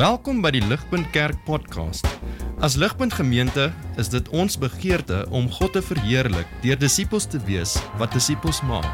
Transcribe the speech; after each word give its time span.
Welkom 0.00 0.38
by 0.40 0.48
die 0.54 0.62
Ligpunt 0.64 1.10
Kerk 1.12 1.42
podcast. 1.44 2.06
As 2.64 2.72
Ligpunt 2.80 3.12
Gemeente 3.12 3.66
is 4.00 4.08
dit 4.08 4.28
ons 4.32 4.54
begeerte 4.56 5.26
om 5.28 5.50
God 5.52 5.74
te 5.76 5.82
verheerlik 5.84 6.48
deur 6.62 6.78
disippels 6.80 7.26
te 7.28 7.36
wees 7.44 7.74
wat 8.00 8.16
disippels 8.16 8.62
maak 8.64 8.88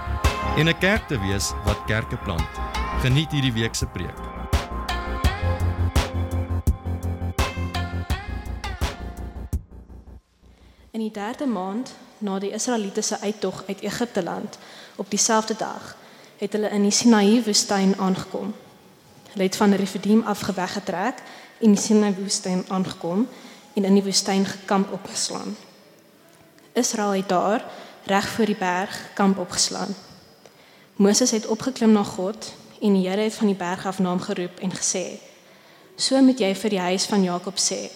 en 0.58 0.66
'n 0.66 0.78
kerk 0.82 1.06
te 1.06 1.14
wees 1.22 1.52
wat 1.62 1.78
kerke 1.86 2.18
plant. 2.26 2.50
Geniet 3.06 3.30
hierdie 3.30 3.52
week 3.52 3.74
se 3.74 3.86
preek. 3.86 4.18
In 10.90 11.00
die 11.00 11.14
derde 11.14 11.46
maand 11.46 11.94
na 12.18 12.38
die 12.38 12.50
Israeliete 12.50 13.02
se 13.02 13.20
uittog 13.20 13.62
uit 13.68 13.80
Egipte 13.80 14.22
land, 14.22 14.58
op 14.96 15.10
dieselfde 15.10 15.54
dag, 15.56 15.96
het 16.36 16.52
hulle 16.52 16.68
in 16.68 16.82
die 16.82 16.90
Sinaï 16.90 17.42
woestyn 17.44 17.94
aangekom. 17.98 18.54
Hulle 19.36 19.48
het 19.48 19.56
van 19.56 19.74
Refidim 19.76 20.22
af 20.24 20.40
geweggetrek 20.48 21.18
en 21.60 21.74
die 21.76 21.80
Sinaï 21.80 22.14
woestyn 22.16 22.64
aangekom 22.72 23.26
en 23.76 23.84
in 23.84 23.98
die 23.98 24.02
woestyn 24.02 24.46
gekamp 24.48 24.92
opgeslaan. 24.96 25.52
Israel 26.72 27.12
het 27.20 27.28
daar 27.28 27.64
reg 28.08 28.28
voor 28.28 28.48
die 28.48 28.56
berg 28.56 29.10
kamp 29.14 29.38
opgeslaan. 29.38 29.92
Moses 30.96 31.30
het 31.30 31.46
opgeklim 31.46 31.92
na 31.92 32.02
God 32.02 32.48
en 32.80 32.96
die 32.96 33.08
Here 33.08 33.28
het 33.28 33.34
van 33.34 33.52
die 33.52 33.58
berg 33.60 33.84
af 33.86 33.98
na 33.98 34.08
hom 34.08 34.20
geroep 34.24 34.56
en 34.58 34.72
gesê: 34.72 35.20
"So 35.96 36.22
moet 36.22 36.40
jy 36.40 36.54
vir 36.54 36.70
die 36.70 36.80
huis 36.80 37.04
van 37.04 37.22
Jakob 37.22 37.58
sê, 37.58 37.92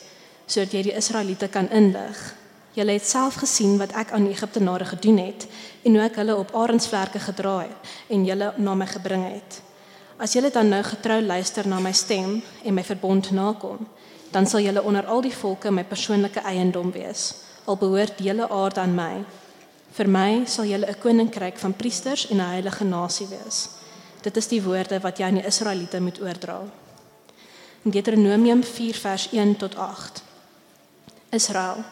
sodat 0.47 0.73
jy 0.73 0.83
die 0.83 0.97
Israeliete 0.97 1.49
kan 1.49 1.71
inlig 1.71 2.35
Julle 2.73 2.93
het 2.93 3.07
self 3.07 3.35
gesien 3.35 3.79
wat 3.81 3.91
ek 3.99 4.13
aan 4.15 4.29
die 4.29 4.35
Egiptenare 4.35 4.85
gedoen 4.85 5.17
het 5.19 5.47
en 5.83 5.97
hoe 5.97 6.05
ek 6.05 6.21
hulle 6.23 6.37
op 6.39 6.53
arensvlerke 6.55 7.19
gedra 7.19 7.57
het 7.65 7.97
en 8.15 8.25
julle 8.25 8.53
na 8.57 8.75
my 8.75 8.87
gebring 8.87 9.25
het. 9.27 9.59
As 10.21 10.35
julle 10.37 10.51
dan 10.53 10.69
nou 10.69 10.83
getrou 10.85 11.17
luister 11.25 11.65
na 11.65 11.79
my 11.81 11.93
stem 11.97 12.43
en 12.65 12.75
my 12.77 12.83
verbond 12.85 13.31
nakom, 13.33 13.87
dan 14.31 14.47
sal 14.47 14.61
julle 14.61 14.83
onder 14.85 15.07
al 15.09 15.23
die 15.25 15.33
volke 15.33 15.71
my 15.73 15.85
persoonlike 15.89 16.43
eiendom 16.45 16.91
wees. 16.93 17.31
Al 17.65 17.79
behoort 17.81 18.19
die 18.19 18.29
hele 18.29 18.49
aarde 18.53 18.83
aan 18.83 18.93
my. 18.95 19.25
Vir 19.97 20.09
my 20.09 20.45
sal 20.47 20.69
julle 20.69 20.87
'n 20.87 21.01
koninkryk 21.01 21.59
van 21.59 21.73
priesters 21.73 22.29
en 22.29 22.37
'n 22.37 22.53
heilige 22.53 22.85
nasie 22.85 23.27
wees. 23.27 23.69
Dit 24.23 24.37
is 24.37 24.49
die 24.49 24.63
woorde 24.63 25.01
wat 25.01 25.19
jy 25.19 25.25
aan 25.25 25.41
die 25.41 25.47
Israeliete 25.47 26.01
moet 26.01 26.21
oordra. 26.21 26.61
In 27.85 27.91
Deuteronomium 27.91 28.63
4 28.63 28.95
vers 28.95 29.29
1 29.33 29.57
tot 29.57 29.77
8. 29.77 30.23
Israel 31.31 31.85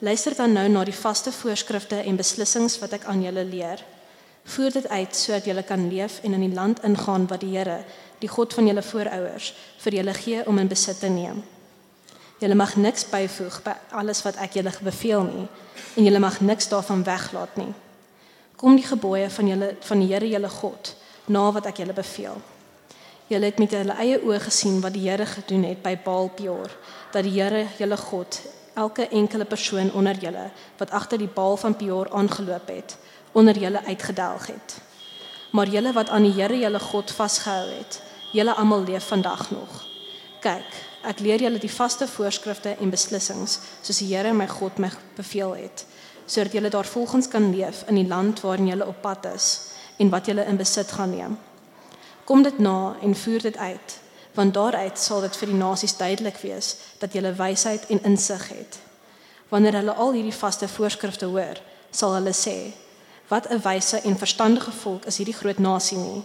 Luister 0.00 0.34
dan 0.34 0.52
nou 0.52 0.68
na 0.68 0.84
die 0.84 0.94
vaste 0.94 1.32
voorskrifte 1.32 1.96
en 1.96 2.16
beslissings 2.16 2.78
wat 2.78 2.92
ek 2.92 3.04
aan 3.04 3.22
julle 3.22 3.44
leer. 3.44 3.84
Voer 4.44 4.72
dit 4.72 4.88
uit 4.88 5.16
sodat 5.16 5.44
julle 5.44 5.62
kan 5.62 5.88
leef 5.88 6.20
en 6.22 6.32
in 6.32 6.44
die 6.44 6.54
land 6.54 6.82
ingaan 6.84 7.26
wat 7.26 7.40
die 7.40 7.56
Here, 7.56 7.84
die 8.18 8.28
God 8.28 8.54
van 8.54 8.66
julle 8.66 8.82
voorouers, 8.82 9.54
vir 9.78 9.92
julle 10.00 10.14
gee 10.14 10.46
om 10.46 10.58
in 10.58 10.68
besit 10.68 10.98
te 11.00 11.08
neem. 11.08 11.42
Julle 12.38 12.54
mag 12.54 12.76
niks 12.76 13.06
byvoeg 13.08 13.60
by 13.64 13.72
alles 13.96 14.20
wat 14.26 14.36
ek 14.42 14.58
julle 14.58 14.72
beveel 14.84 15.22
nie 15.28 15.46
en 15.96 16.04
julle 16.04 16.20
mag 16.20 16.40
niks 16.40 16.68
daarvan 16.68 17.04
weglaat 17.06 17.56
nie. 17.56 17.70
Kom 18.56 18.76
die 18.76 18.86
gebooie 18.86 19.30
van 19.30 19.48
julle 19.48 19.70
van 19.80 20.02
die 20.02 20.10
Here 20.12 20.28
julle 20.28 20.50
God 20.50 20.92
na 21.26 21.46
wat 21.52 21.70
ek 21.70 21.80
julle 21.80 21.96
beveel. 21.96 22.36
Julle 23.30 23.48
het 23.48 23.58
met 23.62 23.72
julle 23.72 23.96
eie 24.02 24.18
oë 24.20 24.42
gesien 24.44 24.82
wat 24.84 24.92
die 24.92 25.06
Here 25.06 25.26
gedoen 25.26 25.64
het 25.64 25.80
by 25.82 25.94
Baal 26.04 26.28
Peor, 26.36 26.68
dat 27.12 27.24
die 27.24 27.32
Here 27.38 27.64
julle 27.78 27.96
God 27.96 28.40
elke 28.74 29.08
enkele 29.08 29.44
persoon 29.44 29.92
onder 29.92 30.18
julle 30.18 30.50
wat 30.78 30.90
agter 30.90 31.18
die 31.18 31.30
baal 31.30 31.56
van 31.56 31.76
Peor 31.76 32.10
aangeloop 32.12 32.68
het, 32.68 32.96
onder 33.34 33.58
julle 33.58 33.82
uitgedelg 33.84 34.46
het. 34.46 34.76
Maar 35.50 35.68
julle 35.68 35.92
wat 35.92 36.08
aan 36.08 36.22
die 36.26 36.32
Here 36.34 36.58
julle 36.58 36.80
God 36.80 37.10
vasgehou 37.10 37.68
het, 37.68 38.00
julle 38.32 38.54
almal 38.54 38.84
leef 38.84 39.06
vandag 39.10 39.50
nog. 39.50 39.82
Kyk, 40.42 40.70
ek 41.02 41.20
leer 41.20 41.42
julle 41.42 41.58
die 41.58 41.72
vaste 41.72 42.08
voorskrifte 42.08 42.76
en 42.80 42.90
beslissings 42.90 43.58
soos 43.82 44.00
die 44.02 44.10
Here 44.10 44.32
my 44.34 44.48
God 44.48 44.78
my 44.78 44.90
beveel 45.16 45.54
het, 45.58 45.86
sodat 46.26 46.56
julle 46.56 46.70
daarvolgens 46.74 47.28
kan 47.28 47.50
leef 47.54 47.84
in 47.88 48.00
die 48.00 48.08
land 48.08 48.40
waarin 48.40 48.70
julle 48.70 48.86
op 48.86 49.02
pad 49.02 49.26
is 49.34 49.50
en 49.98 50.10
wat 50.10 50.26
julle 50.26 50.46
in 50.46 50.56
besit 50.56 50.92
gaan 50.92 51.14
neem. 51.14 51.36
Kom 52.24 52.42
dit 52.42 52.58
na 52.58 52.96
en 53.02 53.14
voer 53.14 53.50
dit 53.50 53.56
uit 53.56 54.00
want 54.34 54.54
daaruit 54.54 54.98
sal 54.98 55.20
dit 55.22 55.36
vir 55.38 55.50
die 55.52 55.58
nasies 55.58 55.96
duidelik 55.96 56.40
wees 56.42 56.72
dat 56.98 57.14
jy 57.14 57.22
wysheid 57.38 57.86
en 57.86 58.02
insig 58.10 58.48
het. 58.50 58.78
Wanneer 59.48 59.78
hulle 59.78 59.94
al 59.94 60.16
hierdie 60.16 60.34
vaste 60.34 60.66
voorskrifte 60.68 61.28
hoor, 61.30 61.60
sal 61.94 62.16
hulle 62.16 62.32
sê: 62.34 62.74
"Wat 63.28 63.50
'n 63.50 63.60
wyse 63.62 64.00
en 64.00 64.18
verstandige 64.18 64.70
volk 64.70 65.04
is 65.04 65.16
hierdie 65.16 65.34
groot 65.34 65.58
nasie 65.58 65.98
nie." 65.98 66.22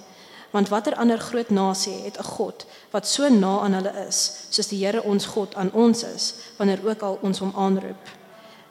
Want 0.52 0.70
watter 0.70 0.96
ander 0.96 1.20
groot 1.20 1.50
nasie 1.50 2.04
het 2.04 2.18
'n 2.18 2.24
God 2.24 2.66
wat 2.92 3.08
so 3.08 3.30
na 3.30 3.60
aan 3.60 3.74
hulle 3.74 4.06
is, 4.08 4.32
soos 4.50 4.68
die 4.68 4.86
Here 4.86 5.04
ons 5.04 5.26
God 5.26 5.56
aan 5.56 5.72
ons 5.72 6.04
is, 6.04 6.34
wanneer 6.58 6.80
ook 6.88 7.02
al 7.02 7.20
ons 7.22 7.40
hom 7.40 7.54
aanroep? 7.56 8.10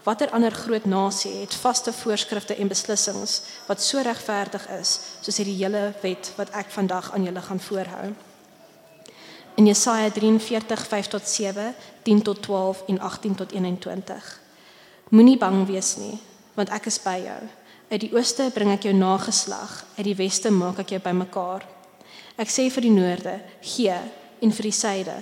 Watter 0.03 0.31
ander 0.31 0.50
groot 0.50 0.84
nasie 0.84 1.41
het 1.41 1.55
vaste 1.55 1.93
voorskrifte 1.93 2.55
en 2.55 2.69
beslissings 2.69 3.43
wat 3.66 3.83
so 3.83 4.00
regverdig 4.00 4.69
is, 4.69 5.00
soos 5.21 5.37
hierdie 5.37 5.65
hele 5.65 5.95
wet 6.03 6.33
wat 6.37 6.50
ek 6.50 6.71
vandag 6.71 7.12
aan 7.12 7.22
julle 7.22 7.41
gaan 7.41 7.60
voorhou? 7.60 8.15
in 9.59 9.66
Jesaja 9.66 10.10
43 10.10 10.87
5 10.87 11.06
tot 11.06 11.28
7, 11.28 11.75
10 12.03 12.22
tot 12.22 12.43
12 12.43 12.83
en 12.87 13.00
18 13.00 13.34
tot 13.34 13.53
21. 13.53 14.41
Moenie 15.09 15.39
bang 15.39 15.66
wees 15.66 15.97
nie, 15.97 16.21
want 16.55 16.71
ek 16.71 16.87
is 16.87 16.99
by 17.03 17.16
jou. 17.25 17.41
Uit 17.88 18.03
die 18.04 18.10
ooste 18.12 18.50
bring 18.53 18.69
ek 18.75 18.84
jou 18.84 18.93
nageslag, 18.93 19.78
uit 19.97 20.04
die 20.10 20.19
weste 20.19 20.50
maak 20.53 20.82
ek 20.82 20.91
jou 20.93 21.00
bymekaar. 21.00 21.62
Ek 22.37 22.50
sê 22.53 22.66
vir 22.69 22.84
die 22.84 22.93
noorde, 22.93 23.38
gee 23.65 23.94
en 24.44 24.53
vir 24.53 24.69
die 24.69 24.76
suide, 24.76 25.15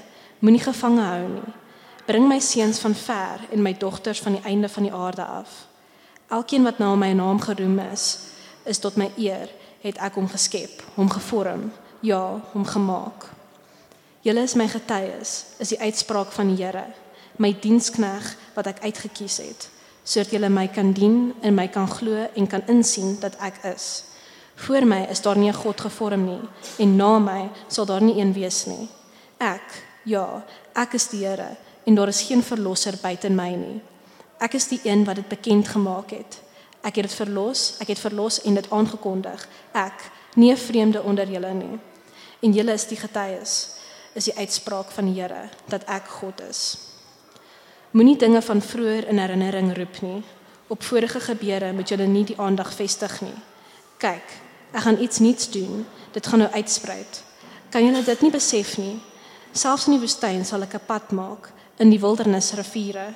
moenie 0.42 0.64
gevange 0.64 1.04
hou 1.06 1.28
nie. 1.30 1.52
Bring 2.06 2.26
my 2.26 2.40
seuns 2.42 2.80
van 2.82 2.94
ver 2.98 3.44
en 3.54 3.62
my 3.62 3.70
dogters 3.78 4.18
van 4.22 4.34
die 4.34 4.42
einde 4.50 4.70
van 4.70 4.86
die 4.86 4.92
aarde 4.94 5.22
af. 5.22 5.54
Elkeen 6.26 6.66
wat 6.66 6.82
na 6.82 6.90
my 6.98 7.12
naam 7.14 7.38
geroem 7.42 7.78
is, 7.86 8.06
is 8.66 8.82
tot 8.82 8.98
my 8.98 9.12
eer, 9.14 9.46
het 9.86 10.02
ek 10.02 10.18
hom 10.18 10.26
geskep, 10.26 10.82
hom 10.98 11.10
gevorm, 11.10 11.68
ja, 12.02 12.42
hom 12.50 12.66
gemaak. 12.66 13.28
Julle 14.26 14.42
is 14.42 14.56
my 14.58 14.66
getuies, 14.66 15.36
is 15.62 15.70
die 15.70 15.78
uitspraak 15.78 16.34
van 16.34 16.50
die 16.50 16.58
Here, 16.64 16.88
my 17.38 17.52
dienskneg 17.62 18.32
wat 18.56 18.74
ek 18.74 18.82
uitgekies 18.82 19.38
het, 19.38 19.68
sodat 20.06 20.30
julle 20.30 20.48
my 20.48 20.68
kan 20.70 20.92
dien 20.94 21.34
en 21.42 21.54
my 21.54 21.66
kan 21.68 21.88
glo 21.90 22.28
en 22.34 22.46
kan 22.46 22.62
insien 22.70 23.16
dat 23.20 23.34
ek 23.42 23.58
is. 23.74 24.04
Voor 24.66 24.86
my 24.86 25.02
is 25.10 25.20
daar 25.20 25.36
nie 25.36 25.50
'n 25.50 25.60
God 25.62 25.80
gevorm 25.80 26.24
nie 26.24 26.40
en 26.78 26.96
na 26.96 27.18
my 27.18 27.50
sal 27.68 27.86
daar 27.86 28.02
nie 28.02 28.20
een 28.20 28.32
wees 28.32 28.66
nie. 28.66 28.88
Ek, 29.38 29.82
ja, 30.04 30.44
ek 30.74 30.94
is 30.94 31.08
die 31.08 31.26
Here 31.26 31.56
en 31.84 31.94
daar 31.94 32.08
is 32.08 32.22
geen 32.22 32.42
verlosser 32.42 32.94
buite 33.02 33.30
my 33.30 33.54
nie. 33.54 33.82
Ek 34.38 34.54
is 34.54 34.68
die 34.68 34.80
een 34.84 35.04
wat 35.04 35.16
dit 35.16 35.28
bekend 35.28 35.68
gemaak 35.68 36.10
het. 36.10 36.40
Ek 36.82 36.94
het 36.96 37.08
dit 37.08 37.14
verlos, 37.14 37.76
ek 37.80 37.88
het 37.88 37.98
verlos 37.98 38.42
en 38.42 38.54
dit 38.54 38.70
aangekondig. 38.70 39.48
Ek, 39.72 40.10
nie 40.34 40.52
'n 40.52 40.56
vreemde 40.56 41.02
onder 41.02 41.28
julle 41.28 41.52
nie. 41.54 41.78
En 42.40 42.52
julle 42.52 42.72
is 42.72 42.86
die 42.86 42.96
getuies 42.96 43.74
is 44.16 44.24
die 44.24 44.36
uitspraak 44.36 44.90
van 44.90 45.04
die 45.04 45.20
Here 45.20 45.48
dat 45.68 45.84
ek 45.84 46.08
God 46.08 46.40
is. 46.48 46.85
Moenie 47.96 48.18
dinge 48.20 48.42
van 48.42 48.60
vroeër 48.60 49.06
in 49.08 49.18
herinnering 49.18 49.70
roep 49.76 50.00
nie. 50.04 50.22
Op 50.66 50.82
vorige 50.82 51.20
gebeure 51.20 51.72
moet 51.72 51.88
jy 51.88 52.04
nie 52.04 52.24
die 52.28 52.34
aandag 52.36 52.68
vestig 52.76 53.14
nie. 53.24 53.36
Kyk, 53.96 54.32
ek 54.76 54.82
gaan 54.84 54.98
iets 55.00 55.22
nuuts 55.24 55.48
doen. 55.50 55.86
Dit 56.12 56.26
gaan 56.28 56.42
nou 56.44 56.50
uitsprei. 56.52 56.98
Kan 57.72 57.86
julle 57.86 58.02
dit 58.04 58.20
nie 58.20 58.30
besef 58.34 58.74
nie? 58.76 58.98
Selfs 59.52 59.86
in 59.88 59.96
die 59.96 60.02
woestyn 60.02 60.44
sal 60.44 60.66
ek 60.66 60.74
'n 60.76 60.84
pad 60.86 61.12
maak 61.12 61.48
in 61.78 61.88
die 61.90 62.00
wildernis 62.00 62.52
riviere. 62.52 63.14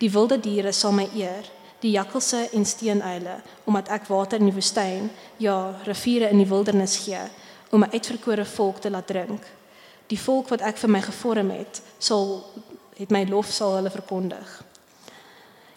Die 0.00 0.12
wilde 0.12 0.36
diere 0.40 0.72
sal 0.72 0.92
my 0.92 1.08
eer, 1.16 1.48
die 1.80 1.96
jakkalse 1.96 2.50
en 2.52 2.64
steenuile, 2.64 3.40
omdat 3.64 3.88
ek 3.88 4.08
water 4.08 4.38
in 4.38 4.50
die 4.52 4.58
woestyn, 4.60 5.10
ja, 5.38 5.80
riviere 5.86 6.28
in 6.28 6.38
die 6.38 6.48
wildernis 6.48 6.96
gee 6.96 7.24
om 7.70 7.84
'n 7.84 7.92
uitverkore 7.92 8.44
volk 8.44 8.80
te 8.80 8.90
laat 8.90 9.06
drink 9.06 9.42
die 10.10 10.18
volk 10.18 10.50
wat 10.50 10.64
ek 10.66 10.78
vir 10.82 10.90
my 10.90 11.00
gevorm 11.04 11.52
het, 11.54 11.80
sal 12.02 12.40
het 13.00 13.10
my 13.10 13.24
lof 13.28 13.48
sal 13.52 13.78
hulle 13.78 13.90
verkondig. 13.90 14.48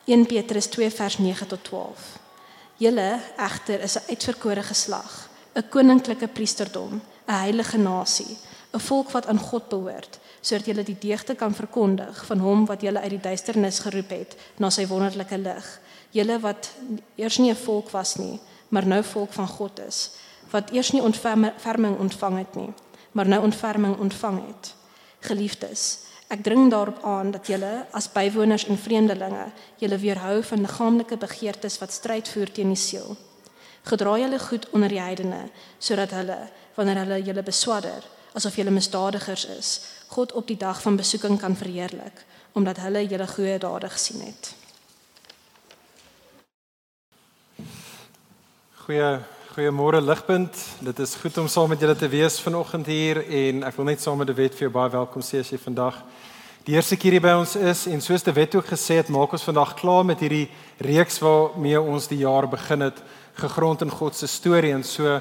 1 0.05 0.25
Petrus 0.27 0.67
2 0.67 0.91
vers 0.91 1.17
9 1.17 1.47
tot 1.47 1.63
12. 1.63 2.07
Julle 2.77 3.19
egter 3.37 3.81
is 3.81 3.95
'n 3.97 4.09
uitverkore 4.09 4.63
geslag, 4.63 5.29
'n 5.55 5.69
koninklike 5.69 6.27
priesterdom, 6.27 7.01
'n 7.27 7.31
heilige 7.31 7.77
nasie, 7.77 8.37
'n 8.73 8.79
volk 8.79 9.11
wat 9.11 9.27
aan 9.27 9.39
God 9.39 9.69
behoort, 9.69 10.19
sodat 10.41 10.65
julle 10.65 10.83
die 10.83 10.99
deugde 10.99 11.35
kan 11.35 11.55
verkondig 11.55 12.25
van 12.25 12.39
hom 12.39 12.65
wat 12.65 12.81
julle 12.81 12.99
uit 12.99 13.09
die 13.09 13.21
duisternis 13.29 13.79
geroep 13.79 14.09
het 14.09 14.35
na 14.57 14.69
sy 14.69 14.87
wonderlike 14.87 15.37
lig. 15.37 15.79
Julle 16.09 16.39
wat 16.39 16.69
eers 17.15 17.37
nie 17.37 17.51
'n 17.51 17.55
volk 17.65 17.89
was 17.89 18.15
nie, 18.15 18.39
maar 18.69 18.87
nou 18.87 19.03
volk 19.03 19.33
van 19.33 19.47
God 19.47 19.79
is, 19.79 20.09
wat 20.49 20.71
eers 20.71 20.91
nie 20.91 21.01
ontferming 21.01 21.99
ontvang 21.99 22.37
het 22.37 22.55
nie 22.55 22.73
maar 23.13 23.27
nou 23.27 23.43
ontferming 23.43 23.97
ontvang 23.97 24.41
het. 24.47 24.75
Geliefdes, 25.19 25.97
ek 26.33 26.41
dring 26.41 26.71
daarop 26.71 27.03
aan 27.05 27.31
dat 27.31 27.47
julle 27.47 27.85
as 27.93 28.09
bywoners 28.09 28.65
en 28.65 28.77
vreemdelinge 28.77 29.45
julle 29.81 29.97
weerhou 30.01 30.39
van 30.43 30.65
liggaamlike 30.65 31.17
begeertes 31.21 31.77
wat 31.81 31.93
stryd 31.93 32.29
voer 32.29 32.51
teen 32.51 32.73
die 32.73 32.79
siel. 32.79 33.15
Gedra 33.83 34.17
julle 34.17 34.39
goed 34.39 34.65
onder 34.73 34.89
die 34.89 35.01
heidene 35.01 35.43
sodat 35.77 36.15
hulle 36.17 36.37
wanneer 36.75 37.03
hulle 37.03 37.21
julle 37.21 37.43
beswadder 37.45 38.05
asof 38.33 38.55
julle 38.57 38.73
misdadigers 38.73 39.45
is, 39.45 39.69
God 40.09 40.33
op 40.33 40.47
die 40.49 40.57
dag 40.57 40.81
van 40.81 40.97
besoeking 40.97 41.39
kan 41.39 41.55
verheerlik 41.55 42.25
omdat 42.53 42.81
hulle 42.85 43.01
julle 43.05 43.27
goeie 43.27 43.57
dade 43.57 43.89
gesien 43.89 44.21
het. 44.21 44.51
Goeie 48.85 49.17
goeiemôre 49.53 49.99
ligpunt. 50.01 50.55
Dit 50.81 50.99
is 50.99 51.11
goed 51.21 51.35
om 51.37 51.47
saam 51.47 51.69
met 51.69 51.81
julle 51.83 51.93
te 51.93 52.07
wees 52.09 52.39
vanoggend 52.41 52.87
hier 52.89 53.19
en 53.21 53.59
ek 53.67 53.75
wil 53.77 53.85
net 53.85 54.01
saam 54.01 54.17
met 54.17 54.25
Dewet 54.31 54.55
vir 54.57 54.65
jou 54.65 54.69
baie 54.73 54.89
welkom 54.89 55.21
sê 55.21 55.43
as 55.43 55.51
jy 55.53 55.59
vandag 55.61 55.99
die 56.65 56.73
eerste 56.73 56.97
keer 56.97 57.19
hier 57.19 57.21
by 57.21 57.35
ons 57.37 57.53
is 57.59 57.83
en 57.91 58.01
soos 58.01 58.25
Dewet 58.25 58.57
ook 58.57 58.71
gesê 58.71 58.97
het, 58.97 59.11
maak 59.13 59.35
ons 59.37 59.45
vandag 59.45 59.75
klaar 59.77 60.07
met 60.09 60.23
hierdie 60.25 60.47
reeks 60.81 61.21
waarmee 61.21 61.77
ons 61.77 62.09
die 62.09 62.23
jaar 62.23 62.49
begin 62.49 62.87
het, 62.87 62.97
gegrond 63.37 63.85
in 63.85 63.93
God 63.93 64.17
se 64.17 64.31
storie 64.31 64.73
en 64.73 64.81
so 64.81 65.19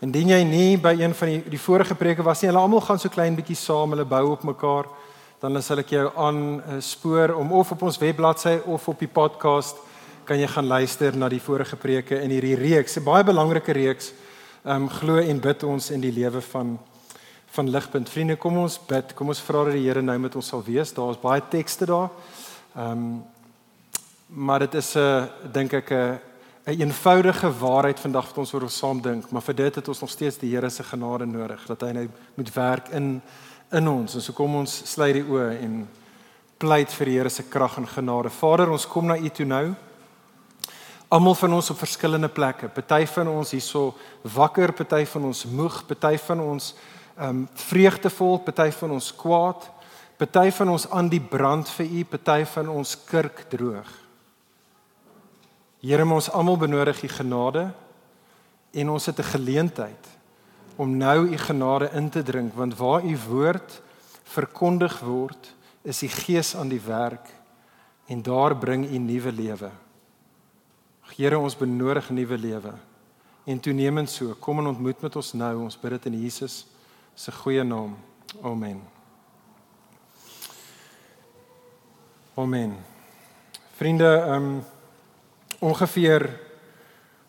indien 0.00 0.32
jy 0.32 0.40
nie 0.48 0.80
by 0.80 0.94
een 1.02 1.12
van 1.20 1.34
die 1.34 1.42
die 1.52 1.60
vorige 1.60 1.98
preke 2.00 2.24
was 2.24 2.40
nie, 2.40 2.48
hulle 2.54 2.64
almal 2.64 2.86
gaan 2.88 3.02
so 3.02 3.12
klein 3.12 3.36
bietjie 3.36 3.58
saam, 3.66 3.92
hulle 3.92 4.08
bou 4.08 4.30
op 4.32 4.48
mekaar, 4.48 4.88
dan 5.44 5.60
sal 5.60 5.84
ek 5.84 5.92
jou 5.92 6.06
aan 6.16 6.40
spoor 6.80 7.36
om 7.36 7.52
of 7.52 7.76
op 7.76 7.84
ons 7.84 8.00
webbladsy 8.00 8.62
of 8.64 8.88
op 8.88 9.04
die 9.04 9.12
podcast 9.12 9.76
kan 10.24 10.40
jy 10.40 10.46
gaan 10.48 10.66
luister 10.66 11.16
na 11.16 11.28
die 11.28 11.40
vorige 11.40 11.76
preke 11.76 12.20
in 12.22 12.30
hierdie 12.30 12.56
reeks, 12.56 12.96
'n 12.96 13.04
baie 13.04 13.24
belangrike 13.24 13.72
reeks. 13.72 14.12
Ehm 14.64 14.82
um, 14.82 14.88
glo 14.88 15.16
en 15.16 15.40
bid 15.40 15.62
ons 15.62 15.90
in 15.90 16.00
die 16.00 16.12
lewe 16.12 16.40
van 16.40 16.78
van 17.54 17.70
ligpunt. 17.70 18.08
Vriende, 18.08 18.36
kom 18.36 18.56
ons 18.56 18.78
bid. 18.86 19.14
Kom 19.14 19.28
ons 19.28 19.40
vra 19.40 19.64
dat 19.64 19.72
die 19.72 19.86
Here 19.86 20.02
nou 20.02 20.18
met 20.18 20.34
ons 20.36 20.46
sal 20.46 20.62
wees. 20.64 20.92
Daar's 20.92 21.20
baie 21.20 21.42
tekste 21.50 21.86
daar. 21.86 22.10
Ehm 22.76 22.90
um, 22.90 23.24
maar 24.28 24.58
dit 24.58 24.74
is 24.74 24.96
'n 24.96 25.28
dink 25.52 25.72
ek 25.72 25.90
'n 25.90 26.18
'n 26.66 26.70
een 26.70 26.80
eenvoudige 26.80 27.58
waarheid 27.58 28.00
vandag 28.00 28.26
wat 28.26 28.38
ons 28.38 28.52
oor 28.54 28.62
ons 28.62 28.78
saam 28.78 29.00
dink, 29.00 29.30
maar 29.30 29.42
vir 29.42 29.54
dit 29.54 29.74
het 29.74 29.88
ons 29.88 30.00
nog 30.00 30.10
steeds 30.10 30.38
die 30.38 30.54
Here 30.54 30.70
se 30.70 30.82
genade 30.82 31.26
nodig 31.26 31.66
dat 31.66 31.80
hy 31.80 31.90
nou 31.92 32.08
moet 32.34 32.54
werk 32.54 32.88
in 32.88 33.22
in 33.70 33.88
ons. 33.88 34.14
En 34.14 34.20
so 34.22 34.32
kom 34.32 34.54
ons 34.54 34.82
sluit 34.92 35.14
die 35.14 35.24
oë 35.24 35.60
en 35.60 35.88
pleit 36.58 36.92
vir 36.92 37.06
die 37.06 37.18
Here 37.18 37.28
se 37.28 37.42
krag 37.42 37.76
en 37.76 37.86
genade. 37.86 38.30
Vader, 38.30 38.70
ons 38.70 38.86
kom 38.86 39.06
na 39.06 39.16
U 39.18 39.28
toe 39.28 39.46
nou. 39.46 39.74
Almal 41.14 41.34
van 41.34 41.52
ons 41.54 41.70
op 41.70 41.78
verskillende 41.78 42.28
plekke. 42.28 42.66
Party 42.74 43.04
van 43.06 43.28
ons 43.30 43.52
hierso 43.54 43.92
wakker, 44.34 44.72
party 44.74 45.04
van 45.06 45.28
ons 45.28 45.44
moeg, 45.46 45.76
party 45.86 46.16
van 46.26 46.40
ons 46.42 46.72
ehm 47.14 47.28
um, 47.28 47.42
vreugdevol, 47.54 48.40
party 48.42 48.72
van 48.74 48.96
ons 48.96 49.12
kwaad, 49.14 49.68
party 50.18 50.48
van 50.56 50.72
ons 50.72 50.88
aan 50.90 51.06
die 51.12 51.20
brand 51.22 51.70
vir 51.76 51.86
U, 51.86 52.00
party 52.16 52.40
van 52.56 52.72
ons 52.72 52.96
kurk 53.06 53.44
droog. 53.52 53.92
Here, 55.84 56.02
ons 56.02 56.30
almal 56.34 56.58
benodig 56.58 57.04
U 57.06 57.12
genade 57.20 57.68
en 58.72 58.90
ons 58.90 59.06
het 59.06 59.18
'n 59.18 59.30
geleentheid 59.30 60.10
om 60.76 60.96
nou 60.98 61.30
U 61.30 61.38
genade 61.38 61.90
in 61.94 62.10
te 62.10 62.22
drink 62.22 62.54
want 62.54 62.74
waar 62.74 63.04
U 63.04 63.16
woord 63.28 63.82
verkondig 64.24 64.98
word, 65.00 65.54
is 65.84 65.98
die 65.98 66.08
Gees 66.08 66.56
aan 66.56 66.68
die 66.68 66.82
werk 66.82 67.30
en 68.08 68.22
daar 68.22 68.56
bring 68.56 68.90
U 68.90 68.98
nuwe 68.98 69.32
lewe. 69.32 69.83
Here 71.14 71.38
ons 71.38 71.54
benodig 71.54 72.08
nuwe 72.10 72.36
lewe. 72.38 72.72
En 73.46 73.60
toenemend 73.62 74.10
so, 74.10 74.34
kom 74.42 74.58
en 74.58 74.72
ontmoet 74.72 75.02
met 75.04 75.16
ons 75.16 75.28
nou. 75.38 75.52
Ons 75.62 75.76
bid 75.78 75.92
dit 75.94 76.08
in 76.10 76.16
Jesus 76.24 76.64
se 77.14 77.30
goeie 77.30 77.62
naam. 77.62 77.92
Amen. 78.42 78.80
Amen. 82.34 82.72
Vriende, 83.78 84.10
ehm 84.10 84.48
um, 84.48 84.64
ongeveer 85.62 86.26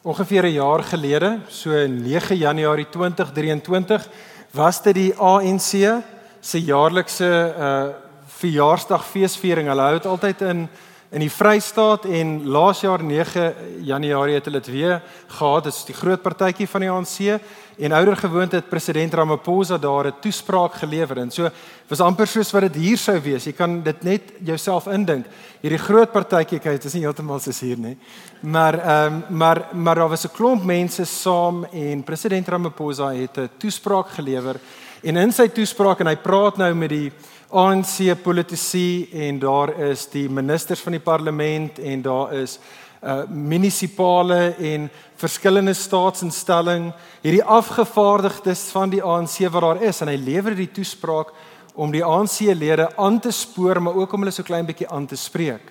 ongeveer 0.01 0.45
'n 0.45 0.53
jaar 0.53 0.83
gelede, 0.83 1.39
so 1.47 1.69
9 1.87 2.37
Januarie 2.37 2.89
2023, 2.89 4.09
was 4.51 4.81
dit 4.81 4.93
die 4.93 5.13
ANC 5.15 6.01
se 6.39 6.61
jaarlikse 6.61 7.55
uh 7.57 8.05
verjaarsdag 8.35 9.05
feesviering. 9.05 9.67
Hulle 9.67 9.81
hou 9.81 9.93
dit 9.93 10.05
altyd 10.05 10.41
in 10.41 10.69
in 11.15 11.23
die 11.23 11.31
Vrystaat 11.31 12.03
en 12.11 12.41
laas 12.51 12.81
jaar 12.83 12.99
9 13.03 13.43
Januarie 13.87 14.35
het 14.35 14.49
hulle 14.49 14.59
dit 14.59 14.73
weer 14.73 14.97
gehad. 15.37 15.63
Dit 15.63 15.73
is 15.73 15.85
die 15.87 15.95
groot 15.95 16.19
partytjie 16.21 16.67
van 16.67 16.83
die 16.83 16.89
ANC 16.91 17.39
en 17.85 17.95
ouer 17.95 18.17
gewoonte 18.19 18.59
het 18.59 18.67
president 18.67 19.13
Ramaphosa 19.15 19.77
daar 19.79 20.07
'n 20.07 20.19
toespraak 20.19 20.73
gelewer 20.73 21.17
en 21.17 21.31
so 21.31 21.49
was 21.87 21.99
amper 21.99 22.27
soos 22.27 22.51
wat 22.51 22.61
dit 22.61 22.75
hier 22.75 22.97
sou 22.97 23.19
wees. 23.21 23.45
Jy 23.45 23.53
kan 23.53 23.83
dit 23.83 24.03
net 24.03 24.21
jouself 24.43 24.87
indink. 24.87 25.25
Hierdie 25.61 25.79
groot 25.79 26.11
partytjie 26.11 26.59
dit 26.59 26.85
is 26.85 26.93
nie 26.93 27.03
heeltemal 27.03 27.39
soos 27.39 27.59
hier 27.59 27.77
nie. 27.77 27.97
Maar 28.41 28.73
ehm 28.79 29.13
um, 29.13 29.37
maar 29.37 29.65
maar 29.73 29.95
daar 29.95 30.09
was 30.09 30.25
'n 30.25 30.35
klomp 30.35 30.63
mense 30.63 31.05
saam 31.05 31.65
en 31.71 32.03
president 32.03 32.47
Ramaphosa 32.47 33.13
het 33.13 33.37
'n 33.37 33.49
toespraak 33.57 34.09
gelewer 34.09 34.59
en 35.01 35.17
in 35.17 35.31
sy 35.31 35.47
toespraak 35.47 35.99
en 35.99 36.07
hy 36.07 36.15
praat 36.15 36.57
nou 36.57 36.73
met 36.73 36.89
die 36.89 37.11
ANC 37.49 38.23
politici 38.23 39.09
en 39.13 39.39
daar 39.39 39.69
is 39.91 40.07
die 40.09 40.29
ministers 40.29 40.81
van 40.81 40.95
die 40.97 41.03
parlement 41.03 41.79
en 41.79 42.01
daar 42.01 42.33
is 42.33 42.59
uh 43.05 43.21
munisipale 43.29 44.55
en 44.57 44.89
verskillende 45.15 45.73
staatsinstelling 45.73 46.87
hierdie 47.21 47.43
afgevaardigdes 47.43 48.63
van 48.73 48.89
die 48.89 49.03
ANC 49.03 49.43
wat 49.53 49.61
daar 49.61 49.83
is 49.83 50.01
en 50.01 50.09
hy 50.09 50.17
lewer 50.17 50.55
die 50.57 50.71
toespraak 50.73 51.29
om 51.75 51.91
die 51.91 52.03
ANC 52.03 52.39
lede 52.55 52.89
aan 52.97 53.19
te 53.19 53.31
spoor 53.31 53.81
maar 53.81 53.93
ook 53.93 54.13
om 54.13 54.25
hulle 54.25 54.33
so 54.33 54.43
klein 54.43 54.65
bietjie 54.65 54.89
aan 54.89 55.05
te 55.05 55.15
spreek. 55.19 55.69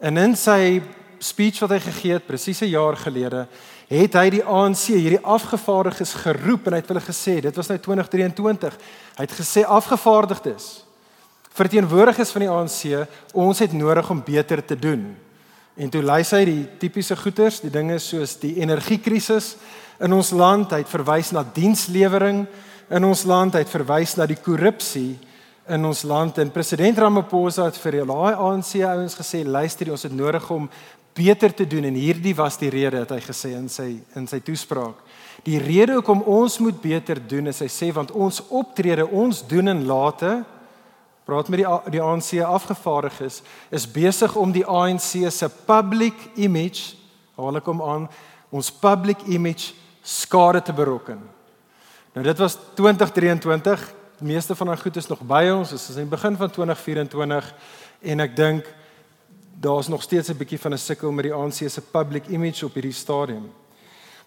En 0.00 0.18
in 0.18 0.34
sy 0.36 0.82
speech 1.22 1.60
wat 1.62 1.76
hy 1.76 1.80
gegee 1.84 2.16
het 2.16 2.26
presies 2.26 2.62
'n 2.62 2.74
jaar 2.74 2.96
gelede 2.96 3.46
het 3.92 4.14
hy 4.16 4.28
die 4.38 4.44
ANC 4.44 4.86
hierdie 4.94 5.20
afgevaardigdes 5.20 6.14
geroep 6.22 6.66
en 6.66 6.76
hy 6.76 6.80
het 6.80 6.90
hulle 6.92 7.04
gesê 7.04 7.40
dit 7.44 7.58
was 7.58 7.68
nou 7.68 7.78
2023 7.82 8.78
hy 9.18 9.26
het 9.26 9.36
gesê 9.36 9.64
afgevaardigdes 9.66 10.70
verteenwoordigers 11.52 12.32
van 12.32 12.44
die 12.46 12.50
ANC 12.50 12.80
ons 13.36 13.60
het 13.60 13.72
nodig 13.76 14.10
om 14.10 14.22
beter 14.24 14.64
te 14.64 14.78
doen. 14.78 15.12
En 15.76 15.90
toe 15.92 16.02
lys 16.04 16.32
hy 16.36 16.44
die 16.48 16.62
tipiese 16.80 17.16
goeters 17.16 17.60
die 17.64 17.72
dinge 17.72 17.98
soos 18.00 18.36
die 18.40 18.54
energiekrisis 18.60 19.54
in 20.02 20.12
ons 20.16 20.32
land 20.36 20.72
hy 20.72 20.82
het 20.82 20.92
verwys 20.92 21.32
na 21.32 21.44
dienslewering 21.44 22.46
in 22.92 23.08
ons 23.08 23.24
land 23.28 23.56
hy 23.56 23.62
het 23.64 23.72
verwys 23.72 24.16
na 24.18 24.26
die 24.28 24.40
korrupsie 24.40 25.16
in 25.72 25.84
ons 25.86 26.02
land. 26.02 26.38
En 26.42 26.50
president 26.50 26.98
Ramaphosa 26.98 27.68
het 27.68 27.78
vir 27.80 28.00
die 28.00 28.06
ANC 28.10 28.74
ouens 28.82 29.16
gesê 29.16 29.44
luister 29.46 29.92
ons 29.92 30.02
het 30.08 30.16
nodig 30.16 30.48
om 30.50 30.68
beter 31.14 31.54
te 31.54 31.66
doen 31.66 31.84
en 31.84 31.98
hierdie 31.98 32.34
was 32.36 32.56
die 32.60 32.70
rede 32.72 33.02
het 33.02 33.12
hy 33.12 33.20
gesê 33.24 33.52
in 33.58 33.68
sy 33.68 33.88
in 34.16 34.26
sy 34.28 34.40
toespraak. 34.44 34.96
Die 35.44 35.58
rede 35.60 35.98
hoekom 35.98 36.22
ons 36.28 36.58
moet 36.62 36.78
beter 36.82 37.20
doen 37.28 37.50
is 37.50 37.60
hy 37.64 37.68
sê 37.72 37.90
want 37.94 38.12
ons 38.12 38.40
optrede, 38.48 39.06
ons 39.06 39.42
doen 39.48 39.72
en 39.72 39.84
late 39.88 40.32
praat 41.26 41.48
met 41.52 41.62
die 41.62 41.68
die 41.94 42.02
ANC 42.02 42.34
afgevaardig 42.46 43.20
is 43.28 43.42
is 43.70 43.86
besig 43.86 44.34
om 44.36 44.52
die 44.52 44.66
ANC 44.66 45.30
se 45.30 45.48
public 45.66 46.18
image, 46.34 46.96
haal 47.36 47.60
ek 47.60 47.70
hom 47.70 47.82
aan, 47.82 48.08
ons 48.50 48.70
public 48.70 49.22
image 49.26 49.72
skade 50.02 50.62
te 50.62 50.74
berokken. 50.74 51.20
Nou 52.12 52.24
dit 52.26 52.38
was 52.42 52.58
2023, 52.76 53.84
die 54.20 54.28
meeste 54.28 54.54
van 54.58 54.72
daai 54.72 54.82
goed 54.82 54.96
is 55.00 55.08
nog 55.08 55.22
by 55.24 55.46
ons, 55.54 55.72
dit 55.72 55.80
is 55.80 55.96
in 55.96 56.04
die 56.04 56.12
begin 56.12 56.36
van 56.36 56.50
2024 56.50 57.52
en 58.12 58.24
ek 58.26 58.36
dink 58.36 58.68
daar's 59.62 59.88
nog 59.88 60.02
steeds 60.02 60.28
'n 60.28 60.36
bietjie 60.36 60.58
van 60.58 60.72
'n 60.72 60.78
sukkel 60.78 61.12
met 61.12 61.24
die 61.24 61.34
ANC 61.34 61.70
se 61.70 61.80
public 61.80 62.26
image 62.26 62.64
op 62.64 62.74
hierdie 62.74 62.92
stadium. 62.92 63.52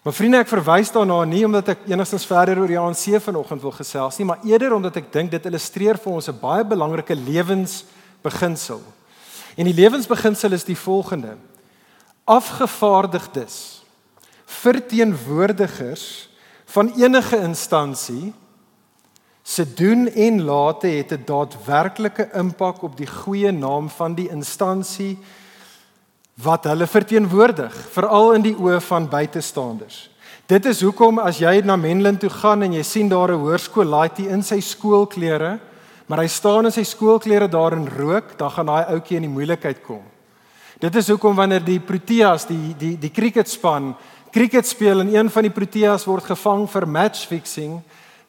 Maar 0.02 0.14
vriende, 0.14 0.38
ek 0.38 0.48
verwys 0.48 0.92
daarna 0.92 1.24
nie 1.24 1.44
omdat 1.44 1.68
ek 1.68 1.78
enigstens 1.86 2.26
verder 2.26 2.58
oor 2.58 2.66
die 2.66 2.78
ANC 2.78 3.20
vanoggend 3.20 3.60
wil 3.60 3.70
gesels 3.70 4.16
nie, 4.16 4.26
maar 4.26 4.38
eerder 4.44 4.72
omdat 4.72 4.96
ek 4.96 5.12
dink 5.12 5.30
dit 5.30 5.46
illustreer 5.46 5.98
vir 5.98 6.12
ons 6.12 6.28
'n 6.28 6.38
baie 6.40 6.64
belangrike 6.64 7.14
lewensbeginsel. 7.14 8.82
En 9.56 9.64
die 9.64 9.74
lewensbeginsel 9.74 10.52
is 10.52 10.64
die 10.64 10.78
volgende: 10.78 11.36
Afgevaardigdes, 12.24 13.82
verteenwoordigers 14.44 16.28
van 16.64 16.92
enige 16.96 17.36
instansie 17.36 18.32
se 19.46 19.62
doen 19.74 20.08
en 20.08 20.42
late 20.42 20.86
het 20.86 21.12
'n 21.12 21.22
daadwerklike 21.24 22.28
impak 22.34 22.82
op 22.82 22.96
die 22.96 23.06
goeie 23.06 23.52
naam 23.52 23.88
van 23.88 24.14
die 24.14 24.28
instansie 24.28 25.18
wat 26.34 26.64
hulle 26.64 26.86
verteenwoordig, 26.86 27.74
veral 27.90 28.32
in 28.32 28.42
die 28.42 28.56
oë 28.58 28.80
van 28.80 29.08
buitestanders. 29.08 30.10
Dit 30.46 30.66
is 30.66 30.80
hoekom 30.80 31.18
as 31.18 31.38
jy 31.38 31.60
na 31.64 31.76
Menlyn 31.76 32.18
toe 32.18 32.30
gaan 32.30 32.62
en 32.62 32.72
jy 32.72 32.82
sien 32.82 33.08
daar 33.08 33.30
'n 33.30 33.40
hoërskool 33.40 33.84
laaitie 33.84 34.28
in 34.28 34.42
sy 34.42 34.60
skoolklere, 34.60 35.58
maar 36.06 36.18
hy 36.18 36.26
staan 36.26 36.64
in 36.64 36.72
sy 36.72 36.82
skoolklere 36.82 37.48
daar 37.48 37.72
in 37.72 37.88
rook, 37.88 38.38
dan 38.38 38.50
gaan 38.50 38.66
daai 38.66 38.84
ouetjie 38.84 39.16
in 39.16 39.22
die 39.22 39.30
moeilikheid 39.30 39.82
kom. 39.82 40.02
Dit 40.78 40.96
is 40.96 41.08
hoekom 41.08 41.36
wanneer 41.36 41.64
die 41.64 41.80
Proteas, 41.80 42.46
die 42.46 42.74
die 42.78 42.98
die 42.98 43.10
cricketspan, 43.10 43.94
cricket 44.32 44.66
speel 44.66 45.00
en 45.00 45.14
een 45.14 45.30
van 45.30 45.42
die 45.42 45.52
Proteas 45.52 46.04
word 46.04 46.24
gevang 46.24 46.70
vir 46.70 46.88
match 46.88 47.26
fixing, 47.26 47.82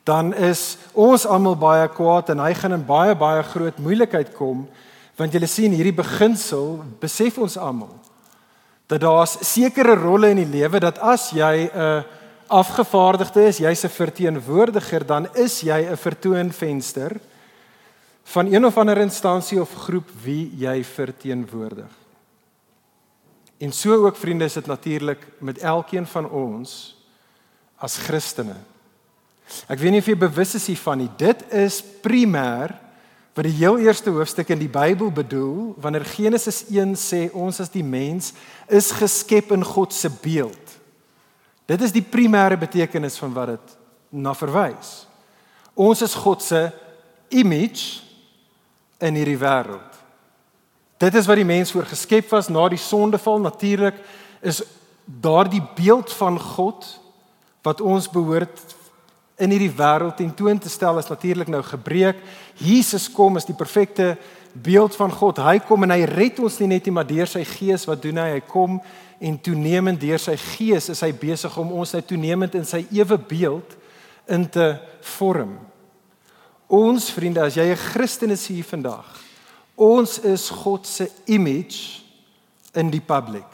dan 0.08 0.34
is 0.34 0.78
ons 0.94 1.26
almal 1.28 1.58
baie 1.60 1.88
kwaad 1.92 2.32
en 2.32 2.40
hy 2.40 2.54
gaan 2.56 2.78
in 2.80 2.86
baie 2.88 3.16
baie 3.16 3.44
groot 3.44 3.80
moeilikheid 3.84 4.34
kom 4.38 4.68
want 5.20 5.34
jy 5.34 5.46
sien 5.50 5.76
hierdie 5.76 5.96
beginsel 5.96 6.78
besef 7.02 7.38
ons 7.38 7.58
almal 7.60 7.96
dat 8.88 9.04
daar's 9.04 9.36
sekere 9.44 9.98
rolle 10.00 10.32
in 10.32 10.46
die 10.46 10.54
lewe 10.60 10.80
dat 10.80 11.00
as 11.04 11.32
jy 11.36 11.68
'n 11.68 12.06
afgevaardigde 12.48 13.48
is, 13.48 13.58
jy's 13.58 13.84
'n 13.84 13.90
verteenwoordiger, 13.90 15.06
dan 15.06 15.28
is 15.36 15.62
jy 15.62 15.86
'n 15.92 15.98
vertoonvenster 15.98 17.20
van 18.24 18.46
een 18.46 18.66
of 18.66 18.78
ander 18.78 18.98
instansie 18.98 19.62
of 19.62 19.74
groep 19.74 20.10
wie 20.24 20.52
jy 20.56 20.84
verteenwoordig. 20.84 21.92
En 23.58 23.72
so 23.72 24.06
ook 24.06 24.16
vriende 24.16 24.46
is 24.46 24.54
dit 24.54 24.66
natuurlik 24.66 25.28
met 25.40 25.58
elkeen 25.58 26.06
van 26.06 26.30
ons 26.30 26.96
as 27.76 27.98
Christene. 27.98 28.56
Ek 29.68 29.80
weet 29.80 29.96
nie 29.96 30.01
of 30.04 30.10
jy 30.10 30.18
bewus 30.20 30.56
is 30.60 30.68
hiervan 30.72 31.01
nie. 31.04 31.10
Dit 31.20 31.46
is 31.56 31.80
primêr 32.04 32.74
wat 33.38 33.46
die 33.46 33.58
heel 33.60 33.77
eerste 33.86 34.10
hoofstuk 34.10 34.50
in 34.50 34.63
die 34.63 34.72
Bybel 34.72 35.12
bedoel 35.13 35.75
wanneer 35.82 36.08
Genesis 36.10 36.63
1 36.74 36.96
sê 36.98 37.20
ons 37.38 37.62
as 37.62 37.70
die 37.70 37.86
mens 37.86 38.32
is 38.66 38.89
geskep 38.98 39.54
in 39.54 39.66
God 39.66 39.94
se 39.94 40.10
beeld. 40.10 40.74
Dit 41.70 41.84
is 41.86 41.94
die 41.94 42.01
primêre 42.01 42.58
betekenis 42.58 43.20
van 43.22 43.36
wat 43.36 43.54
dit 43.54 43.75
na 44.24 44.34
verwys. 44.34 45.06
Ons 45.77 46.01
is 46.01 46.16
God 46.18 46.42
se 46.42 46.63
image 47.30 48.01
in 49.04 49.20
hierdie 49.20 49.38
wêreld. 49.38 49.94
Dit 50.98 51.13
is 51.13 51.27
wat 51.30 51.38
die 51.38 51.46
mens 51.46 51.72
voor 51.75 51.86
geskep 51.86 52.32
was 52.34 52.50
na 52.50 52.63
die 52.74 52.82
sondeval 52.82 53.38
natuurlik 53.44 54.00
is 54.42 54.63
daardie 55.06 55.62
beeld 55.77 56.10
van 56.18 56.39
God 56.42 56.88
wat 57.62 57.84
ons 57.86 58.10
behoort 58.10 58.76
in 59.38 59.53
hierdie 59.53 59.74
wêreld 59.74 60.22
en 60.24 60.34
toon 60.34 60.60
te 60.60 60.70
stel 60.70 60.98
is 60.98 61.10
natuurlik 61.10 61.50
nou 61.51 61.62
gebreek. 61.65 62.20
Jesus 62.58 63.06
kom 63.13 63.38
as 63.38 63.46
die 63.46 63.58
perfekte 63.58 64.15
beeld 64.53 64.96
van 64.98 65.13
God. 65.13 65.38
Hy 65.38 65.60
kom 65.65 65.86
en 65.86 65.94
hy 65.94 66.08
red 66.10 66.39
ons 66.41 66.58
nie 66.60 66.72
net 66.72 66.88
nie, 66.88 66.94
maar 66.96 67.08
deur 67.08 67.29
sy 67.29 67.44
gees 67.46 67.86
wat 67.86 68.01
doen 68.01 68.17
hy? 68.17 68.32
Hy 68.38 68.44
kom 68.50 68.79
en 69.22 69.38
toenemend 69.41 70.01
deur 70.01 70.22
sy 70.22 70.36
gees 70.38 70.89
is 70.94 71.01
hy 71.06 71.12
besig 71.13 71.53
om 71.58 71.74
ons 71.77 71.94
nou 71.94 72.01
toenemend 72.06 72.58
in 72.58 72.65
sy 72.65 72.84
ewe 72.94 73.17
beeld 73.17 73.77
in 74.29 74.46
te 74.50 74.74
vorm. 75.15 75.56
Ons 76.67 77.12
vriende, 77.15 77.41
as 77.41 77.56
jy 77.56 77.63
'n 77.72 77.75
Christen 77.94 78.32
is 78.32 78.48
hier 78.48 78.63
vandag, 78.63 79.06
ons 79.75 80.20
is 80.20 80.50
God 80.50 80.86
se 80.86 81.10
image 81.25 82.01
in 82.74 82.89
die 82.89 83.01
publiek. 83.01 83.48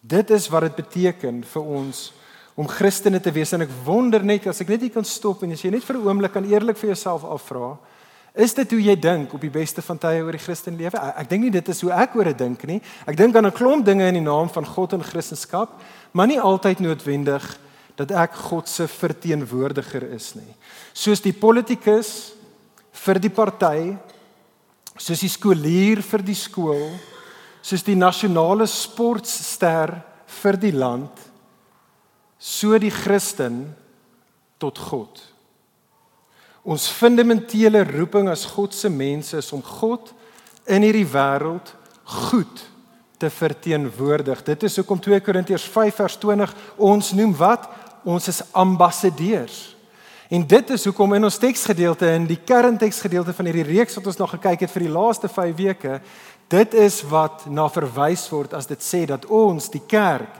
Dit 0.00 0.30
is 0.30 0.48
wat 0.48 0.62
dit 0.62 0.76
beteken 0.76 1.44
vir 1.44 1.62
ons 1.62 2.12
om 2.60 2.68
Christene 2.68 3.20
te 3.24 3.32
wees 3.32 3.54
en 3.56 3.64
ek 3.64 3.72
wonder 3.86 4.24
net 4.26 4.50
as 4.50 4.60
ek 4.60 4.74
net 4.74 4.82
hier 4.84 4.92
kan 4.92 5.06
stop 5.08 5.46
en 5.46 5.54
as 5.54 5.62
jy 5.64 5.70
net 5.72 5.86
vir 5.86 5.96
'n 5.96 6.06
oomblik 6.06 6.32
kan 6.32 6.44
eerlik 6.44 6.76
vir 6.76 6.92
jouself 6.92 7.24
afvra, 7.24 7.78
is 8.34 8.54
dit 8.54 8.70
hoe 8.70 8.82
jy 8.82 8.96
dink 8.96 9.32
op 9.34 9.40
die 9.40 9.50
beste 9.50 9.82
van 9.82 9.98
tye 9.98 10.22
oor 10.22 10.32
die 10.32 10.44
Christen 10.44 10.76
lewe? 10.76 10.94
Ek, 10.94 11.14
ek 11.24 11.28
dink 11.30 11.42
nie 11.42 11.50
dit 11.50 11.68
is 11.68 11.80
hoe 11.80 11.90
ek 11.90 12.14
oor 12.14 12.24
dit 12.24 12.38
dink 12.38 12.62
nie. 12.64 12.80
Ek 13.06 13.16
dink 13.16 13.34
aan 13.36 13.46
'n 13.46 13.52
klomp 13.52 13.84
dinge 13.84 14.06
in 14.06 14.14
die 14.14 14.20
naam 14.20 14.48
van 14.48 14.64
God 14.64 14.92
en 14.92 15.02
Christendom, 15.02 15.68
maar 16.12 16.26
nie 16.26 16.40
altyd 16.40 16.80
noodwendig 16.80 17.58
dat 17.96 18.10
ek 18.10 18.34
God 18.34 18.68
se 18.68 18.86
verteenwoordiger 18.86 20.12
is 20.12 20.34
nie. 20.34 20.54
Soos 20.92 21.20
die 21.20 21.32
politikus 21.32 22.32
vir 22.92 23.18
die 23.18 23.30
party, 23.30 23.96
soos 24.98 25.20
die 25.20 25.28
skoolier 25.28 26.02
vir 26.02 26.22
die 26.22 26.34
skool, 26.34 26.90
soos 27.62 27.82
die 27.82 27.96
nasionale 27.96 28.66
sportster 28.66 30.02
vir 30.26 30.56
die 30.56 30.72
land, 30.72 31.29
so 32.40 32.78
die 32.80 32.90
Christen 32.90 33.68
tot 34.60 34.80
God. 34.88 35.20
Ons 36.64 36.88
fundamentele 36.92 37.84
roeping 37.84 38.28
as 38.32 38.46
God 38.48 38.74
se 38.76 38.88
mense 38.92 39.36
is 39.36 39.52
om 39.52 39.62
God 39.64 40.12
in 40.68 40.84
hierdie 40.84 41.08
wêreld 41.08 41.74
goed 42.26 42.64
te 43.20 43.28
verteenwoordig. 43.32 44.40
Dit 44.44 44.64
is 44.68 44.78
hoekom 44.80 45.00
2 45.00 45.20
Korintiërs 45.24 45.66
5 45.68 46.00
vers 46.00 46.16
20 46.20 46.54
ons 46.80 47.12
noem 47.16 47.36
wat 47.36 47.68
ons 48.08 48.28
is 48.32 48.40
ambassadeurs. 48.56 49.60
En 50.30 50.44
dit 50.46 50.70
is 50.70 50.84
hoekom 50.86 51.16
in 51.16 51.26
ons 51.26 51.40
teksgedeelte 51.42 52.08
in 52.14 52.28
die 52.28 52.38
kernteksgedeelte 52.46 53.34
van 53.36 53.50
hierdie 53.50 53.66
reeks 53.66 53.98
wat 53.98 54.06
ons 54.12 54.20
nog 54.20 54.36
gekyk 54.36 54.64
het 54.64 54.72
vir 54.72 54.86
die 54.86 54.92
laaste 54.94 55.28
5 55.28 55.56
weke, 55.58 55.98
dit 56.50 56.76
is 56.78 57.00
wat 57.10 57.44
na 57.50 57.66
verwys 57.72 58.24
word 58.30 58.54
as 58.56 58.68
dit 58.70 58.80
sê 58.84 59.04
dat 59.10 59.26
ons 59.26 59.68
die 59.72 59.82
kerk 59.90 60.38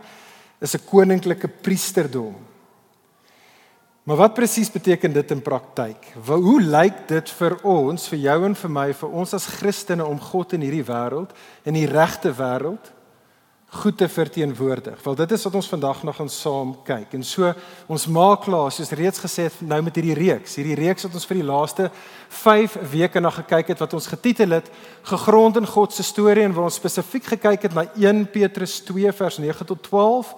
is 0.60 0.74
'n 0.74 0.86
koninklike 0.86 1.48
priesterdom. 1.48 2.36
Maar 4.02 4.16
wat 4.16 4.34
presies 4.34 4.70
beteken 4.70 5.12
dit 5.12 5.30
in 5.30 5.42
praktyk? 5.42 6.06
Hoe 6.26 6.60
lyk 6.60 7.08
dit 7.08 7.30
vir 7.30 7.58
ons, 7.62 8.08
vir 8.08 8.18
jou 8.18 8.44
en 8.44 8.54
vir 8.54 8.70
my, 8.70 8.92
vir 8.92 9.08
ons 9.08 9.34
as 9.34 9.46
Christene 9.46 10.04
om 10.04 10.20
God 10.20 10.52
in 10.52 10.60
hierdie 10.60 10.84
wêreld, 10.84 11.30
in 11.64 11.74
die 11.74 11.86
regte 11.86 12.32
wêreld 12.32 12.92
goed 13.70 13.96
te 13.96 14.08
verteenwoordig. 14.08 15.02
Wel 15.02 15.14
dit 15.14 15.32
is 15.32 15.42
wat 15.46 15.54
ons 15.54 15.68
vandag 15.68 16.02
nog 16.02 16.16
gaan 16.16 16.28
saam 16.28 16.72
kyk. 16.82 17.12
En 17.14 17.22
so 17.22 17.52
ons 17.86 18.06
maak 18.10 18.42
klaar, 18.48 18.72
soos 18.74 18.90
reeds 18.90 19.22
gesê 19.22 19.46
het, 19.46 19.60
nou 19.62 19.78
met 19.86 19.94
hierdie 19.94 20.16
reeks. 20.18 20.56
Hierdie 20.58 20.74
reeks 20.74 21.06
wat 21.06 21.14
ons 21.14 21.26
vir 21.30 21.38
die 21.38 21.46
laaste 21.46 21.90
5 22.42 22.74
weke 22.90 23.22
na 23.22 23.30
gekyk 23.30 23.70
het 23.70 23.78
wat 23.78 23.94
ons 23.94 24.10
getitel 24.10 24.58
het 24.58 24.70
Gegrond 25.06 25.56
in 25.56 25.70
God 25.70 25.94
se 25.94 26.02
storie 26.02 26.44
en 26.44 26.56
waar 26.56 26.66
ons 26.66 26.80
spesifiek 26.82 27.30
gekyk 27.36 27.68
het 27.68 27.78
na 27.78 27.86
1 27.94 28.26
Petrus 28.34 28.80
2 28.90 29.12
vers 29.12 29.38
9 29.38 29.66
tot 29.66 29.82
12 29.86 30.34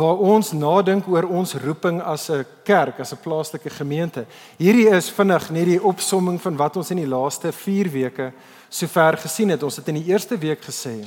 waar 0.00 0.16
ons 0.32 0.52
nadink 0.56 1.08
oor 1.10 1.26
ons 1.28 1.54
roeping 1.60 2.00
as 2.00 2.30
'n 2.30 2.46
kerk, 2.64 3.00
as 3.00 3.12
'n 3.12 3.20
plaaslike 3.20 3.70
gemeente. 3.70 4.24
Hierdie 4.56 4.88
is 4.88 5.10
vinnig 5.10 5.50
net 5.50 5.64
die 5.64 5.82
opsomming 5.82 6.40
van 6.40 6.56
wat 6.56 6.76
ons 6.76 6.90
in 6.90 6.96
die 6.96 7.06
laaste 7.06 7.52
4 7.52 7.90
weke 7.90 8.32
sover 8.70 9.16
gesien 9.18 9.48
het. 9.48 9.62
Ons 9.62 9.76
het 9.76 9.88
in 9.88 9.94
die 9.94 10.06
eerste 10.12 10.38
week 10.38 10.64
gesê 10.64 11.04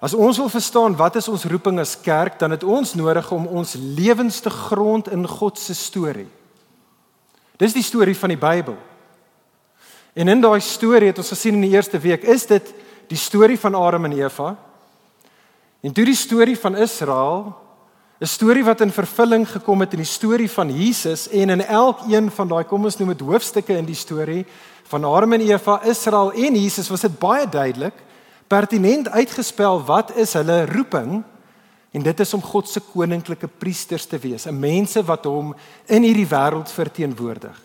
As 0.00 0.16
ons 0.16 0.38
wil 0.40 0.48
verstaan 0.48 0.96
wat 0.96 1.18
is 1.20 1.28
ons 1.28 1.44
roeping 1.44 1.78
as 1.78 1.92
kerk, 2.00 2.38
dan 2.40 2.54
het 2.54 2.64
ons 2.64 2.94
nodig 2.96 3.26
om 3.36 3.46
ons 3.46 3.76
lewens 3.76 4.40
te 4.40 4.50
grond 4.50 5.10
in 5.12 5.26
God 5.28 5.60
se 5.60 5.76
storie. 5.76 6.28
Dis 7.60 7.76
die 7.76 7.84
storie 7.84 8.16
van 8.16 8.32
die 8.32 8.40
Bybel. 8.40 8.78
En 10.16 10.32
in 10.32 10.40
daai 10.40 10.60
storie 10.64 11.12
het 11.12 11.20
ons 11.20 11.34
gesien 11.34 11.58
in 11.60 11.66
die 11.68 11.76
eerste 11.76 12.00
week, 12.00 12.24
is 12.24 12.48
dit 12.48 12.72
die 13.12 13.20
storie 13.20 13.58
van 13.60 13.76
Adam 13.76 14.08
en 14.08 14.16
Eva. 14.16 14.54
En 15.84 15.92
toe 15.92 16.06
die 16.08 16.16
storie 16.16 16.56
van 16.56 16.76
Israel, 16.80 17.52
'n 18.20 18.26
storie 18.26 18.64
wat 18.64 18.80
in 18.80 18.92
vervulling 18.92 19.48
gekom 19.48 19.80
het 19.80 19.92
in 19.92 20.02
die 20.04 20.08
storie 20.08 20.50
van 20.50 20.68
Jesus 20.68 21.28
en 21.28 21.50
in 21.50 21.64
elkeen 21.64 22.30
van 22.30 22.48
daai 22.48 22.64
kom 22.64 22.84
ons 22.84 22.96
noem 22.96 23.08
dit 23.08 23.20
hoofstukke 23.20 23.76
in 23.76 23.84
die 23.84 23.94
storie 23.94 24.46
van 24.84 25.04
Adam 25.04 25.32
en 25.32 25.40
Eva, 25.40 25.80
Israel 25.84 26.32
en 26.32 26.54
Jesus 26.54 26.88
was 26.88 27.00
dit 27.00 27.18
baie 27.18 27.48
duidelik 27.48 27.94
pertinent 28.50 29.08
uitgespel 29.08 29.78
wat 29.86 30.16
is 30.18 30.34
hulle 30.34 30.64
roeping 30.66 31.20
en 31.90 32.02
dit 32.02 32.20
is 32.20 32.34
om 32.34 32.42
God 32.42 32.68
se 32.68 32.82
koninklike 32.82 33.48
priesters 33.62 34.06
te 34.06 34.18
wees, 34.18 34.46
'n 34.46 34.58
mense 34.58 35.02
wat 35.02 35.24
hom 35.24 35.54
in 35.86 36.02
hierdie 36.02 36.26
wêreld 36.26 36.70
verteenwoordig. 36.70 37.60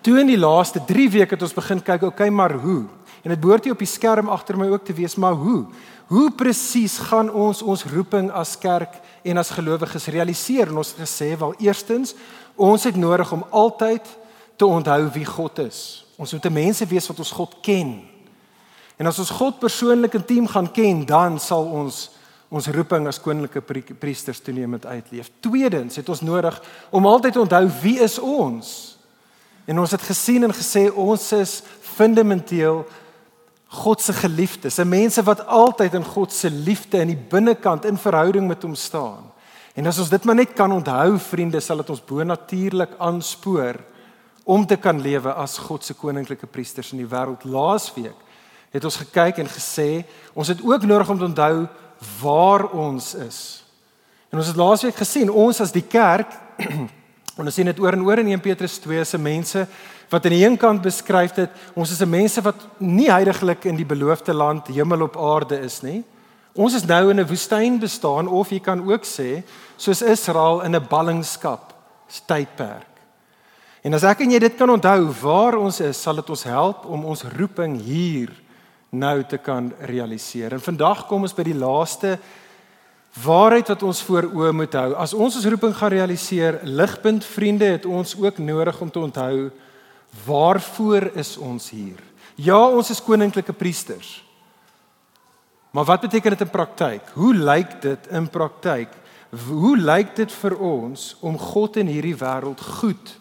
Toe 0.00 0.20
in 0.20 0.26
die 0.26 0.38
laaste 0.38 0.84
3 0.84 1.10
weke 1.10 1.34
het 1.34 1.42
ons 1.42 1.54
begin 1.54 1.82
kyk, 1.82 2.02
okay, 2.02 2.28
maar 2.28 2.52
hoe? 2.52 2.84
En 3.22 3.30
dit 3.30 3.40
behoort 3.40 3.64
hier 3.64 3.72
op 3.72 3.78
die 3.78 3.86
skerm 3.86 4.28
agter 4.28 4.56
my 4.56 4.68
ook 4.68 4.84
te 4.84 4.92
wees, 4.92 5.16
maar 5.16 5.32
hoe? 5.32 5.66
Hoe 6.06 6.30
presies 6.30 6.98
gaan 6.98 7.30
ons 7.30 7.62
ons 7.62 7.84
roeping 7.84 8.30
as 8.30 8.58
kerk 8.58 9.00
en 9.22 9.36
as 9.36 9.50
gelowiges 9.50 10.06
realiseer? 10.06 10.68
En 10.68 10.76
ons 10.76 10.94
het 10.96 11.08
gesê, 11.08 11.36
wel 11.38 11.54
eerstens, 11.58 12.14
ons 12.56 12.84
het 12.84 12.96
nodig 12.96 13.32
om 13.32 13.44
altyd 13.50 14.06
te 14.56 14.66
onthou 14.66 15.10
wie 15.12 15.24
God 15.24 15.58
is. 15.58 16.06
Ons 16.16 16.32
moet 16.32 16.48
mense 16.50 16.86
wees 16.86 17.06
wat 17.06 17.18
ons 17.18 17.30
God 17.30 17.54
ken. 17.60 18.00
En 18.98 19.06
as 19.06 19.18
ons 19.22 19.30
God 19.38 19.60
persoonlik 19.62 20.18
intiem 20.18 20.46
gaan 20.50 20.70
ken, 20.74 21.04
dan 21.06 21.38
sal 21.42 21.66
ons 21.70 22.08
ons 22.48 22.68
roeping 22.72 23.04
as 23.04 23.20
koninklike 23.20 23.60
priesters 24.00 24.40
toenemend 24.40 24.86
uitleef. 24.88 25.28
Tweedens 25.44 25.98
het 26.00 26.08
ons 26.08 26.22
nodig 26.24 26.54
om 26.96 27.06
altyd 27.06 27.34
te 27.36 27.42
onthou 27.42 27.66
wie 27.82 27.98
is 28.00 28.16
ons? 28.18 28.70
En 29.68 29.82
ons 29.82 29.92
het 29.92 30.06
gesien 30.08 30.46
en 30.46 30.54
gesê 30.56 30.86
ons 30.88 31.26
is 31.36 31.58
fundamenteel 31.98 32.86
God 33.68 34.00
se 34.00 34.14
geliefdes, 34.16 34.78
'n 34.78 34.88
mense 34.88 35.22
wat 35.22 35.46
altyd 35.46 35.94
in 35.94 36.04
God 36.04 36.32
se 36.32 36.50
liefde 36.50 36.98
in 37.00 37.08
die 37.08 37.24
binnekant 37.28 37.84
in 37.84 37.98
verhouding 37.98 38.48
met 38.48 38.62
hom 38.62 38.74
staan. 38.74 39.28
En 39.74 39.86
as 39.86 39.98
ons 39.98 40.08
dit 40.08 40.24
maar 40.24 40.34
net 40.34 40.54
kan 40.54 40.72
onthou, 40.72 41.18
vriende, 41.18 41.60
sal 41.60 41.76
dit 41.76 41.90
ons 41.90 42.04
bonatuurlik 42.04 42.96
aanspoor 42.98 43.76
om 44.44 44.66
te 44.66 44.76
kan 44.76 45.00
lewe 45.00 45.32
as 45.32 45.58
God 45.58 45.84
se 45.84 45.94
koninklike 45.94 46.46
priesters 46.46 46.92
in 46.92 46.98
die 46.98 47.06
wêreld. 47.06 47.44
Laasweek 47.44 48.16
het 48.70 48.84
ons 48.84 48.96
gekyk 48.96 49.38
en 49.38 49.48
gesê 49.48 50.04
ons 50.34 50.48
het 50.48 50.60
ook 50.62 50.82
nodig 50.82 51.08
om 51.08 51.18
te 51.18 51.24
onthou 51.24 51.66
waar 52.20 52.64
ons 52.70 53.14
is. 53.14 53.64
En 54.30 54.38
ons 54.38 54.46
het 54.46 54.56
laasweek 54.56 54.96
gesien 54.96 55.30
ons 55.30 55.60
as 55.60 55.72
die 55.72 55.86
kerk 55.86 56.34
en 56.58 57.46
ons 57.48 57.54
sien 57.54 57.68
dit 57.68 57.80
oor 57.80 57.96
en 57.96 58.04
oor 58.04 58.20
in 58.20 58.34
1 58.34 58.44
Petrus 58.44 58.78
2 58.84 59.04
se 59.04 59.18
mense 59.18 59.66
wat 60.08 60.24
aan 60.24 60.34
die 60.36 60.44
een 60.44 60.56
kant 60.60 60.82
beskryf 60.84 61.36
het 61.36 61.50
ons 61.74 61.90
is 61.90 62.00
'n 62.02 62.10
mense 62.10 62.40
wat 62.42 62.60
nie 62.78 63.10
heiliglik 63.10 63.64
in 63.64 63.76
die 63.76 63.88
beloofde 63.88 64.32
land 64.32 64.68
hemel 64.68 65.02
op 65.02 65.16
aarde 65.16 65.60
is 65.60 65.82
nie. 65.82 66.04
Ons 66.54 66.74
is 66.74 66.84
nou 66.84 67.10
in 67.10 67.20
'n 67.20 67.26
woestyn 67.26 67.78
bestaan 67.78 68.28
of 68.28 68.50
jy 68.50 68.60
kan 68.60 68.80
ook 68.80 69.04
sê 69.04 69.42
soos 69.76 70.02
Israel 70.02 70.60
in 70.62 70.74
'n 70.74 70.86
ballingskap 70.88 71.74
tydperk. 72.26 72.86
En 73.82 73.94
as 73.94 74.04
ek 74.04 74.20
en 74.20 74.30
jy 74.30 74.38
dit 74.38 74.56
kan 74.56 74.70
onthou 74.70 75.12
waar 75.22 75.56
ons 75.56 75.80
is, 75.80 76.02
sal 76.02 76.14
dit 76.14 76.30
ons 76.30 76.42
help 76.42 76.84
om 76.84 77.04
ons 77.04 77.22
roeping 77.38 77.80
hier 77.80 78.30
nou 78.90 79.24
te 79.28 79.38
kan 79.38 79.72
realiseer. 79.80 80.52
En 80.52 80.60
vandag 80.60 81.06
kom 81.06 81.26
ons 81.26 81.34
by 81.36 81.44
die 81.48 81.58
laaste 81.58 82.18
Waarheid 83.24 83.70
wat 83.72 83.82
ons 83.82 84.00
voor 84.06 84.28
oë 84.30 84.52
moet 84.54 84.74
hou. 84.78 84.92
As 85.00 85.14
ons 85.16 85.36
ons 85.40 85.46
roeping 85.50 85.72
gaan 85.74 85.90
realiseer, 85.90 86.60
ligpunt 86.62 87.24
vriende, 87.24 87.72
het 87.78 87.86
ons 87.88 88.14
ook 88.18 88.38
nodig 88.38 88.80
om 88.80 88.90
te 88.90 89.00
onthou 89.00 89.50
waarvoor 90.24 91.10
is 91.18 91.36
ons 91.36 91.70
hier? 91.70 91.98
Ja, 92.36 92.60
ons 92.68 92.90
is 92.90 93.02
koninklike 93.02 93.52
priesters. 93.52 94.22
Maar 95.74 95.84
wat 95.84 96.06
beteken 96.06 96.36
dit 96.36 96.46
in 96.46 96.52
praktyk? 96.52 97.10
Hoe 97.14 97.34
lyk 97.34 97.80
dit 97.82 98.06
in 98.14 98.28
praktyk? 98.28 98.92
Hoe 99.48 99.76
lyk 99.76 100.14
dit 100.16 100.32
vir 100.32 100.56
ons 100.56 101.10
om 101.20 101.38
God 101.38 101.76
in 101.76 101.90
hierdie 101.90 102.16
wêreld 102.16 102.60
goed 102.80 103.16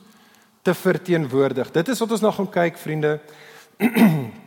te 0.63 0.73
verteenwoordig? 0.73 1.71
Dit 1.71 1.89
is 1.89 1.99
wat 1.99 2.11
ons 2.11 2.23
nou 2.23 2.33
gaan 2.37 2.51
kyk, 2.59 2.77
vriende. 2.77 3.17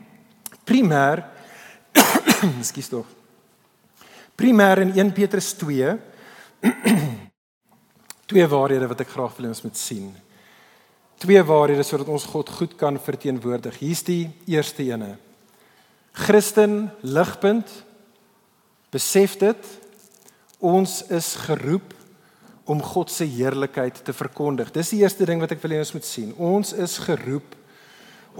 Primêr 0.70 1.24
Ekskuus 2.60 2.88
tog. 2.88 3.06
Primêr 4.38 4.84
in 4.84 4.92
1 4.94 5.12
Petrus 5.16 5.52
2 5.58 5.98
twee 8.30 8.46
waarhede 8.46 8.86
wat 8.86 9.02
ek 9.02 9.10
graag 9.10 9.34
wil 9.40 9.48
ons 9.50 9.64
moet 9.66 9.76
sien. 9.76 10.12
Twee 11.18 11.42
waarhede 11.42 11.82
sodat 11.82 12.08
ons 12.14 12.28
God 12.30 12.52
goed 12.54 12.76
kan 12.78 13.00
verteenwoordig. 13.02 13.80
Hier's 13.82 14.04
die 14.06 14.30
eerste 14.46 14.86
ene. 14.86 15.16
Christen 16.14 16.92
ligpunt 17.02 17.68
besef 18.94 19.34
dit 19.42 19.72
ons 20.62 21.00
is 21.10 21.34
geroep 21.48 21.96
om 22.70 22.78
God 22.84 23.10
se 23.10 23.26
heerlikheid 23.26 24.04
te 24.06 24.14
verkondig. 24.14 24.70
Dis 24.70 24.94
die 24.94 25.02
eerste 25.02 25.26
ding 25.26 25.42
wat 25.42 25.50
ek 25.56 25.62
wil 25.64 25.74
hê 25.74 25.82
ons 25.82 25.96
moet 25.96 26.06
sien. 26.06 26.30
Ons 26.38 26.76
is 26.78 27.00
geroep 27.02 27.58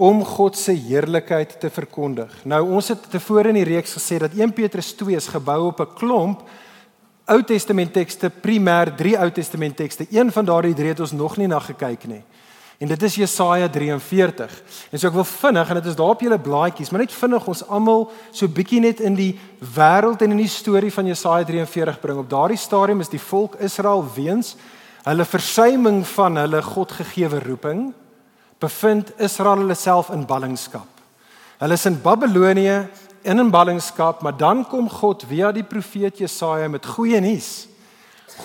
om 0.01 0.23
God 0.25 0.57
se 0.57 0.73
heerlikheid 0.73 1.59
te 1.61 1.69
verkondig. 1.69 2.31
Nou 2.49 2.63
ons 2.73 2.87
het 2.89 3.03
tevore 3.13 3.51
in 3.51 3.59
die 3.59 3.67
reeks 3.67 3.93
gesê 3.99 4.17
dat 4.23 4.33
1 4.33 4.53
Petrus 4.57 4.95
2 4.97 5.15
is 5.15 5.29
gebou 5.29 5.67
op 5.67 5.81
'n 5.81 5.93
klomp 5.93 6.41
Ou 7.25 7.43
Testament 7.43 7.93
tekste, 7.93 8.29
primêr 8.29 8.95
3 8.97 9.17
Ou 9.19 9.31
Testament 9.31 9.75
tekste. 9.75 10.07
Een 10.09 10.31
van 10.31 10.45
daardie 10.45 10.73
drie 10.73 10.89
het 10.89 10.99
ons 10.99 11.11
nog 11.11 11.37
nie 11.37 11.47
na 11.47 11.59
gekyk 11.59 12.07
nie. 12.07 12.23
En 12.77 12.87
dit 12.87 13.03
is 13.03 13.15
Jesaja 13.15 13.69
43. 13.69 14.63
En 14.91 14.99
so 14.99 15.07
ek 15.07 15.13
wil 15.13 15.23
vinnig 15.23 15.69
en 15.69 15.75
dit 15.75 15.85
is 15.85 15.95
daar 15.95 16.09
op 16.09 16.21
julle 16.21 16.39
blaadjies, 16.39 16.89
maar 16.89 16.99
net 16.99 17.13
vinnig 17.13 17.47
ons 17.47 17.67
almal 17.67 18.11
so 18.31 18.47
bietjie 18.47 18.79
net 18.79 18.99
in 18.99 19.15
die 19.15 19.39
wêreld 19.75 20.21
en 20.21 20.31
in 20.31 20.41
die 20.41 20.47
storie 20.47 20.91
van 20.91 21.05
Jesaja 21.05 21.45
43 21.45 21.99
bring. 21.99 22.17
Op 22.17 22.29
daardie 22.29 22.57
stadium 22.57 22.99
is 22.99 23.09
die 23.09 23.21
volk 23.21 23.55
Israel 23.55 24.03
weens 24.15 24.55
hulle 25.03 25.25
versuiming 25.25 26.07
van 26.07 26.35
hulle 26.37 26.61
Godgegewe 26.61 27.39
roeping 27.39 27.93
bevind 28.61 29.11
Israel 29.19 29.63
hulle 29.63 29.75
self 29.75 30.11
in 30.13 30.25
ballingskap. 30.27 30.87
Hulle 31.61 31.77
is 31.77 31.85
in 31.89 31.99
Babelonie 32.01 32.87
in 33.23 33.39
'n 33.39 33.51
ballingskap, 33.51 34.21
maar 34.21 34.37
dan 34.37 34.65
kom 34.65 34.89
God 34.89 35.23
via 35.27 35.51
die 35.51 35.63
profeet 35.63 36.17
Jesaja 36.17 36.67
met 36.67 36.85
goeie 36.85 37.19
nuus. 37.19 37.67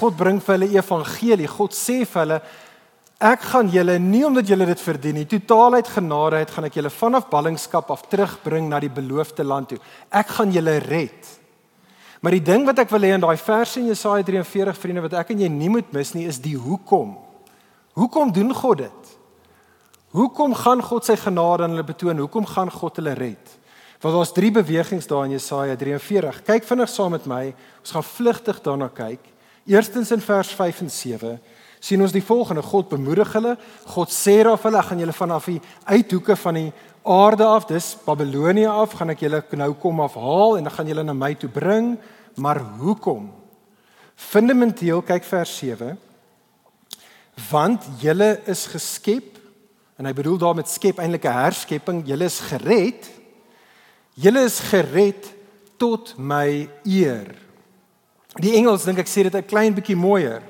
God 0.01 0.17
bring 0.17 0.41
vir 0.43 0.59
hulle 0.59 0.75
evangelie. 0.75 1.49
God 1.49 1.73
sê 1.73 2.05
vir 2.05 2.21
hulle 2.23 2.43
Ek 3.17 3.41
gaan 3.41 3.71
julle 3.73 3.95
nie 3.99 4.27
omdat 4.27 4.49
julle 4.51 4.67
dit 4.67 4.81
verdien 4.81 5.15
nie, 5.15 5.25
totaalheid 5.25 5.89
genade 5.89 6.37
het 6.37 6.51
gaan 6.53 6.67
ek 6.69 6.75
julle 6.77 6.91
vanaf 6.93 7.31
ballingskap 7.31 7.91
af 7.91 8.03
terugbring 8.11 8.69
na 8.69 8.77
die 8.79 8.93
beloofde 8.93 9.45
land 9.45 9.69
toe. 9.69 9.79
Ek 10.13 10.35
gaan 10.37 10.53
julle 10.53 10.79
red. 10.85 11.31
Maar 12.21 12.37
die 12.37 12.45
ding 12.45 12.67
wat 12.67 12.79
ek 12.79 12.93
wil 12.93 13.01
hê 13.01 13.15
in 13.17 13.25
daai 13.25 13.39
vers 13.41 13.77
in 13.81 13.89
Jesaja 13.89 14.23
43 14.23 14.77
vriende 14.77 15.07
wat 15.07 15.17
ek 15.17 15.33
en 15.33 15.41
jy 15.47 15.49
nie 15.49 15.71
moet 15.73 15.89
mis 15.97 16.13
nie 16.13 16.27
is 16.29 16.43
die 16.45 16.59
hoekom. 16.61 17.15
Hoekom 17.97 18.35
doen 18.37 18.53
God 18.53 18.85
dit? 18.85 19.16
Hoekom 20.17 20.55
gaan 20.57 20.81
God 20.81 21.05
sy 21.05 21.17
genade 21.21 21.67
aan 21.67 21.75
hulle 21.75 21.85
betoon? 21.85 22.23
Hoekom 22.25 22.47
gaan 22.49 22.71
God 22.73 22.97
hulle 22.97 23.13
red? 23.19 23.57
Want 24.01 24.15
daar's 24.17 24.33
drie 24.33 24.51
bewegings 24.53 25.09
daar 25.11 25.27
in 25.27 25.35
Jesaja 25.37 25.77
43. 25.77 26.43
Kyk 26.47 26.65
vinnig 26.65 26.89
saam 26.89 27.13
met 27.13 27.27
my. 27.29 27.51
Ons 27.83 27.93
gaan 27.93 28.07
vlugtig 28.07 28.61
daarna 28.65 28.89
kyk. 28.89 29.21
Eerstens 29.69 30.15
in 30.15 30.23
vers 30.25 30.53
5 30.57 30.81
en 30.87 30.91
7 30.91 31.37
sien 31.87 32.01
ons 32.03 32.15
die 32.15 32.25
volgende 32.25 32.63
God 32.65 32.89
bemoedig 32.89 33.33
hulle 33.37 33.53
God 33.93 34.13
sê 34.15 34.39
daar 34.47 34.57
vir 34.57 34.71
hulle 34.71 34.83
gaan 34.87 35.01
julle 35.03 35.15
vanaf 35.15 35.49
die 35.51 35.61
uithoeke 35.85 36.37
van 36.41 36.59
die 36.59 36.71
aarde 37.05 37.45
af 37.45 37.67
dis 37.69 37.93
Babelonie 38.07 38.69
af 38.69 38.97
gaan 38.97 39.13
ek 39.13 39.27
julle 39.27 39.43
nou 39.61 39.73
kom 39.83 40.01
afhaal 40.01 40.57
en 40.57 40.67
dan 40.67 40.77
gaan 40.79 40.91
julle 40.91 41.05
na 41.05 41.15
my 41.15 41.35
toe 41.37 41.51
bring 41.53 41.93
maar 42.41 42.63
hoekom 42.81 43.29
fundamenteel 44.17 45.05
kyk 45.05 45.29
vers 45.29 45.53
7 45.61 45.93
want 47.51 47.87
julle 48.01 48.33
is 48.49 48.67
geskep 48.73 49.36
en 49.97 50.07
hy 50.07 50.13
bedoel 50.13 50.39
daarmee 50.39 50.67
skep 50.67 50.99
eintlik 50.99 51.25
'n 51.25 51.43
herskepping 51.43 52.05
julle 52.07 52.25
is 52.25 52.41
gered 52.41 53.11
julle 54.15 54.45
is 54.45 54.61
gered 54.61 55.33
tot 55.79 56.15
my 56.19 56.69
eer 56.85 57.35
die 58.41 58.57
Engels 58.57 58.85
dink 58.85 58.99
ek 58.99 59.09
sê 59.09 59.23
dit 59.23 59.35
'n 59.35 59.47
klein 59.47 59.75
bietjie 59.75 59.97
mooier 59.97 60.43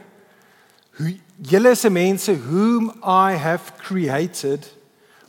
Julle 1.43 1.71
is 1.77 1.85
mense 1.91 2.33
whom 2.33 2.89
I 3.03 3.37
have 3.37 3.77
created 3.77 4.67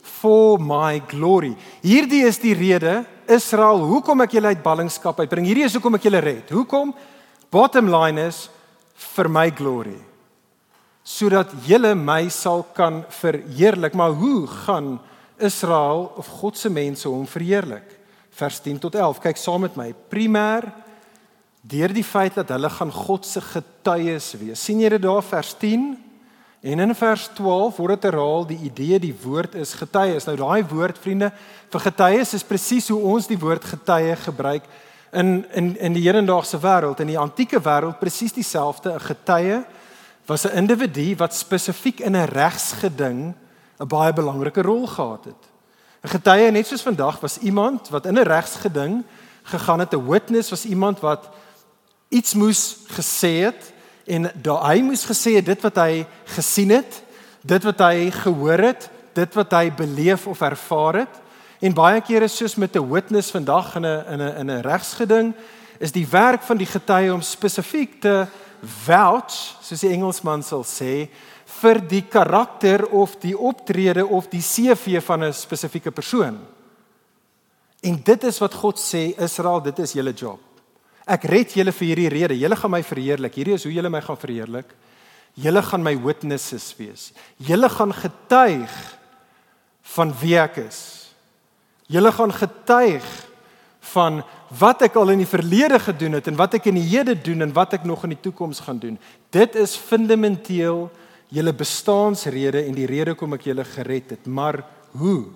for 0.00 0.58
my 0.58 1.00
glory. 1.04 1.54
Hierdie 1.84 2.24
is 2.24 2.40
die 2.40 2.54
rede 2.56 3.04
Israel, 3.28 3.84
hoekom 3.84 4.24
ek 4.24 4.38
julle 4.38 4.54
uit 4.54 4.62
ballingskap 4.64 5.20
uitbring. 5.20 5.44
Hierdie 5.44 5.66
is 5.66 5.76
hoekom 5.76 5.98
ek 5.98 6.06
julle 6.08 6.22
red. 6.24 6.48
Hoekom? 6.48 6.94
Bottom 7.52 7.92
line 7.92 8.24
is 8.30 8.46
vir 9.12 9.28
my 9.28 9.50
glory. 9.52 9.98
Sodat 11.08 11.54
julle 11.64 11.94
my 11.96 12.26
sal 12.28 12.66
kan 12.76 13.00
verheerlik. 13.20 13.94
Maar 13.96 14.10
hoe 14.10 14.46
gaan 14.46 14.98
Israel 15.40 16.12
of 16.16 16.26
God 16.40 16.58
se 16.58 16.70
mense 16.70 17.08
hom 17.08 17.24
verheerlik? 17.26 17.96
Vers 18.36 18.60
10 18.60 18.78
tot 18.78 18.94
11. 18.94 19.22
Kyk 19.24 19.40
saam 19.40 19.64
met 19.64 19.78
my. 19.78 19.94
Primêr 20.12 20.68
deur 21.68 21.92
die 21.92 22.04
feit 22.04 22.36
dat 22.38 22.52
hulle 22.54 22.68
gaan 22.70 22.92
God 22.92 23.26
se 23.26 23.40
getuies 23.40 24.34
wees. 24.40 24.60
sien 24.64 24.80
jy 24.80 24.88
dit 24.94 25.02
daar 25.02 25.24
vers 25.24 25.54
10? 25.58 25.88
En 26.60 26.80
in 26.80 26.94
vers 26.94 27.28
12 27.38 27.76
word 27.76 27.96
dit 27.96 28.06
herhaal 28.10 28.46
die 28.46 28.58
idee 28.68 28.98
die 28.98 29.14
woord 29.22 29.54
is 29.54 29.74
getuies. 29.78 30.26
Nou 30.26 30.36
daai 30.36 30.62
woord 30.68 30.98
vriende 30.98 31.32
vir 31.72 31.84
getuies 31.86 32.34
is 32.34 32.46
presies 32.46 32.88
hoe 32.92 33.00
ons 33.14 33.28
die 33.30 33.38
woord 33.38 33.64
getuie 33.64 34.16
gebruik 34.26 34.68
in 35.12 35.44
in 35.56 35.72
in 35.76 35.96
die 35.96 36.04
hedendaagse 36.04 36.60
wêreld. 36.60 37.00
In 37.00 37.14
die 37.14 37.18
antieke 37.18 37.60
wêreld 37.60 38.00
presies 38.00 38.32
dieselfde. 38.32 38.92
'n 38.92 39.00
Getuie 39.00 39.64
was 40.28 40.44
'n 40.44 40.56
individu 40.56 41.16
wat 41.16 41.34
spesifiek 41.34 42.00
in 42.00 42.16
'n 42.16 42.24
regsgeding 42.24 43.34
'n 43.78 43.86
baie 43.86 44.12
belangrike 44.12 44.62
rol 44.62 44.86
gehad 44.86 45.24
het. 45.24 45.42
'n 46.04 46.08
Getuie 46.08 46.50
net 46.50 46.66
soos 46.66 46.82
vandag 46.82 47.20
was 47.20 47.38
iemand 47.38 47.88
wat 47.88 48.06
in 48.06 48.18
'n 48.18 48.22
regsgeding 48.22 49.04
gegaan 49.42 49.78
het. 49.78 49.92
'n 49.92 50.08
Witness 50.08 50.50
was 50.50 50.64
iemand 50.64 51.00
wat 51.00 51.28
iets 52.08 52.34
moes 52.34 52.76
gesê 52.86 53.42
het 53.44 53.72
en 54.06 54.30
daai 54.34 54.82
moes 54.82 55.04
gesê 55.04 55.34
het 55.34 55.46
dit 55.46 55.60
wat 55.60 55.76
hy 55.76 56.06
gesien 56.24 56.70
het, 56.70 57.02
dit 57.40 57.62
wat 57.62 57.78
hy 57.78 58.10
gehoor 58.10 58.58
het, 58.58 58.90
dit 59.12 59.34
wat 59.34 59.50
hy 59.50 59.72
beleef 59.72 60.26
of 60.26 60.40
ervaar 60.40 60.94
het. 60.94 61.14
En 61.58 61.74
baie 61.74 62.00
kere 62.00 62.28
soos 62.28 62.54
met 62.54 62.76
'n 62.76 62.90
witness 62.90 63.30
vandag 63.30 63.74
in 63.74 63.86
'n 63.86 64.04
in 64.12 64.20
'n 64.20 64.36
in 64.36 64.50
'n 64.50 64.60
regsgeding 64.60 65.34
is 65.78 65.92
die 65.92 66.06
werk 66.10 66.42
van 66.42 66.56
die 66.56 66.66
getuie 66.66 67.12
om 67.14 67.20
spesifiek 67.20 68.00
te 68.00 68.26
vouch, 68.62 69.56
soos 69.62 69.80
die 69.80 69.92
Engelsman 69.92 70.42
sal 70.42 70.64
sê, 70.66 71.08
vir 71.58 71.80
die 71.80 72.02
karakter 72.02 72.84
of 72.94 73.16
die 73.22 73.34
optrede 73.34 74.04
of 74.06 74.28
die 74.30 74.42
CV 74.42 75.00
van 75.02 75.24
'n 75.24 75.32
spesifieke 75.32 75.90
persoon. 75.90 76.38
En 77.82 78.02
dit 78.02 78.24
is 78.24 78.38
wat 78.38 78.54
God 78.54 78.78
sê, 78.78 79.14
Israel, 79.18 79.60
dit 79.62 79.78
is 79.78 79.92
julle 79.92 80.12
job. 80.12 80.40
Ek 81.06 81.24
red 81.24 81.54
julle 81.54 81.72
vir 81.72 81.86
hierdie 81.88 82.08
rede. 82.08 82.38
Julle 82.38 82.56
gaan 82.56 82.70
my 82.70 82.82
verheerlik. 82.82 83.34
Hierdie 83.34 83.54
is 83.54 83.64
hoe 83.64 83.72
julle 83.72 83.90
my 83.90 84.00
gaan 84.00 84.16
verheerlik. 84.16 84.74
Julle 85.34 85.62
gaan 85.62 85.82
my 85.82 85.94
witnesses 86.02 86.74
wees. 86.76 87.12
Julle 87.36 87.68
gaan 87.68 87.92
getuig 87.92 88.74
van 89.82 90.12
wie 90.20 90.36
ek 90.38 90.58
is. 90.66 90.80
Julle 91.88 92.12
gaan 92.12 92.32
getuig 92.32 93.06
van 93.92 94.22
wat 94.58 94.82
ek 94.86 94.96
al 94.96 95.12
in 95.12 95.22
die 95.22 95.28
verlede 95.28 95.78
gedoen 95.82 96.16
het 96.18 96.28
en 96.30 96.38
wat 96.38 96.56
ek 96.58 96.68
in 96.70 96.78
die 96.78 96.86
hede 96.88 97.14
doen 97.16 97.44
en 97.44 97.52
wat 97.56 97.76
ek 97.78 97.84
nog 97.88 98.04
in 98.06 98.14
die 98.14 98.22
toekoms 98.24 98.60
gaan 98.64 98.80
doen. 98.80 98.96
Dit 99.34 99.56
is 99.58 99.76
fundamenteel 99.76 100.86
julle 101.32 101.52
bestaansrede 101.52 102.64
en 102.64 102.76
die 102.76 102.88
rede 102.88 103.12
hoekom 103.12 103.36
ek 103.36 103.48
julle 103.50 103.66
gered 103.68 104.14
het. 104.16 104.26
Maar 104.26 104.62
hoe? 104.96 105.28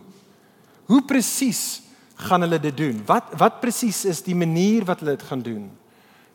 Hoe 0.88 1.02
presies 1.08 1.82
gaan 2.28 2.44
hulle 2.46 2.60
dit 2.62 2.76
doen? 2.76 3.02
Wat 3.08 3.34
wat 3.40 3.60
presies 3.60 4.04
is 4.08 4.22
die 4.24 4.36
manier 4.36 4.86
wat 4.88 5.02
hulle 5.02 5.16
dit 5.16 5.26
gaan 5.28 5.44
doen? 5.44 5.66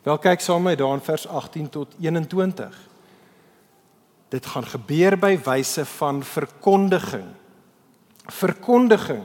Wel 0.06 0.20
kyk 0.22 0.40
saam 0.40 0.62
met 0.64 0.78
daar 0.78 0.94
in 0.96 1.04
vers 1.04 1.26
18 1.26 1.68
tot 1.68 1.96
21. 2.00 2.76
Dit 4.28 4.46
gaan 4.46 4.66
gebeur 4.66 5.16
by 5.18 5.34
wyse 5.44 5.84
van 5.98 6.22
verkondiging. 6.22 7.26
Verkondiging. 8.28 9.24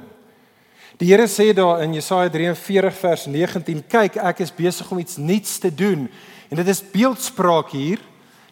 Die 0.97 1.09
Here 1.09 1.27
sê 1.27 1.53
daar 1.53 1.81
in 1.83 1.93
Jesaja 1.93 2.29
43 2.29 2.97
vers 2.99 3.25
19: 3.25 3.83
"Kyk, 3.87 4.17
ek 4.17 4.39
is 4.39 4.51
besig 4.51 4.91
om 4.91 4.99
iets 4.99 5.17
nuuts 5.17 5.59
te 5.59 5.75
doen." 5.75 6.09
En 6.49 6.57
dit 6.57 6.67
is 6.67 6.83
beeldspraak 6.91 7.71
hier. 7.71 7.99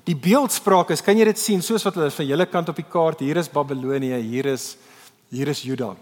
Die 0.04 0.16
beeldspraak 0.16 0.90
is, 0.90 1.02
kan 1.02 1.18
jy 1.18 1.26
dit 1.26 1.40
sien 1.40 1.62
soos 1.62 1.84
wat 1.84 1.96
hulle 1.96 2.12
van 2.12 2.26
julle 2.26 2.46
kant 2.46 2.70
op 2.70 2.76
die 2.76 2.90
kaart, 2.90 3.20
hier 3.20 3.38
is 3.38 3.50
Babelonie, 3.50 4.16
hier 4.16 4.46
is 4.46 4.78
hier 5.30 5.48
is 5.48 5.62
Juda 5.62 5.96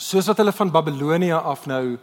soos 0.00 0.28
wat 0.30 0.40
hulle 0.40 0.54
van 0.56 0.72
Babelonie 0.72 1.34
af 1.34 1.66
nou 1.68 1.98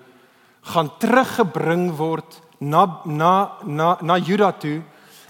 gaan 0.73 0.91
teruggebring 1.01 1.89
word 1.97 2.39
na 2.60 3.01
na 3.05 3.34
na 3.65 3.97
na 4.01 4.17
Juda 4.17 4.51
toe 4.51 4.82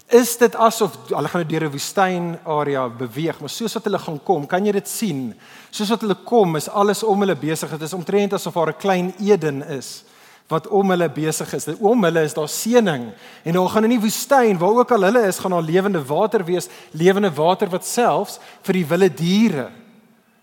is 0.10 0.38
dit 0.38 0.56
asof 0.56 0.96
hulle 1.08 1.30
gaan 1.30 1.48
deur 1.48 1.66
'n 1.66 1.72
woestyn 1.72 2.40
area 2.46 2.90
beweeg, 2.90 3.40
maar 3.40 3.50
soos 3.50 3.74
wat 3.74 3.84
hulle 3.84 4.00
gaan 4.00 4.20
kom, 4.24 4.48
kan 4.48 4.66
jy 4.66 4.72
dit 4.72 4.88
sien. 4.88 5.34
Soos 5.70 5.90
wat 5.90 6.02
hulle 6.02 6.18
kom, 6.26 6.56
is 6.56 6.70
alles 6.70 7.04
om 7.04 7.20
hulle 7.20 7.36
besig. 7.36 7.70
Dit 7.70 7.82
is 7.82 7.94
omtrent 7.94 8.34
asof 8.34 8.54
daar 8.54 8.70
'n 8.70 8.78
klein 8.78 9.14
Eden 9.20 9.62
is 9.62 10.04
wat 10.50 10.68
om 10.68 10.90
hulle 10.90 11.10
besig 11.10 11.54
is. 11.54 11.68
Om 11.80 12.04
hulle 12.04 12.24
is 12.24 12.34
daar 12.34 12.50
seëning 12.50 13.12
en 13.44 13.54
hulle 13.54 13.70
gaan 13.70 13.84
in 13.84 13.90
die 13.90 14.02
woestyn 14.02 14.58
waar 14.58 14.82
ook 14.82 14.92
al 14.92 15.04
hulle 15.04 15.28
is, 15.28 15.40
gaan 15.40 15.52
daar 15.52 15.62
lewende 15.62 16.02
water 16.06 16.46
wees, 16.46 16.68
lewende 16.92 17.32
water 17.32 17.70
wat 17.70 17.86
selfs 17.86 18.40
vir 18.64 18.74
die 18.74 18.86
wilde 18.86 19.14
diere 19.14 19.70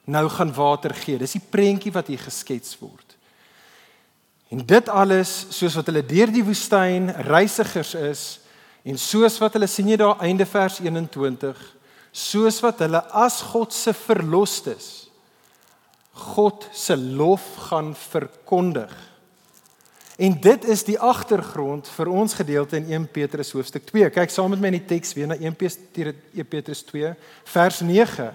nou 0.06 0.28
gaan 0.28 0.54
water 0.54 0.94
gee. 0.94 1.18
Dis 1.18 1.32
die 1.32 1.42
prentjie 1.50 1.92
wat 1.92 2.06
hier 2.06 2.22
geskets 2.22 2.76
word. 2.78 3.16
En 4.54 4.62
dit 4.62 4.88
alles 4.88 5.46
soos 5.50 5.74
wat 5.74 5.88
hulle 5.90 6.04
deur 6.06 6.30
die 6.30 6.44
woestyn 6.46 7.10
reisigers 7.26 7.94
is, 7.98 8.22
En 8.86 8.98
soos 8.98 9.40
wat 9.42 9.56
hulle 9.58 9.66
sien 9.66 9.88
jy 9.90 9.98
daar 9.98 10.20
einde 10.22 10.46
vers 10.46 10.78
21, 10.78 11.58
soos 12.14 12.60
wat 12.62 12.78
hulle 12.84 13.02
as 13.10 13.40
God 13.50 13.74
se 13.74 13.92
verlosters 13.92 15.06
God 16.16 16.68
se 16.72 16.96
lof 16.96 17.44
gaan 17.68 17.94
verkondig. 17.94 18.92
En 20.16 20.32
dit 20.40 20.64
is 20.64 20.84
die 20.88 20.96
agtergrond 20.96 21.88
vir 21.92 22.08
ons 22.08 22.34
gedeelte 22.38 22.78
in 22.80 22.88
1 22.88 23.08
Petrus 23.12 23.52
hoofstuk 23.52 23.84
2. 23.90 24.08
Kyk 24.14 24.32
saam 24.32 24.54
met 24.54 24.62
my 24.62 24.70
in 24.72 24.78
die 24.78 24.88
teks 24.88 25.12
weer 25.12 25.28
na 25.28 25.36
1 25.36 25.58
Petrus 26.48 26.80
2 26.88 27.12
vers 27.52 27.82
9. 27.84 28.30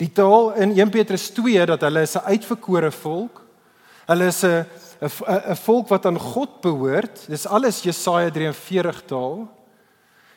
Die 0.00 0.08
taal 0.08 0.54
in 0.64 0.72
1 0.72 0.92
Petrus 0.94 1.28
2 1.36 1.66
dat 1.68 1.84
hulle 1.84 2.06
is 2.08 2.16
'n 2.16 2.24
uitverkore 2.32 2.90
volk. 2.90 3.42
Hulle 4.08 4.26
is 4.26 4.42
'n 4.42 4.64
'n 5.04 5.56
volk 5.56 5.88
wat 5.88 6.06
aan 6.06 6.18
God 6.18 6.60
behoort. 6.60 7.28
Dis 7.28 7.46
alles 7.46 7.82
Jesaja 7.82 8.30
43 8.30 9.02
taal. 9.04 9.48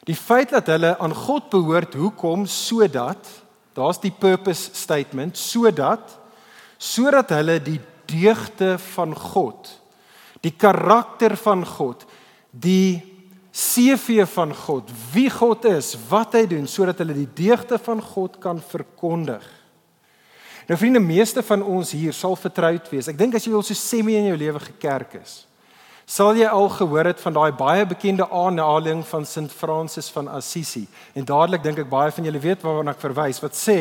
Die 0.05 0.17
feit 0.17 0.53
dat 0.53 0.69
hulle 0.69 0.93
aan 1.01 1.15
God 1.15 1.49
behoort, 1.49 1.97
hoekom 1.97 2.45
sodat 2.45 3.25
daar's 3.75 3.99
die 3.99 4.13
purpose 4.13 4.69
statement 4.77 5.37
sodat 5.37 6.13
sodat 6.77 7.31
hulle 7.33 7.57
die 7.63 7.79
deugde 8.05 8.75
van 8.93 9.15
God, 9.17 9.69
die 10.43 10.53
karakter 10.53 11.33
van 11.39 11.63
God, 11.65 12.03
die 12.51 13.01
CV 13.55 14.25
van 14.27 14.51
God, 14.55 14.91
wie 15.13 15.29
God 15.31 15.65
is, 15.65 15.93
wat 16.09 16.35
hy 16.35 16.43
doen 16.51 16.67
sodat 16.67 16.99
hulle 17.01 17.15
die 17.15 17.29
deugde 17.47 17.79
van 17.79 18.03
God 18.03 18.35
kan 18.43 18.59
verkondig. 18.59 19.45
Nou 20.67 20.77
vriende, 20.79 20.99
meeste 20.99 21.43
van 21.45 21.63
ons 21.63 21.93
hier 21.95 22.13
sal 22.13 22.35
vertroud 22.35 22.89
wees. 22.91 23.07
Ek 23.07 23.17
dink 23.17 23.37
as 23.37 23.45
jy 23.45 23.53
al 23.55 23.63
so 23.65 23.77
semi 23.77 24.17
in 24.17 24.31
jou 24.31 24.37
lewe 24.39 24.61
gekerk 24.65 25.15
is, 25.21 25.44
Sal 26.05 26.37
jy 26.37 26.45
al 26.45 26.67
gehoor 26.69 27.07
het 27.09 27.21
van 27.21 27.33
daai 27.33 27.51
baie 27.57 27.85
bekende 27.89 28.27
aanhaling 28.29 29.01
van 29.09 29.25
Sint 29.25 29.51
Francis 29.51 30.09
van 30.13 30.27
Assisi? 30.29 30.85
En 31.17 31.25
dadelik 31.25 31.63
dink 31.65 31.81
ek 31.81 31.89
baie 31.89 32.13
van 32.13 32.27
julle 32.27 32.41
weet 32.43 32.61
waarna 32.61 32.93
ek 32.93 33.01
verwys. 33.01 33.41
Wat 33.41 33.57
sê 33.57 33.79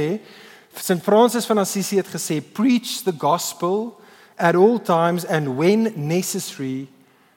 Sint 0.74 1.04
Francis 1.04 1.46
van 1.46 1.60
Assisi 1.60 2.00
het 2.00 2.08
gesê 2.08 2.40
preach 2.40 3.04
the 3.04 3.12
gospel 3.12 3.92
at 4.38 4.56
all 4.56 4.80
times 4.80 5.26
and 5.26 5.56
when 5.58 5.92
necessary 5.94 6.88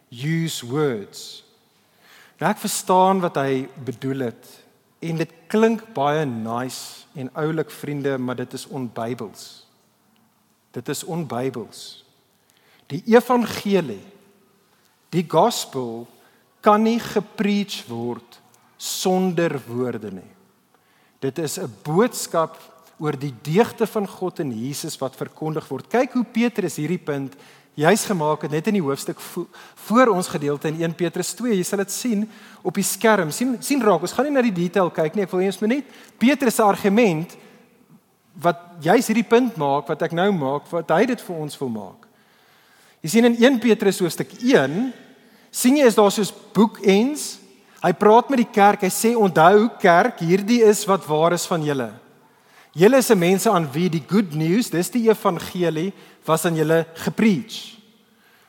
use 0.10 0.64
words. 0.66 1.44
Nou 2.40 2.50
ek 2.50 2.64
verstaan 2.64 3.20
wat 3.22 3.38
hy 3.42 3.68
bedoel 3.86 4.30
het 4.32 4.50
en 5.04 5.20
dit 5.20 5.32
klink 5.52 5.84
baie 5.94 6.24
nice 6.26 7.06
en 7.18 7.30
oulik 7.38 7.70
vriende, 7.74 8.16
maar 8.18 8.38
dit 8.40 8.54
is 8.54 8.66
onbybels. 8.68 9.66
Dit 10.74 10.90
is 10.90 11.04
onbybels. 11.04 12.06
Die 12.88 13.02
evangelie 13.10 14.02
Die 15.14 15.26
gospel 15.28 16.08
kan 16.62 16.84
nie 16.84 17.00
gepreach 17.00 17.86
word 17.88 18.42
sonder 18.78 19.56
woorde 19.68 20.12
nie. 20.12 20.32
Dit 21.20 21.40
is 21.40 21.58
'n 21.58 21.74
boodskap 21.84 22.58
oor 23.00 23.18
die 23.18 23.34
deugde 23.42 23.88
van 23.88 24.08
God 24.08 24.40
en 24.40 24.52
Jesus 24.52 24.98
wat 24.98 25.16
verkondig 25.16 25.68
word. 25.68 25.90
Kyk 25.90 26.14
hoe 26.14 26.26
Petrus 26.26 26.76
hierdie 26.76 27.02
punt 27.02 27.36
juis 27.78 28.06
gemaak 28.06 28.42
het 28.42 28.52
net 28.52 28.68
in 28.68 28.80
die 28.80 28.82
hoofstuk 28.82 29.20
voor 29.86 30.08
ons 30.08 30.28
gedeelte 30.28 30.68
in 30.68 30.82
1 30.82 30.96
Petrus 30.96 31.34
2. 31.34 31.56
Jy 31.56 31.64
sal 31.64 31.78
dit 31.78 31.92
sien 31.92 32.30
op 32.62 32.74
die 32.74 32.84
skerm. 32.84 33.32
sien 33.32 33.58
sien 33.60 33.82
raak. 33.82 34.02
Ons 34.02 34.12
gaan 34.12 34.26
nie 34.26 34.34
na 34.34 34.42
die 34.42 34.52
detail 34.52 34.90
kyk 34.90 35.16
nie. 35.16 35.24
Ek 35.24 35.32
wil 35.32 35.42
eers 35.42 35.60
net 35.62 35.86
Petrus 36.18 36.56
se 36.56 36.64
argument 36.64 37.38
wat 38.34 38.58
juis 38.82 39.08
hierdie 39.08 39.28
punt 39.28 39.56
maak 39.58 39.88
wat 39.88 40.02
ek 40.02 40.12
nou 40.12 40.32
maak, 40.32 40.68
wat 40.72 40.90
hy 40.90 41.06
dit 41.06 41.22
vir 41.22 41.36
ons 41.36 41.60
wil 41.60 41.70
maak. 41.70 42.07
Jy 43.02 43.10
sien 43.10 43.26
in 43.30 43.38
1 43.38 43.60
Petrus 43.62 44.00
hoofstuk 44.02 44.32
1 44.42 44.94
sien 45.52 45.78
jy 45.78 45.86
is 45.86 45.98
daar 45.98 46.12
soos 46.12 46.34
boekends. 46.54 47.38
Hy 47.84 47.94
praat 47.94 48.30
met 48.30 48.42
die 48.42 48.52
kerk. 48.52 48.84
Hy 48.86 48.92
sê 48.94 49.14
onthou 49.16 49.70
kerk, 49.82 50.22
hierdie 50.26 50.64
is 50.66 50.84
wat 50.90 51.06
waar 51.08 51.36
is 51.38 51.46
van 51.50 51.64
julle. 51.66 51.92
Julle 52.78 52.98
is 52.98 53.10
'n 53.10 53.18
mense 53.18 53.50
aan 53.50 53.70
wie 53.72 53.90
die 53.90 54.04
good 54.08 54.36
news, 54.36 54.70
dis 54.70 54.90
die 54.90 55.10
evangelie 55.10 55.94
was 56.26 56.46
aan 56.46 56.56
julle 56.56 56.86
gepreach. 56.94 57.78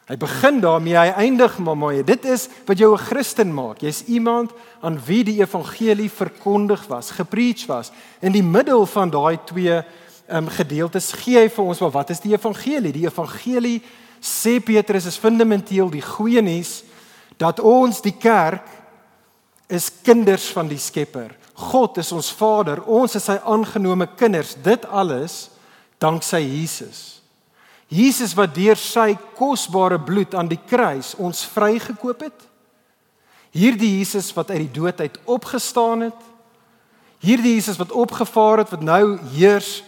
Hy 0.09 0.17
begin 0.17 0.61
daarmee, 0.61 0.97
hy 0.97 1.13
eindig 1.17 1.59
maar 1.59 1.77
mooi. 1.77 2.03
Dit 2.03 2.25
is 2.25 2.49
wat 2.67 2.79
jou 2.79 2.93
'n 2.93 2.99
Christen 2.99 3.55
maak. 3.55 3.81
Jy's 3.81 4.05
iemand 4.07 4.53
aan 4.81 4.99
wie 5.07 5.25
die 5.25 5.41
evangelie 5.41 6.11
verkondig 6.11 6.87
was, 6.89 7.11
gepreach 7.11 7.67
was. 7.67 7.91
In 8.21 8.33
die 8.33 8.43
middel 8.43 8.87
van 8.87 9.11
daai 9.11 9.39
twee 9.45 9.85
ehm 10.29 10.45
um, 10.45 10.49
gedeeltes 10.49 11.13
gee 11.13 11.39
hy 11.39 11.49
vir 11.49 11.65
ons 11.65 11.79
wat 11.79 12.11
is 12.11 12.21
die 12.21 12.33
evangelie? 12.33 12.93
Die 12.93 13.07
evangelie 13.07 13.83
sê 14.21 14.59
Petrus 14.61 15.07
is 15.07 15.19
fundamenteel 15.21 15.91
die 15.91 16.05
goeie 16.05 16.43
nuus 16.43 16.83
dat 17.39 17.61
ons 17.61 18.01
die 18.03 18.15
kerk 18.19 18.67
is 19.69 19.91
kinders 20.03 20.49
van 20.55 20.69
die 20.71 20.81
Skepper. 20.81 21.35
God 21.59 21.99
is 21.99 22.11
ons 22.15 22.31
Vader, 22.35 22.81
ons 22.87 23.15
is 23.19 23.27
sy 23.29 23.37
aangenome 23.45 24.09
kinders. 24.19 24.57
Dit 24.63 24.87
alles 24.87 25.49
danksy 26.01 26.41
Jesus. 26.41 27.19
Jesus 27.89 28.35
wat 28.37 28.53
deur 28.57 28.77
sy 28.77 29.15
kosbare 29.37 29.99
bloed 29.99 30.35
aan 30.37 30.51
die 30.51 30.61
kruis 30.61 31.15
ons 31.17 31.47
vrygekoop 31.49 32.27
het. 32.27 32.47
Hierdie 33.55 33.97
Jesus 33.99 34.29
wat 34.37 34.53
uit 34.53 34.67
die 34.67 34.75
dood 34.77 35.01
uit 35.01 35.17
opgestaan 35.25 36.09
het. 36.11 36.27
Hierdie 37.25 37.57
Jesus 37.57 37.79
wat 37.81 37.95
opgevaar 37.97 38.63
het 38.63 38.75
wat 38.75 38.85
nou 38.85 39.17
heers 39.35 39.81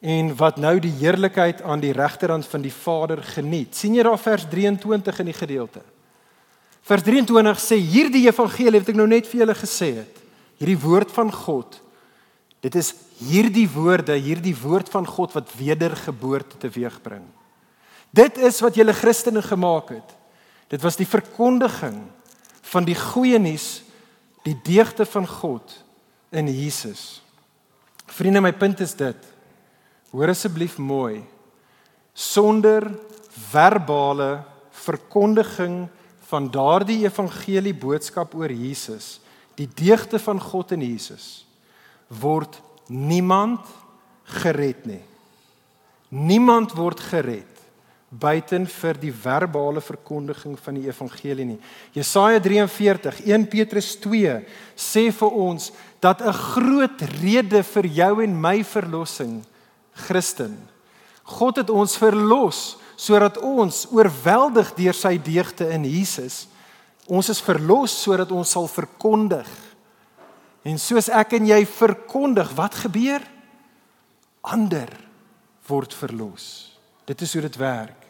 en 0.00 0.32
wat 0.36 0.58
nou 0.60 0.76
die 0.80 0.92
heerlikheid 0.98 1.62
aan 1.62 1.80
die 1.80 1.94
regterhand 1.96 2.46
van 2.46 2.62
die 2.62 2.72
Vader 2.72 3.22
geniet. 3.22 3.74
sien 3.74 3.94
jy 3.94 4.02
daar 4.02 4.18
vers 4.18 4.44
23 4.48 5.18
in 5.18 5.30
die 5.30 5.36
gedeelte? 5.36 5.80
Vers 6.86 7.02
23 7.02 7.58
sê 7.60 7.78
hierdie 7.80 8.26
evangelie 8.28 8.78
wat 8.78 8.92
ek 8.92 8.98
nou 8.98 9.08
net 9.10 9.26
vir 9.26 9.42
julle 9.42 9.56
gesê 9.58 9.88
het, 9.96 10.20
hierdie 10.60 10.78
woord 10.78 11.10
van 11.10 11.32
God. 11.32 11.80
Dit 12.62 12.76
is 12.78 12.92
hierdie 13.18 13.66
woorde, 13.68 14.14
hierdie 14.14 14.54
woord 14.54 14.88
van 14.92 15.06
God 15.06 15.34
wat 15.34 15.50
wedergeboorte 15.58 16.60
teweegbring. 16.62 17.24
Dit 18.14 18.38
is 18.38 18.60
wat 18.62 18.76
julle 18.78 18.94
Christene 18.94 19.42
gemaak 19.42 19.90
het. 19.96 20.14
Dit 20.70 20.82
was 20.82 20.96
die 20.98 21.08
verkondiging 21.08 21.98
van 22.70 22.86
die 22.86 22.96
goeie 22.98 23.38
nuus, 23.38 23.82
die 24.46 24.56
deugde 24.66 25.06
van 25.06 25.26
God 25.26 25.74
in 26.30 26.48
Jesus. 26.50 27.22
Vriende, 28.06 28.40
my 28.40 28.52
punt 28.54 28.80
is 28.80 28.94
dit. 28.94 29.18
Hoor 30.10 30.32
asseblief 30.32 30.78
mooi. 30.78 31.24
Sonder 32.14 32.86
verbale 33.50 34.44
verkondiging 34.86 35.86
van 36.30 36.50
daardie 36.50 37.04
evangelie 37.04 37.74
boodskap 37.74 38.34
oor 38.34 38.50
Jesus, 38.50 39.20
die 39.58 39.68
deugde 39.68 40.18
van 40.18 40.40
God 40.42 40.72
in 40.76 40.82
Jesus, 40.84 41.46
word 42.08 42.58
niemand 42.88 43.66
gered 44.42 44.86
nie. 44.86 45.02
Niemand 46.08 46.74
word 46.78 47.00
gered 47.02 47.52
buiten 48.06 48.68
vir 48.70 48.98
die 49.02 49.10
verbale 49.10 49.82
verkondiging 49.82 50.54
van 50.62 50.76
die 50.78 50.86
evangelie 50.86 51.44
nie. 51.48 51.58
Jesaja 51.92 52.38
43, 52.40 53.24
1 53.26 53.46
Petrus 53.50 53.90
2 54.00 54.38
sê 54.78 55.08
vir 55.12 55.34
ons 55.34 55.72
dat 56.00 56.22
'n 56.22 56.32
groot 56.32 57.02
rede 57.20 57.62
vir 57.62 57.86
jou 57.86 58.22
en 58.22 58.40
my 58.40 58.62
verlossing 58.62 59.42
Christen. 60.06 60.58
God 61.24 61.62
het 61.62 61.70
ons 61.70 61.96
verlos 61.98 62.76
sodat 62.96 63.38
ons 63.44 63.84
oorweldig 63.92 64.70
deur 64.76 64.96
sy 64.96 65.16
deugde 65.20 65.66
in 65.74 65.84
Jesus 65.84 66.46
ons 67.06 67.30
is 67.30 67.42
verlos 67.42 67.94
sodat 68.02 68.32
ons 68.34 68.50
sal 68.50 68.66
verkondig. 68.70 69.48
En 70.66 70.78
soos 70.82 71.08
ek 71.14 71.36
en 71.38 71.46
jy 71.46 71.60
verkondig, 71.70 72.50
wat 72.58 72.74
gebeur? 72.86 73.22
Ander 74.46 74.90
word 75.70 75.94
verlos. 75.94 76.74
Dit 77.06 77.22
is 77.22 77.32
hoe 77.34 77.44
dit 77.46 77.58
werk. 77.60 78.02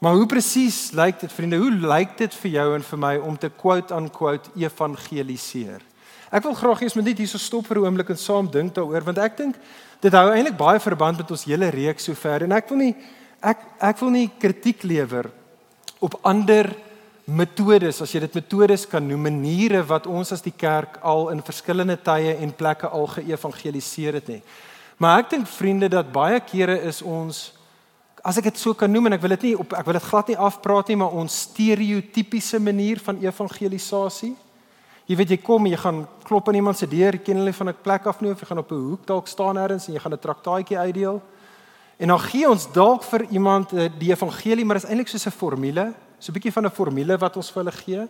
Maar 0.00 0.16
hoe 0.16 0.26
presies 0.26 0.90
lyk 0.96 1.20
dit 1.20 1.32
vriende? 1.32 1.60
Hoe 1.60 1.70
lyk 1.70 2.16
dit 2.18 2.34
vir 2.42 2.54
jou 2.56 2.66
en 2.74 2.86
vir 2.88 3.00
my 3.02 3.14
om 3.20 3.36
te 3.38 3.50
quote 3.52 3.94
unquote 3.94 4.50
evangeliseer? 4.58 5.82
Ek 6.30 6.44
wil 6.46 6.54
graag 6.54 6.82
eers 6.82 6.94
net 6.94 7.18
hierso 7.18 7.38
stop 7.38 7.66
vir 7.66 7.78
'n 7.78 7.84
oomblik 7.84 8.10
en 8.10 8.16
saam 8.16 8.50
dink 8.50 8.74
daaroor 8.74 9.04
want 9.04 9.18
ek 9.18 9.36
dink 9.36 9.56
dit 10.00 10.12
hou 10.12 10.30
eintlik 10.30 10.56
baie 10.56 10.78
verband 10.78 11.18
met 11.18 11.30
ons 11.30 11.44
hele 11.44 11.70
reeks 11.70 12.04
sover 12.04 12.42
en 12.42 12.52
ek 12.52 12.68
wil 12.68 12.78
nie 12.78 12.96
ek 13.42 13.58
ek 13.80 13.98
wil 13.98 14.10
nie 14.10 14.30
kritiek 14.38 14.82
lewer 14.82 15.30
op 16.00 16.14
ander 16.22 16.70
metodes, 17.30 18.00
as 18.02 18.12
jy 18.12 18.20
dit 18.24 18.34
metodes 18.34 18.86
kan 18.88 19.06
noem, 19.06 19.28
maniere 19.28 19.82
wat 19.86 20.06
ons 20.06 20.32
as 20.32 20.42
die 20.42 20.54
kerk 20.54 20.98
al 21.06 21.28
in 21.30 21.42
verskillende 21.42 21.96
tye 21.96 22.36
en 22.42 22.52
plekke 22.52 22.88
al 22.88 23.06
geëvangeliseer 23.06 24.18
het 24.18 24.28
nie. 24.28 24.42
Maar 24.98 25.22
ek 25.22 25.30
dink 25.30 25.48
vriende 25.48 25.88
dat 25.88 26.12
baie 26.12 26.40
kere 26.44 26.76
is 26.88 27.02
ons 27.02 27.52
as 28.20 28.36
ek 28.36 28.50
dit 28.50 28.58
so 28.60 28.74
kan 28.76 28.90
noem 28.92 29.08
en 29.08 29.16
ek 29.16 29.22
wil 29.22 29.32
dit 29.32 29.46
nie 29.48 29.54
op 29.56 29.72
ek 29.72 29.86
wil 29.86 29.96
dit 29.96 30.08
glad 30.10 30.28
nie 30.28 30.36
afpraat 30.36 30.90
nie, 30.90 30.98
maar 31.00 31.14
ons 31.16 31.38
stereotypiese 31.46 32.60
manier 32.60 33.00
van 33.00 33.20
evangelisasie. 33.22 34.34
Jy 35.10 35.16
weet 35.18 35.32
jy 35.34 35.40
kom 35.42 35.64
jy 35.66 35.78
gaan 35.80 36.04
klop 36.22 36.48
aan 36.48 36.60
iemand 36.60 36.78
se 36.78 36.86
deur, 36.86 37.16
ken 37.18 37.40
hulle 37.40 37.52
van 37.52 37.68
'n 37.68 37.82
plek 37.82 38.06
af 38.06 38.20
nie 38.20 38.30
of 38.30 38.38
jy 38.40 38.46
gaan 38.46 38.58
op 38.58 38.70
'n 38.70 38.74
hoek 38.90 39.06
dalk 39.06 39.26
staan 39.26 39.58
elders 39.58 39.88
en 39.88 39.94
jy 39.94 40.00
gaan 40.00 40.12
'n 40.12 40.18
traktaatjie 40.18 40.78
uitdeel. 40.78 41.20
En 41.98 42.08
dan 42.08 42.20
gee 42.20 42.48
ons 42.48 42.72
dalk 42.72 43.02
vir 43.02 43.26
iemand 43.30 43.72
eh, 43.72 43.90
die 43.98 44.10
evangelie, 44.10 44.64
maar 44.64 44.76
dit 44.76 44.84
is 44.84 44.90
eintlik 44.90 45.08
soos 45.08 45.26
'n 45.26 45.30
formule, 45.30 45.92
so 46.18 46.30
'n 46.30 46.34
bietjie 46.34 46.52
van 46.52 46.64
'n 46.66 46.70
formule 46.70 47.18
wat 47.18 47.36
ons 47.36 47.50
vir 47.50 47.64
hulle 47.64 47.76
gee. 47.76 48.08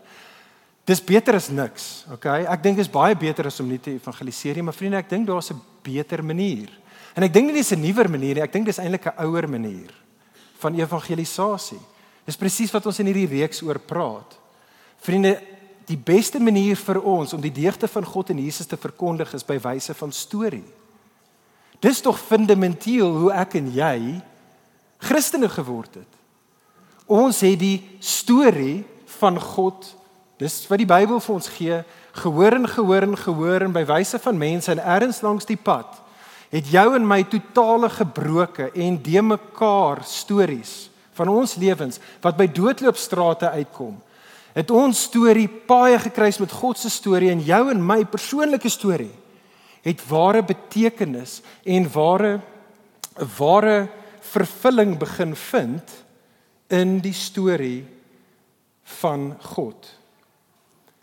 Dis 0.84 1.04
beter 1.04 1.34
as 1.34 1.48
niks, 1.48 2.04
okay? 2.12 2.44
Ek 2.44 2.62
dink 2.62 2.76
dit 2.76 2.86
is 2.86 2.92
baie 2.92 3.16
beter 3.16 3.46
as 3.46 3.60
om 3.60 3.68
nie 3.68 3.80
te 3.80 3.90
evangeliseer 3.90 4.54
nie, 4.54 4.62
maar 4.62 4.74
vriende, 4.74 4.96
ek 4.96 5.08
dink 5.08 5.26
daar's 5.26 5.50
'n 5.50 5.60
beter 5.82 6.22
manier. 6.24 6.68
En 7.16 7.22
ek 7.22 7.32
dink 7.32 7.46
nie 7.46 7.54
dis 7.54 7.72
'n 7.72 7.80
nuwer 7.80 8.10
manier 8.10 8.34
nie, 8.34 8.42
ek 8.42 8.52
dink 8.52 8.66
dis 8.66 8.78
eintlik 8.78 9.06
'n 9.06 9.24
ouer 9.24 9.48
manier 9.48 9.90
van 10.58 10.74
evangelisasie. 10.74 11.80
Dis 12.26 12.36
presies 12.36 12.70
wat 12.72 12.86
ons 12.86 12.98
in 12.98 13.06
hierdie 13.06 13.40
reeks 13.40 13.62
oor 13.62 13.78
praat. 13.78 14.38
Vriende, 15.00 15.40
die 15.90 15.98
beste 15.98 16.40
manier 16.40 16.78
vir 16.78 17.00
ons 17.02 17.34
om 17.34 17.42
die 17.42 17.52
deugde 17.54 17.88
van 17.90 18.06
God 18.06 18.30
en 18.30 18.42
Jesus 18.42 18.68
te 18.70 18.78
verkondig 18.78 19.34
is 19.34 19.46
by 19.46 19.58
wyse 19.62 19.94
van 19.98 20.12
storie. 20.14 20.64
Dis 21.80 22.02
tog 22.04 22.20
fundamenteel 22.20 23.10
hoe 23.22 23.32
ek 23.34 23.56
en 23.60 23.70
jy 23.74 24.20
Christene 25.00 25.48
geword 25.48 26.02
het. 26.02 26.18
Ons 27.10 27.40
het 27.42 27.58
die 27.58 27.80
storie 28.04 28.84
van 29.18 29.40
God, 29.40 29.88
dis 30.38 30.62
wat 30.70 30.78
die 30.80 30.88
Bybel 30.88 31.20
vir 31.20 31.34
ons 31.34 31.48
gee, 31.56 31.80
gehoor 32.20 32.58
en 32.58 32.68
gehoor 32.68 33.08
en 33.08 33.16
gehoor 33.18 33.66
en 33.66 33.74
by 33.74 33.82
wyse 33.88 34.20
van 34.22 34.38
mense 34.38 34.70
en 34.72 34.82
ergens 34.82 35.22
langs 35.24 35.48
die 35.48 35.58
pad 35.58 35.98
het 36.50 36.66
jou 36.70 36.86
en 36.96 37.06
my 37.06 37.22
totale 37.30 37.88
gebroke 37.94 38.70
en 38.74 38.98
de 39.02 39.22
mekaar 39.22 40.02
stories 40.04 40.90
van 41.14 41.30
ons 41.30 41.54
lewens 41.54 42.00
wat 42.22 42.38
by 42.38 42.48
doodloopstrate 42.50 43.50
uitkom. 43.54 43.94
Het 44.52 44.70
ons 44.70 45.02
storie 45.02 45.48
paai 45.48 45.98
gekruis 45.98 46.38
met 46.38 46.52
God 46.52 46.78
se 46.78 46.90
storie 46.90 47.30
en 47.30 47.40
jou 47.40 47.70
en 47.70 47.86
my 47.86 48.04
persoonlike 48.04 48.68
storie 48.68 49.12
het 49.84 50.02
ware 50.08 50.42
betekenis 50.44 51.40
en 51.64 51.86
ware 51.92 52.40
ware 53.38 53.88
vervulling 54.32 54.98
begin 54.98 55.34
vind 55.36 55.94
in 56.70 56.98
die 57.02 57.14
storie 57.16 57.84
van 59.00 59.34
God. 59.54 59.88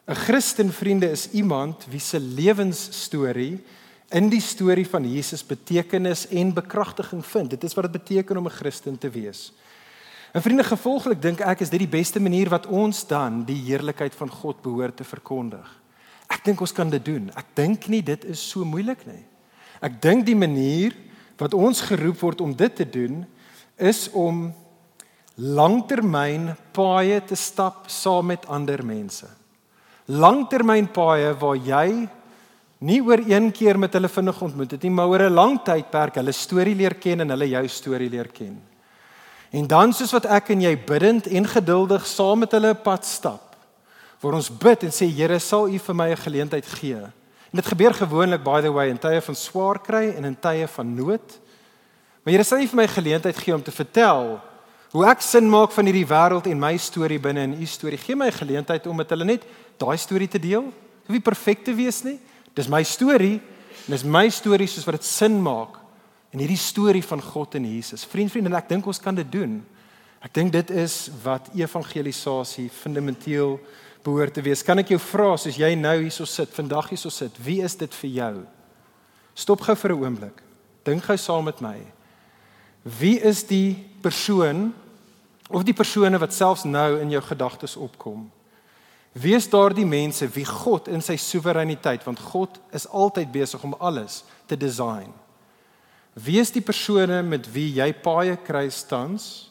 'n 0.07 0.15
Christen 0.15 0.71
vriende 0.71 1.09
is 1.11 1.29
iemand 1.31 1.85
wie 1.89 1.99
se 1.99 2.19
lewensstorie 2.19 3.59
in 4.09 4.29
die 4.29 4.41
storie 4.41 4.87
van 4.87 5.03
Jesus 5.11 5.43
betekenis 5.43 6.27
en 6.27 6.53
bekragtiging 6.53 7.25
vind. 7.25 7.49
Dit 7.49 7.63
is 7.63 7.73
wat 7.73 7.91
dit 7.91 8.01
beteken 8.01 8.37
om 8.37 8.45
'n 8.47 8.59
Christen 8.59 8.97
te 8.97 9.09
wees. 9.09 9.51
En 10.33 10.41
vriende, 10.41 10.63
gevolglik 10.63 11.21
dink 11.21 11.39
ek 11.39 11.61
is 11.63 11.71
dit 11.71 11.79
die 11.79 11.91
beste 11.91 12.19
manier 12.19 12.49
wat 12.51 12.67
ons 12.67 13.05
dan 13.07 13.43
die 13.47 13.59
heerlikheid 13.69 14.15
van 14.15 14.29
God 14.29 14.61
behoort 14.61 14.97
te 14.99 15.07
verkondig. 15.07 15.67
Ek 16.27 16.43
dink 16.43 16.61
ons 16.61 16.75
kan 16.75 16.89
dit 16.91 17.03
doen. 17.05 17.29
Ek 17.39 17.55
dink 17.55 17.87
nie 17.87 18.03
dit 18.03 18.25
is 18.27 18.41
so 18.43 18.67
moeilik 18.67 19.05
nie. 19.07 19.23
Ek 19.81 20.01
dink 20.03 20.25
die 20.27 20.35
manier 20.35 20.95
wat 21.39 21.53
ons 21.53 21.81
geroep 21.85 22.19
word 22.19 22.41
om 22.41 22.55
dit 22.57 22.75
te 22.75 22.85
doen 22.85 23.21
is 23.77 24.07
om 24.17 24.49
langtermyn 25.37 26.49
paaie 26.73 27.21
te 27.21 27.37
stap 27.37 27.85
saam 27.93 28.33
met 28.33 28.47
ander 28.49 28.81
mense. 28.83 29.29
Langtermyn 30.09 30.87
paaie 30.89 31.33
waar 31.37 31.59
jy 31.61 32.07
nie 32.79 32.99
oor 33.05 33.21
een 33.21 33.51
keer 33.53 33.77
met 33.79 33.93
hulle 33.97 34.09
vinnig 34.09 34.41
ontmoet 34.41 34.73
het 34.75 34.83
nie, 34.83 34.91
maar 34.93 35.07
oor 35.07 35.23
'n 35.29 35.33
lang 35.33 35.59
tydperk 35.63 36.15
hulle 36.15 36.31
storie 36.31 36.75
leer 36.75 36.95
ken 36.95 37.21
en 37.21 37.29
hulle 37.29 37.49
jou 37.49 37.67
storie 37.67 38.09
leer 38.09 38.27
ken. 38.27 38.57
En 39.49 39.67
dan 39.67 39.93
soos 39.93 40.11
wat 40.11 40.25
ek 40.25 40.51
en 40.51 40.61
jy 40.61 40.73
bidtend 40.75 41.27
en 41.27 41.47
geduldig 41.47 42.07
saam 42.07 42.43
met 42.43 42.51
hulle 42.51 42.73
pad 42.75 43.05
stap, 43.07 43.55
waar 44.19 44.35
ons 44.35 44.49
bid 44.51 44.83
en 44.83 44.91
sê 44.91 45.07
Here, 45.07 45.39
sal 45.39 45.69
U 45.69 45.79
vir 45.79 45.95
my 45.95 46.09
'n 46.11 46.17
geleentheid 46.17 46.65
gee. 46.65 46.95
En 46.95 47.55
dit 47.61 47.65
gebeur 47.65 47.93
gewoonlik 47.93 48.43
by 48.43 48.61
the 48.61 48.71
way 48.71 48.89
in 48.89 48.99
tye 48.99 49.21
van 49.21 49.35
swaar 49.35 49.79
kry 49.79 50.13
en 50.17 50.25
in 50.25 50.39
tye 50.39 50.67
van 50.67 50.95
nood. 50.95 51.39
Maar 52.23 52.33
Here, 52.33 52.43
sal 52.43 52.59
U 52.59 52.67
vir 52.67 52.75
my 52.75 52.83
'n 52.83 52.99
geleentheid 52.99 53.37
gee 53.37 53.53
om 53.53 53.63
te 53.63 53.71
vertel 53.71 54.41
hoe 54.91 55.05
ek 55.05 55.21
sin 55.21 55.49
maak 55.49 55.71
van 55.71 55.85
hierdie 55.85 56.07
wêreld 56.07 56.47
en 56.47 56.59
my 56.59 56.77
storie 56.77 57.19
binne 57.19 57.41
in 57.41 57.61
U 57.61 57.65
storie. 57.65 57.97
Gee 57.97 58.15
my 58.15 58.27
'n 58.27 58.31
geleentheid 58.31 58.87
om 58.87 58.95
met 58.95 59.09
hulle 59.09 59.25
net 59.25 59.43
daai 59.77 59.97
storie 59.97 60.27
te 60.27 60.39
deel. 60.39 60.63
Hoe 61.05 61.15
wie 61.15 61.21
perfek 61.21 61.63
te 61.63 61.73
wees 61.73 62.03
nie? 62.03 62.19
Dis 62.53 62.67
my 62.67 62.83
storie 62.83 63.41
en 63.85 63.91
dis 63.91 64.03
my 64.03 64.29
storie 64.29 64.67
soos 64.67 64.85
wat 64.85 64.95
dit 64.95 65.05
sin 65.05 65.41
maak 65.41 65.86
in 66.31 66.39
hierdie 66.43 66.59
storie 66.59 67.03
van 67.03 67.21
God 67.23 67.55
en 67.55 67.65
Jesus. 67.65 68.05
Vriend, 68.05 68.31
vriend, 68.31 68.49
en 68.49 68.57
ek 68.59 68.69
dink 68.69 68.87
ons 68.87 68.99
kan 68.99 69.15
dit 69.15 69.29
doen. 69.31 69.59
Ek 70.23 70.33
dink 70.33 70.51
dit 70.51 70.71
is 70.75 71.07
wat 71.23 71.49
evangelisasie 71.55 72.67
fundamenteel 72.73 73.57
behoort 74.03 74.33
te 74.33 74.43
wees. 74.43 74.63
Kan 74.65 74.81
ek 74.81 74.91
jou 74.95 74.99
vra 75.01 75.35
soos 75.39 75.59
jy 75.59 75.73
nou 75.79 75.95
hierso 76.01 76.25
sit, 76.29 76.51
vandag 76.55 76.91
hierso 76.93 77.11
sit, 77.13 77.37
wie 77.43 77.61
is 77.63 77.77
dit 77.79 77.93
vir 78.01 78.11
jou? 78.21 78.33
Stop 79.37 79.61
gou 79.61 79.75
vir 79.75 79.93
'n 79.93 80.03
oomblik. 80.03 80.41
Dink 80.83 81.03
gou 81.03 81.17
saam 81.17 81.45
met 81.45 81.61
my. 81.61 81.77
Wie 82.83 83.19
is 83.19 83.43
die 83.43 83.75
persoon 84.01 84.73
of 85.49 85.63
die 85.63 85.73
persone 85.73 86.17
wat 86.17 86.33
selfs 86.33 86.63
nou 86.63 86.99
in 86.99 87.09
jou 87.09 87.21
gedagtes 87.21 87.75
opkom? 87.75 88.31
Wees 89.13 89.49
daardie 89.49 89.85
mense 89.85 90.27
wie 90.27 90.45
God 90.45 90.87
in 90.87 91.01
sy 91.01 91.15
soewereiniteit, 91.15 92.03
want 92.05 92.19
God 92.19 92.59
is 92.71 92.87
altyd 92.87 93.31
besig 93.31 93.63
om 93.63 93.75
alles 93.79 94.23
te 94.45 94.57
design. 94.57 95.13
Wees 96.17 96.49
die 96.51 96.63
persone 96.65 97.21
met 97.21 97.45
wie 97.53 97.69
jy 97.77 97.91
paie 97.93 98.37
kry 98.41 98.65
tans 98.89 99.47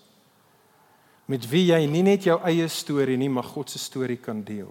met 1.26 1.46
wie 1.50 1.66
jy 1.72 1.80
nie 1.90 2.04
net 2.06 2.26
jou 2.26 2.38
eie 2.46 2.68
storie 2.70 3.16
nie, 3.18 3.30
maar 3.30 3.46
God 3.46 3.70
se 3.70 3.78
storie 3.82 4.18
kan 4.22 4.44
deel. 4.46 4.70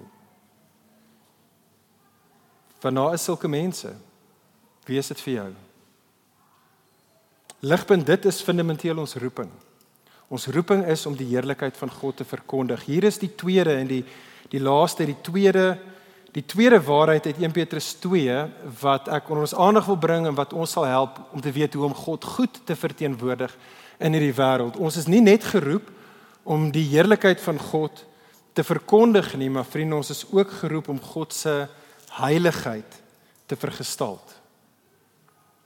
Want 2.79 2.95
daar 2.95 3.15
is 3.17 3.23
sulke 3.27 3.49
mense. 3.51 3.91
Wie 4.87 4.97
is 4.99 5.07
dit 5.11 5.21
vir 5.25 5.33
jou? 5.33 5.49
Ligpunt 7.65 8.05
dit 8.07 8.27
is 8.29 8.43
fundamenteel 8.45 8.99
ons 9.01 9.17
roeping. 9.19 9.49
Ons 10.29 10.47
roeping 10.53 10.85
is 10.89 11.05
om 11.05 11.15
die 11.17 11.27
heerlikheid 11.31 11.75
van 11.77 11.91
God 11.91 12.21
te 12.21 12.27
verkondig. 12.27 12.85
Hier 12.87 13.03
is 13.03 13.19
die 13.21 13.31
tweede 13.35 13.75
en 13.75 13.91
die 13.91 14.03
die 14.53 14.61
laaste, 14.61 15.07
die 15.09 15.17
tweede 15.25 15.79
die 16.35 16.43
tweede 16.43 16.81
waarheid 16.83 17.25
uit 17.25 17.37
1 17.39 17.51
Petrus 17.55 17.93
2 18.03 18.39
wat 18.81 19.07
ek 19.07 19.29
onder 19.31 19.45
ons 19.45 19.55
aandag 19.55 19.85
wil 19.87 19.99
bring 20.03 20.25
en 20.27 20.35
wat 20.35 20.53
ons 20.53 20.73
sal 20.75 20.87
help 20.89 21.21
om 21.31 21.41
te 21.41 21.53
weet 21.55 21.73
hoe 21.73 21.85
om 21.87 21.95
God 21.95 22.27
goed 22.27 22.59
te 22.67 22.75
verteenwoordig 22.75 23.53
in 24.03 24.17
hierdie 24.17 24.35
wêreld. 24.35 24.75
Ons 24.75 24.99
is 24.99 25.07
nie 25.07 25.21
net 25.23 25.47
geroep 25.47 25.87
om 26.43 26.67
die 26.75 26.83
heerlikheid 26.91 27.39
van 27.41 27.59
God 27.71 28.03
te 28.55 28.63
verkondig 28.63 29.31
nie, 29.39 29.49
maar 29.49 29.67
vriende, 29.67 29.95
ons 29.95 30.11
is 30.11 30.25
ook 30.31 30.51
geroep 30.59 30.89
om 30.91 30.99
God 30.99 31.33
se 31.33 31.55
heiligheid 32.19 32.99
te 33.47 33.55
vergestaal. 33.59 34.19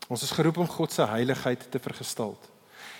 Ons 0.09 0.23
is 0.25 0.33
geroep 0.33 0.57
om 0.61 0.69
God 0.69 0.93
se 0.93 1.05
heiligheid 1.05 1.65
te 1.71 1.81
vergestaal. 1.81 2.37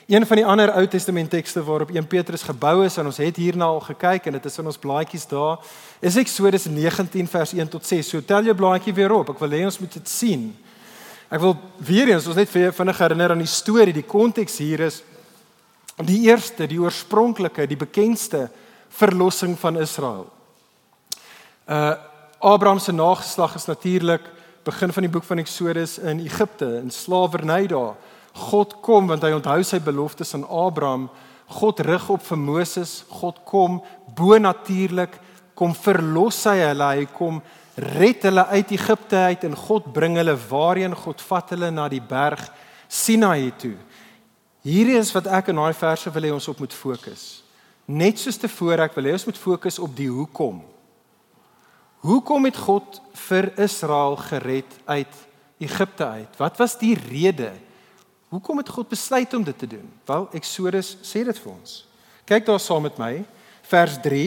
Een 0.09 0.25
van 0.25 0.39
die 0.39 0.45
ander 0.45 0.71
Ou 0.71 0.87
Testament 0.87 1.29
tekste 1.29 1.63
waarop 1.63 1.91
1 1.91 2.07
Petrus 2.07 2.41
gebou 2.41 2.85
is 2.85 2.95
en 2.97 3.05
ons 3.05 3.17
het 3.17 3.35
hierna 3.35 3.65
al 3.65 3.79
gekyk 3.79 4.25
en 4.25 4.33
dit 4.39 4.45
is 4.45 4.57
in 4.57 4.65
ons 4.65 4.79
blaadjies 4.81 5.27
daar 5.29 5.59
is 6.01 6.17
Eksodus 6.17 6.65
19 6.65 7.27
vers 7.29 7.53
1 7.53 7.69
tot 7.69 7.85
6. 7.85 8.09
So 8.09 8.25
tel 8.25 8.49
jou 8.49 8.55
blaadjie 8.57 8.93
weer 8.93 9.13
op. 9.13 9.29
Ek 9.29 9.43
wil 9.43 9.53
hê 9.53 9.61
ons 9.69 9.77
moet 9.77 9.93
dit 9.99 10.09
sien. 10.09 10.47
Ek 11.29 11.43
wil 11.45 11.53
weer 11.77 12.09
eens 12.09 12.25
ons 12.25 12.41
net 12.41 12.49
vir 12.49 12.73
vinnig 12.73 13.03
herinner 13.05 13.35
aan 13.35 13.45
die 13.45 13.53
storie. 13.53 13.93
Die 13.93 14.07
konteks 14.15 14.57
hier 14.57 14.87
is 14.87 15.03
die 16.01 16.23
eerste, 16.25 16.65
die 16.65 16.81
oorspronklike, 16.81 17.69
die 17.69 17.77
bekendste 17.77 18.47
verlossing 18.89 19.53
van 19.61 19.77
Israel. 19.77 20.25
Uh 21.69 21.93
Abraham 22.39 22.79
se 22.79 22.95
nageslag 22.95 23.55
is 23.55 23.65
natuurlik 23.67 24.25
begin 24.63 24.93
van 24.93 25.03
die 25.03 25.11
boek 25.11 25.25
van 25.27 25.37
Eksodus 25.37 25.97
in 25.99 26.21
Egipte 26.23 26.79
in 26.81 26.89
slawerny 26.89 27.67
daar. 27.67 27.93
God 28.33 28.77
kom 28.85 29.09
want 29.09 29.23
hy 29.23 29.33
onthou 29.35 29.63
sy 29.65 29.79
beloftes 29.83 30.35
aan 30.37 30.45
Abraham. 30.45 31.09
God 31.59 31.79
rig 31.85 32.09
op 32.09 32.21
vir 32.23 32.37
Moses. 32.37 33.03
God 33.09 33.41
kom 33.45 33.81
bo 34.15 34.37
natuurlik 34.37 35.17
kom 35.59 35.75
verlos 35.75 36.39
hy 36.47 36.61
hulle. 36.61 36.87
Hy 37.01 37.07
kom 37.11 37.41
red 37.79 38.23
hulle 38.27 38.45
uit 38.53 38.71
Egipte 38.75 39.19
uit 39.29 39.45
en 39.47 39.57
God 39.59 39.91
bring 39.95 40.17
hulle 40.19 40.35
waarheen 40.49 40.95
God 40.95 41.21
vat 41.29 41.53
hulle 41.55 41.71
na 41.73 41.89
die 41.91 42.03
berg 42.03 42.45
Sinaï 42.89 43.51
toe. 43.59 43.75
Hierdie 44.65 44.97
is 44.99 45.11
wat 45.15 45.29
ek 45.39 45.51
in 45.51 45.59
daai 45.59 45.75
verse 45.77 46.11
wil 46.11 46.27
hê 46.27 46.33
ons 46.35 46.49
op 46.51 46.59
moet 46.63 46.75
fokus. 46.75 47.43
Net 47.89 48.19
soos 48.21 48.39
tevore 48.39 48.83
ek 48.85 48.97
wil 48.97 49.09
hê 49.09 49.15
ons 49.15 49.27
moet 49.29 49.39
fokus 49.39 49.79
op 49.81 49.93
die 49.97 50.09
hoekom. 50.11 50.59
Hoekom 52.05 52.47
het 52.47 52.59
God 52.59 52.99
vir 53.27 53.49
Israel 53.59 54.15
gered 54.29 54.75
uit 54.87 55.15
Egipte 55.59 56.07
uit? 56.07 56.37
Wat 56.39 56.59
was 56.59 56.77
die 56.79 56.95
rede? 56.95 57.51
Hoekom 58.29 58.61
het 58.61 58.69
God 58.69 58.89
besluit 58.91 59.33
om 59.33 59.43
dit 59.43 59.57
te 59.57 59.67
doen? 59.67 59.85
Wel, 60.05 60.27
Eksodus 60.37 60.95
sê 61.01 61.23
dit 61.25 61.37
vir 61.41 61.51
ons. 61.51 61.79
Kyk 62.29 62.45
daar 62.45 62.61
saam 62.61 62.85
met 62.85 62.99
my, 63.01 63.13
vers 63.71 63.95
3. 64.03 64.25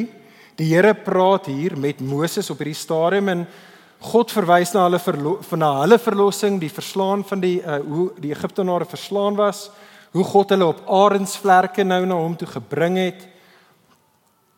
Die 0.58 0.66
Here 0.72 0.90
praat 0.94 1.46
hier 1.46 1.76
met 1.78 2.02
Moses 2.02 2.50
op 2.50 2.58
hierdie 2.58 2.78
stadium 2.78 3.30
en 3.30 3.44
God 4.02 4.34
verwys 4.34 4.72
na 4.74 4.88
hulle 4.88 4.98
van 4.98 5.60
na 5.62 5.70
hulle 5.84 5.98
verlossing, 6.02 6.58
die 6.58 6.72
verslaan 6.72 7.22
van 7.22 7.42
die 7.42 7.60
uh, 7.62 7.78
hoe 7.86 8.08
die 8.18 8.32
Egiptenare 8.34 8.88
verslaan 8.90 9.38
was, 9.38 9.68
hoe 10.12 10.24
God 10.26 10.50
hulle 10.50 10.66
op 10.66 10.82
arensvlerke 10.90 11.86
nou 11.86 12.02
na 12.06 12.18
hom 12.18 12.34
toe 12.36 12.48
gebring 12.50 12.98
het. 12.98 13.22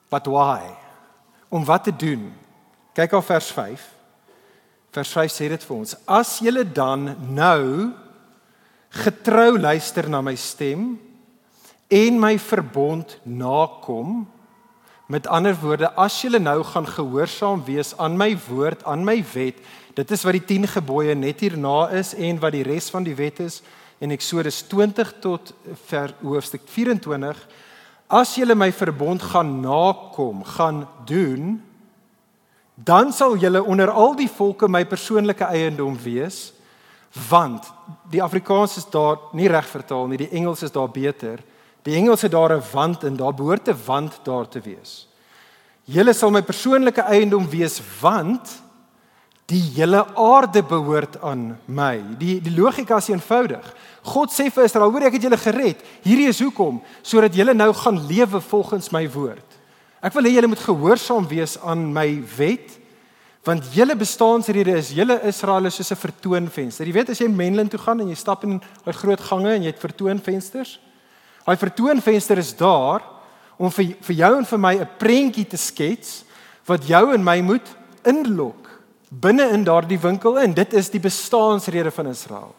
But 0.09 0.31
why? 0.33 0.73
Om 1.53 1.69
wat 1.69 1.85
te 1.85 1.93
doen? 1.93 2.31
Kyk 2.97 3.13
op 3.19 3.29
vers 3.29 3.51
5. 3.53 3.85
Vers 4.97 5.13
5 5.13 5.37
sê 5.37 5.51
dit 5.53 5.69
vir 5.69 5.77
ons: 5.77 5.95
As 6.09 6.39
julle 6.41 6.65
dan 6.65 7.13
nou 7.29 7.93
getrou 8.95 9.59
luister 9.59 10.07
na 10.09 10.21
my 10.23 10.37
stem 10.39 10.95
en 11.91 12.19
my 12.21 12.37
verbond 12.39 13.19
nakom, 13.23 14.23
met 15.07 15.27
ander 15.29 15.57
woorde, 15.61 15.91
as 16.01 16.17
julle 16.25 16.41
nou 16.41 16.63
gaan 16.65 16.87
gehoorsaam 16.89 17.65
wees 17.67 17.93
aan 18.01 18.17
my 18.17 18.31
woord, 18.47 18.85
aan 18.89 19.05
my 19.05 19.19
wet, 19.35 19.59
dit 19.95 20.15
is 20.17 20.25
wat 20.25 20.39
die 20.39 20.47
10 20.57 20.71
gebooie 20.79 21.15
net 21.15 21.45
hierna 21.45 21.91
is 21.95 22.15
en 22.17 22.41
wat 22.41 22.55
die 22.57 22.65
res 22.65 22.89
van 22.91 23.05
die 23.05 23.17
wet 23.19 23.43
is 23.45 23.61
in 24.03 24.15
Eksodus 24.15 24.63
20 24.71 25.13
tot 25.23 25.53
ver 25.91 26.15
hoofstuk 26.23 26.65
24, 26.73 27.37
as 28.09 28.35
julle 28.39 28.57
my 28.57 28.71
verbond 28.73 29.23
gaan 29.23 29.59
nakom, 29.61 30.43
gaan 30.57 30.83
doen, 31.07 31.61
dan 32.75 33.13
sal 33.13 33.37
julle 33.39 33.63
onder 33.63 33.93
al 33.93 34.17
die 34.19 34.29
volke 34.31 34.69
my 34.69 34.83
persoonlike 34.89 35.47
eiendom 35.47 35.95
wees 36.03 36.54
want 37.14 37.72
die 38.11 38.22
Afrikaans 38.22 38.77
is 38.77 38.87
daar 38.90 39.18
nie 39.33 39.48
reg 39.48 39.66
vertaal 39.70 40.09
nie 40.11 40.18
die 40.18 40.31
Engels 40.35 40.62
is 40.62 40.72
daar 40.74 40.90
beter. 40.90 41.42
Die 41.85 41.94
Engels 41.94 42.22
het 42.22 42.33
daar 42.33 42.57
'n 42.57 42.62
want 42.72 43.05
en 43.05 43.16
daar 43.16 43.35
behoort 43.35 43.68
'n 43.68 43.79
want 43.87 44.20
daar 44.24 44.48
te 44.48 44.61
wees. 44.61 45.09
Julle 45.85 46.12
sal 46.12 46.31
my 46.31 46.42
persoonlike 46.42 47.03
eiendom 47.03 47.48
wees 47.48 47.81
want 48.00 48.62
die 49.46 49.61
hele 49.61 50.07
aarde 50.16 50.62
behoort 50.62 51.20
aan 51.22 51.59
my. 51.64 52.00
Die 52.18 52.40
die 52.40 52.55
logika 52.57 52.96
is 52.96 53.09
eenvoudig. 53.09 53.74
God 54.03 54.33
sê 54.33 54.50
vir 54.50 54.64
Israel 54.64 54.90
hoor 54.90 55.03
ek 55.03 55.12
het 55.12 55.22
julle 55.22 55.37
gered. 55.37 55.83
Hierdie 56.03 56.29
is 56.29 56.40
hoekom? 56.40 56.83
Sodat 57.03 57.35
julle 57.35 57.55
nou 57.55 57.72
gaan 57.72 58.07
lewe 58.07 58.40
volgens 58.40 58.90
my 58.90 59.05
woord. 59.11 59.59
Ek 60.00 60.12
wil 60.12 60.24
hê 60.24 60.35
julle 60.37 60.50
moet 60.53 60.64
gehoorsaam 60.64 61.29
wees 61.29 61.59
aan 61.61 61.92
my 61.92 62.22
wet 62.37 62.79
want 63.45 63.67
julle 63.77 63.97
bestaansrede 63.97 64.73
is 64.79 64.91
julle 64.97 65.19
Israel 65.29 65.69
is 65.69 65.77
soos 65.77 65.93
'n 65.93 66.01
vertoonvenster. 66.01 66.87
Jy 66.87 66.93
weet 66.93 67.11
as 67.11 67.21
jy 67.21 67.29
Menlyn 67.29 67.69
toe 67.69 67.79
gaan 67.79 68.01
en 68.01 68.09
jy 68.09 68.17
stap 68.17 68.45
in 68.45 68.61
'n 68.61 68.93
groot 68.93 69.21
gange 69.21 69.53
en 69.53 69.63
jy 69.63 69.71
het 69.71 69.79
vertoonvensters. 69.79 70.79
Daai 71.45 71.57
vertoonvenster 71.57 72.39
is 72.39 72.57
daar 72.57 73.03
om 73.59 73.71
vir 73.71 73.97
vir 74.01 74.17
jou 74.17 74.39
en 74.39 74.45
vir 74.45 74.59
my 74.59 74.75
'n 74.81 74.89
prentjie 74.99 75.47
te 75.47 75.57
skets 75.57 76.25
wat 76.67 76.87
jou 76.87 77.13
en 77.13 77.23
my 77.23 77.41
moet 77.41 77.69
inlok 78.05 78.69
binne 79.11 79.51
in 79.53 79.65
daardie 79.65 80.01
winkel 80.01 80.39
in. 80.39 80.55
Dit 80.55 80.73
is 80.73 80.91
die 80.91 81.01
bestaansrede 81.01 81.91
van 81.91 82.07
Israel. 82.07 82.55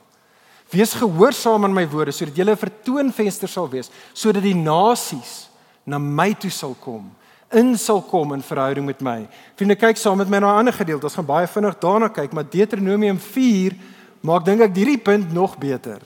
Wees 0.69 0.93
gehoorsaam 0.93 1.63
aan 1.63 1.74
my 1.74 1.88
woorde 1.88 2.12
sodat 2.12 2.36
julle 2.36 2.52
'n 2.52 2.58
vertoonvenster 2.58 3.48
sal 3.48 3.69
wees 3.69 3.89
sodat 4.13 4.43
die 4.43 4.56
nasies 4.56 5.50
na 5.86 5.98
my 5.98 6.34
toe 6.34 6.52
sal 6.52 6.76
kom 6.80 7.12
in 7.55 7.77
sal 7.79 8.01
kom 8.05 8.33
in 8.35 8.43
verhouding 8.43 8.85
met 8.85 9.01
my. 9.01 9.21
Vriende, 9.55 9.77
kyk 9.79 9.97
saam 9.97 10.19
met 10.19 10.29
my 10.29 10.39
na 10.39 10.53
'n 10.53 10.59
ander 10.59 10.73
gedeelte. 10.73 11.05
Ons 11.05 11.15
gaan 11.15 11.25
baie 11.25 11.47
vinnig 11.47 11.79
daarna 11.79 12.09
kyk, 12.09 12.33
maar 12.33 12.49
Deuteronomium 12.49 13.19
4 13.19 13.73
maak 14.21 14.45
dink 14.45 14.61
ek 14.61 14.75
hierdie 14.75 14.97
punt 14.97 15.33
nog 15.33 15.57
beter. 15.57 16.01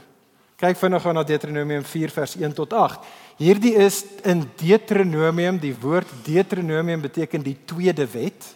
Kyk 0.58 0.78
vinnig 0.78 1.04
na 1.04 1.24
Deuteronomium 1.24 1.84
4 1.84 2.10
vers 2.10 2.36
1 2.36 2.54
tot 2.54 2.74
8. 2.74 3.00
Hierdie 3.38 3.76
is 3.76 4.04
in 4.24 4.44
Deuteronomium, 4.60 5.58
die 5.60 5.76
woord 5.82 6.08
Deuteronomium 6.26 7.02
beteken 7.02 7.42
die 7.42 7.58
tweede 7.66 8.08
wet. 8.12 8.56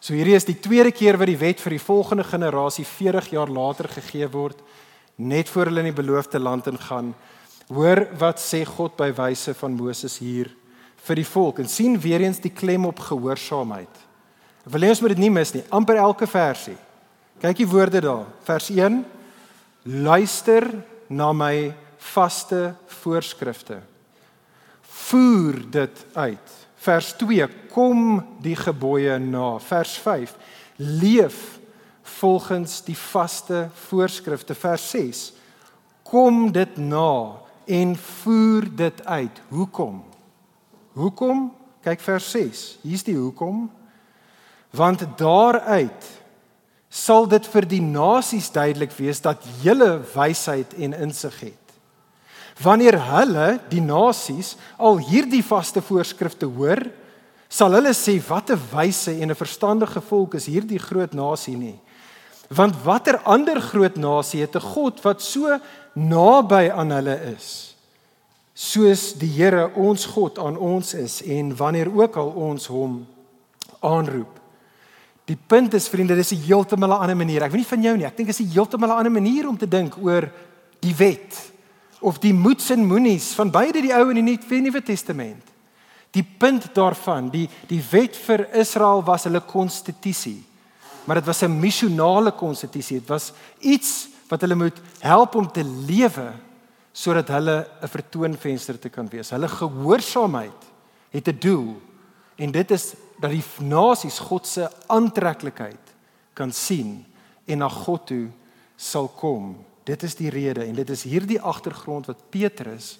So 0.00 0.12
hierdie 0.12 0.34
is 0.34 0.44
die 0.44 0.60
tweede 0.60 0.92
keer 0.92 1.16
wat 1.16 1.26
die 1.26 1.38
wet 1.38 1.60
vir 1.60 1.70
die 1.70 1.80
volgende 1.80 2.24
generasie 2.24 2.84
40 2.84 3.30
jaar 3.30 3.48
later 3.48 3.88
gegee 3.88 4.28
word 4.28 4.60
net 5.16 5.48
voor 5.48 5.70
hulle 5.70 5.80
in 5.80 5.94
die 5.94 6.02
beloofde 6.02 6.38
land 6.38 6.66
ingaan. 6.66 7.14
Hoor 7.72 8.02
wat 8.18 8.42
sê 8.42 8.64
God 8.66 8.96
by 8.98 9.08
wyse 9.16 9.54
van 9.54 9.72
Moses 9.72 10.18
hier 10.18 10.50
vir 11.04 11.20
die 11.20 11.28
volk 11.28 11.60
en 11.60 11.68
sien 11.68 11.98
weer 12.00 12.24
eens 12.24 12.40
die 12.40 12.52
klem 12.52 12.86
op 12.88 13.02
gehoorsaamheid. 13.04 14.02
Ek 14.64 14.72
wil 14.72 14.86
hê 14.86 14.92
ons 14.94 15.02
moet 15.04 15.12
dit 15.12 15.24
nie 15.26 15.32
mis 15.32 15.52
nie. 15.52 15.64
amper 15.68 16.00
elke 16.00 16.26
versie. 16.26 16.76
Kyk 17.42 17.58
die 17.60 17.68
woorde 17.68 18.00
daar. 18.00 18.24
Vers 18.46 18.70
1: 18.72 19.02
Luister 19.84 20.64
na 21.08 21.32
my 21.36 21.74
vaste 21.98 22.74
voorskrifte. 23.02 23.82
Voer 24.82 25.60
dit 25.70 26.04
uit. 26.14 26.54
Vers 26.80 27.12
2: 27.20 27.48
Kom 27.74 28.24
die 28.40 28.56
gebooie 28.56 29.18
na. 29.18 29.58
Vers 29.58 29.98
5: 29.98 30.32
Leef 30.76 31.58
volgens 32.02 32.80
die 32.84 32.96
vaste 32.96 33.68
voorskrifte. 33.88 34.54
Vers 34.54 34.88
6: 34.90 35.32
Kom 36.02 36.52
dit 36.52 36.76
na 36.76 37.36
en 37.64 37.96
voer 37.96 38.68
dit 38.76 39.04
uit. 39.04 39.40
Hoekom? 39.48 40.13
Hoekom? 40.94 41.48
Kyk 41.84 42.00
vers 42.00 42.30
6. 42.30 42.62
Hier's 42.82 43.04
die 43.04 43.16
hoekom. 43.16 43.66
Want 44.74 45.04
daaruit 45.18 46.10
sal 46.94 47.26
dit 47.26 47.46
vir 47.50 47.66
die 47.66 47.82
nasies 47.82 48.48
duidelik 48.54 48.94
wees 48.94 49.20
dat 49.22 49.42
julle 49.62 49.98
wysheid 50.14 50.76
en 50.78 50.94
insig 51.06 51.40
het. 51.50 51.64
Wanneer 52.62 53.00
hulle, 53.02 53.48
die 53.66 53.82
nasies, 53.82 54.54
al 54.78 55.00
hierdie 55.02 55.42
vaste 55.42 55.82
voorskrifte 55.82 56.46
hoor, 56.46 56.84
sal 57.50 57.74
hulle 57.74 57.90
sê 57.94 58.14
wat 58.28 58.50
'n 58.50 58.60
wyse 58.70 59.10
en 59.10 59.30
'n 59.30 59.34
verstandige 59.34 60.00
volk 60.00 60.34
is 60.34 60.46
hierdie 60.46 60.78
groot 60.78 61.12
nasie 61.14 61.56
nie. 61.56 61.80
Want 62.48 62.82
watter 62.84 63.18
ander 63.24 63.60
groot 63.60 63.96
nasie 63.96 64.40
het 64.40 64.54
'n 64.54 64.60
God 64.60 65.02
wat 65.02 65.22
so 65.22 65.58
naby 65.94 66.70
aan 66.70 66.90
hulle 66.90 67.34
is? 67.36 67.73
Soos 68.54 69.12
die 69.18 69.32
Here 69.34 69.66
ons 69.74 70.06
God 70.14 70.38
aan 70.38 70.56
ons 70.56 70.94
is 70.94 71.18
en 71.26 71.50
wanneer 71.58 71.90
ook 71.90 72.16
al 72.16 72.30
ons 72.38 72.66
hom 72.70 73.00
aanroep. 73.82 74.40
Die 75.26 75.36
punt 75.36 75.74
is 75.74 75.88
vriende, 75.88 76.14
dis 76.14 76.32
'n 76.32 76.46
heeltemal 76.46 76.90
'n 76.90 77.00
ander 77.02 77.16
manier. 77.16 77.42
Ek 77.42 77.50
weet 77.50 77.60
nie 77.60 77.76
van 77.76 77.82
jou 77.82 77.96
nie, 77.96 78.06
ek 78.06 78.16
dink 78.16 78.28
dit 78.28 78.40
is 78.40 78.46
'n 78.46 78.52
heeltemal 78.52 78.90
'n 78.90 78.98
ander 78.98 79.12
manier 79.12 79.48
om 79.48 79.56
te 79.56 79.68
dink 79.68 79.96
oor 79.96 80.30
die 80.80 80.94
wet 80.94 81.52
of 82.00 82.18
die 82.18 82.34
moets 82.34 82.70
en 82.70 82.86
moenies 82.86 83.32
van 83.32 83.50
beide 83.50 83.80
die 83.80 83.92
Ou 83.92 84.10
en 84.10 84.24
die 84.24 84.60
Nuwe 84.60 84.82
Testament. 84.82 85.42
Die 86.12 86.26
punt 86.38 86.74
daarvan, 86.74 87.30
die 87.30 87.48
die 87.66 87.82
wet 87.90 88.16
vir 88.16 88.54
Israel 88.54 89.02
was 89.02 89.24
hulle 89.24 89.40
konstitusie. 89.40 90.44
Maar 91.06 91.16
dit 91.16 91.26
was 91.26 91.42
'n 91.42 91.60
missionale 91.60 92.32
konstitusie. 92.32 92.98
Dit 92.98 93.08
was 93.08 93.32
iets 93.60 94.08
wat 94.28 94.40
hulle 94.40 94.54
moet 94.54 94.80
help 95.00 95.34
om 95.34 95.52
te 95.52 95.64
lewe 95.64 96.32
sodat 96.94 97.28
hulle 97.34 97.66
'n 97.82 97.88
vertoonvenster 97.88 98.78
te 98.78 98.88
kan 98.88 99.08
wees. 99.10 99.30
Hulle 99.30 99.48
gehoorsaamheid 99.48 100.60
het 101.10 101.28
'n 101.28 101.38
doel 101.38 101.82
en 102.36 102.50
dit 102.50 102.70
is 102.70 102.94
dat 103.18 103.30
die 103.30 103.44
nasies 103.58 104.18
God 104.18 104.46
se 104.46 104.70
aantreklikheid 104.86 105.94
kan 106.32 106.52
sien 106.52 107.04
en 107.44 107.58
na 107.58 107.68
God 107.68 108.06
toe 108.06 108.28
sal 108.76 109.08
kom. 109.08 109.64
Dit 109.84 110.02
is 110.02 110.14
die 110.14 110.30
rede 110.30 110.64
en 110.64 110.74
dit 110.74 110.90
is 110.90 111.02
hierdie 111.02 111.40
agtergrond 111.40 112.06
wat 112.06 112.30
Petrus 112.30 112.98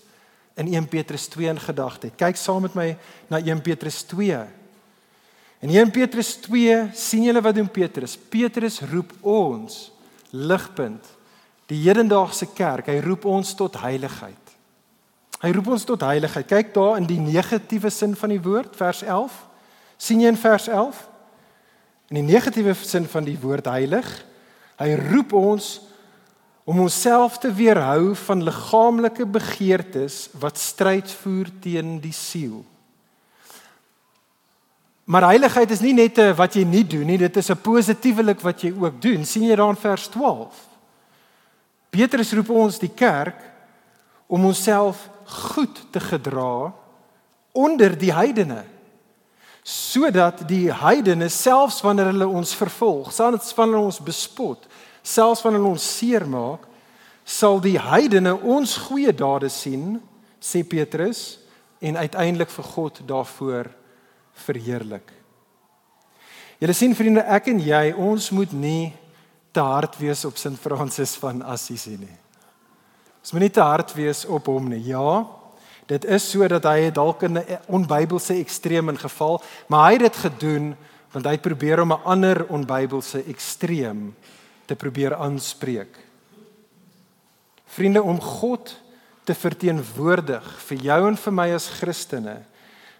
in 0.54 0.74
1 0.74 0.88
Petrus 0.88 1.26
2 1.28 1.48
in 1.48 1.60
gedagte 1.60 2.06
het. 2.06 2.16
Kyk 2.16 2.36
saam 2.36 2.62
met 2.62 2.74
my 2.74 2.96
na 3.28 3.38
1 3.38 3.62
Petrus 3.62 4.02
2. 4.02 4.44
In 5.60 5.70
1 5.70 5.90
Petrus 5.90 6.34
2 6.36 6.90
sien 6.94 7.22
julle 7.22 7.40
wat 7.40 7.54
doen 7.54 7.70
Petrus? 7.70 8.16
Petrus 8.16 8.80
roep 8.80 9.12
ons 9.20 9.92
ligpunt 10.30 11.13
Die 11.70 11.80
hedendaagse 11.86 12.50
kerk, 12.52 12.90
hy 12.92 13.00
roep 13.04 13.24
ons 13.24 13.54
tot 13.56 13.78
heiligheid. 13.80 14.52
Hy 15.40 15.50
roep 15.52 15.70
ons 15.76 15.84
tot 15.84 16.04
heiligheid. 16.04 16.48
Kyk 16.48 16.74
daar 16.76 16.98
in 17.00 17.08
die 17.08 17.20
negatiewe 17.20 17.90
sin 17.92 18.14
van 18.16 18.32
die 18.32 18.42
woord, 18.42 18.76
vers 18.76 19.02
11. 19.02 19.32
sien 19.96 20.20
jy 20.20 20.28
in 20.32 20.40
vers 20.40 20.68
11? 20.68 21.00
In 22.12 22.20
die 22.20 22.28
negatiewe 22.34 22.74
sin 22.76 23.06
van 23.08 23.24
die 23.24 23.38
woord 23.40 23.68
heilig, 23.70 24.08
hy 24.80 24.90
roep 25.12 25.32
ons 25.38 25.78
om 26.64 26.80
onsself 26.80 27.38
te 27.38 27.52
weerhou 27.52 28.14
van 28.16 28.44
liggaamlike 28.44 29.26
begeertes 29.28 30.28
wat 30.40 30.60
stryd 30.60 31.10
voer 31.22 31.48
teen 31.60 31.98
die 32.00 32.12
siel. 32.16 32.62
Maar 35.04 35.28
heiligheid 35.34 35.70
is 35.70 35.84
nie 35.84 35.92
net 35.92 36.16
wat 36.36 36.56
jy 36.56 36.64
nie 36.64 36.84
doen 36.88 37.04
nie, 37.06 37.18
dit 37.20 37.36
is 37.36 37.50
'n 37.50 37.60
positiewelik 37.60 38.40
wat 38.40 38.62
jy 38.62 38.72
ook 38.72 39.00
doen. 39.00 39.24
sien 39.24 39.44
jy 39.44 39.56
daar 39.56 39.70
in 39.70 39.76
vers 39.76 40.08
12? 40.08 40.73
Petrus 41.94 42.32
roep 42.34 42.50
ons 42.50 42.80
die 42.82 42.90
kerk 42.90 43.38
om 44.26 44.48
onsself 44.48 45.06
goed 45.46 45.78
te 45.94 46.02
gedra 46.02 46.72
onder 47.54 47.94
die 47.98 48.12
heidene 48.12 48.64
sodat 49.64 50.42
die 50.44 50.68
heidene 50.68 51.30
selfs 51.32 51.78
wanneer 51.80 52.10
hulle 52.10 52.26
ons 52.28 52.52
vervolg, 52.52 53.08
selfs 53.16 53.54
wanneer 53.56 53.78
hulle 53.78 53.88
ons 53.88 54.00
bespot, 54.04 54.66
selfs 55.00 55.40
wanneer 55.40 55.62
hulle 55.62 55.72
ons 55.72 55.86
seermaak, 55.96 56.66
sal 57.24 57.56
die 57.64 57.78
heidene 57.80 58.34
ons 58.36 58.76
goeie 58.90 59.14
dade 59.16 59.48
sien, 59.48 59.96
sê 60.36 60.60
Petrus, 60.68 61.38
en 61.80 61.96
uiteindelik 61.96 62.52
vir 62.52 62.68
God 62.74 63.00
daarvoor 63.08 63.70
verheerlik. 64.44 65.08
Julle 66.60 66.76
sien 66.76 66.92
vriende, 66.96 67.24
ek 67.24 67.48
en 67.54 67.64
jy, 67.64 67.86
ons 67.96 68.28
moet 68.36 68.52
nie 68.52 68.92
te 69.54 69.62
hard 69.62 69.96
wees 70.02 70.24
op 70.26 70.36
Sint 70.36 70.58
Fransis 70.58 71.14
van 71.22 71.42
Assisi 71.46 71.94
nie. 72.00 72.16
Ons 73.22 73.32
moet 73.32 73.46
nie 73.46 73.54
te 73.54 73.62
hard 73.62 73.94
wees 73.94 74.24
op 74.26 74.50
hom 74.50 74.66
nie. 74.72 74.82
Ja, 74.90 75.22
dit 75.88 76.04
is 76.04 76.26
so 76.30 76.48
dat 76.50 76.66
hy 76.66 76.90
dalk 76.90 77.22
in 77.22 77.38
'n 77.38 77.60
onbybelse 77.68 78.34
ekstreem 78.34 78.88
ingeval, 78.88 79.42
maar 79.68 79.86
hy 79.86 79.92
het 79.92 80.12
dit 80.12 80.16
gedoen 80.16 80.76
want 81.12 81.26
hy 81.26 81.38
probeer 81.38 81.80
om 81.80 81.92
'n 81.92 82.04
ander 82.04 82.46
onbybelse 82.48 83.22
ekstreem 83.24 84.14
te 84.66 84.74
probeer 84.74 85.14
aanspreek. 85.14 85.98
Vriende, 87.66 88.02
om 88.02 88.20
God 88.20 88.80
te 89.24 89.34
verteenwoordig 89.34 90.44
vir 90.66 90.78
jou 90.78 91.08
en 91.08 91.16
vir 91.16 91.32
my 91.32 91.54
as 91.54 91.68
Christene 91.68 92.44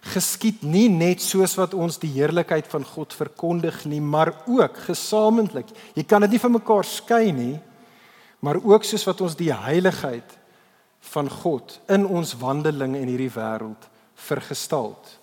geskied 0.05 0.61
nie 0.61 0.87
net 0.91 1.23
soos 1.23 1.55
wat 1.57 1.73
ons 1.73 1.97
die 2.01 2.11
heerlikheid 2.13 2.67
van 2.69 2.85
God 2.85 3.13
verkondig 3.17 3.83
nie, 3.89 4.01
maar 4.01 4.33
ook 4.45 4.77
gesamentlik. 4.85 5.71
Jy 5.97 6.05
kan 6.05 6.21
dit 6.25 6.35
nie 6.35 6.41
van 6.43 6.55
mekaar 6.59 6.85
skei 6.85 7.31
nie, 7.33 7.55
maar 8.45 8.59
ook 8.61 8.85
soos 8.85 9.05
wat 9.07 9.23
ons 9.25 9.37
die 9.39 9.51
heiligheid 9.53 10.37
van 11.11 11.29
God 11.29 11.79
in 11.89 12.05
ons 12.05 12.35
wandeling 12.41 12.95
in 12.99 13.09
hierdie 13.09 13.33
wêreld 13.33 13.89
vergestalt. 14.27 15.17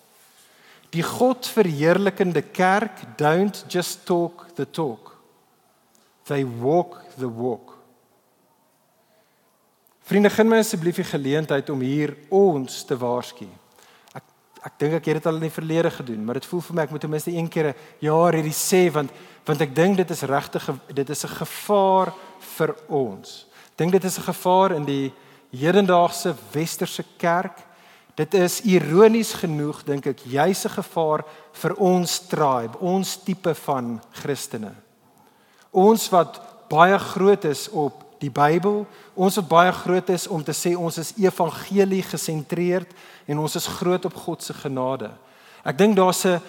Die 0.92 1.04
God 1.06 1.46
verheerlikende 1.48 2.42
kerk 2.42 3.04
don't 3.16 3.64
just 3.72 4.04
talk 4.06 4.48
the 4.56 4.66
talk. 4.66 5.14
They 6.28 6.44
walk 6.44 7.00
the 7.18 7.30
walk. 7.30 7.78
Vriende, 10.02 10.30
gee 10.30 10.44
my 10.44 10.58
asseblief 10.60 10.98
die 10.98 11.06
geleentheid 11.06 11.70
om 11.72 11.80
hier 11.80 12.16
ons 12.34 12.82
te 12.84 12.98
waarsku. 12.98 13.46
Ek 14.62 14.78
dink 14.78 14.94
ek 14.94 15.08
het 15.10 15.18
dit 15.18 15.26
al 15.26 15.40
in 15.40 15.48
die 15.48 15.54
verlede 15.54 15.90
gedoen, 15.90 16.24
maar 16.24 16.38
dit 16.38 16.46
voel 16.46 16.60
vir 16.60 16.76
my 16.76 16.82
ek 16.86 16.92
moet 16.94 17.02
ten 17.02 17.10
minste 17.10 17.32
een 17.34 17.48
keer 17.48 17.72
'n 17.72 17.74
jaar 17.98 18.32
hierdie 18.32 18.54
sê 18.54 18.90
want 18.92 19.10
want 19.44 19.60
ek 19.60 19.74
dink 19.74 19.96
dit 19.96 20.10
is 20.10 20.22
regtig 20.22 20.70
dit 20.94 21.10
is 21.10 21.24
'n 21.24 21.36
gevaar 21.42 22.12
vir 22.56 22.74
ons. 22.88 23.46
Ek 23.72 23.76
dink 23.76 23.92
dit 23.92 24.04
is 24.04 24.18
'n 24.18 24.30
gevaar 24.32 24.72
in 24.72 24.84
die 24.84 25.12
hedendaagse 25.50 26.34
westerse 26.52 27.04
kerk. 27.18 27.58
Dit 28.14 28.34
is 28.34 28.60
ironies 28.60 29.32
genoeg 29.32 29.82
dink 29.84 30.06
ek 30.06 30.20
juis 30.24 30.64
'n 30.64 30.76
gevaar 30.82 31.24
vir 31.52 31.74
ons 31.74 32.18
tribe, 32.28 32.78
ons 32.78 33.16
tipe 33.24 33.54
van 33.54 34.00
Christene. 34.12 34.74
Ons 35.72 36.08
wat 36.10 36.40
baie 36.68 36.98
groot 36.98 37.44
is 37.44 37.68
op 37.68 38.04
die 38.22 38.30
Bybel. 38.32 38.84
Ons 39.14 39.36
wat 39.40 39.48
baie 39.50 39.72
groot 39.74 40.08
is 40.14 40.28
om 40.30 40.44
te 40.44 40.54
sê 40.56 40.74
ons 40.78 40.98
is 40.98 41.12
evangelie 41.20 42.02
gesentreerd 42.06 42.90
en 43.26 43.42
ons 43.42 43.56
is 43.58 43.70
groot 43.78 44.04
op 44.08 44.14
God 44.24 44.42
se 44.42 44.54
genade. 44.54 45.10
Ek 45.64 45.78
dink 45.78 45.96
daar's 45.96 46.24
'n 46.26 46.40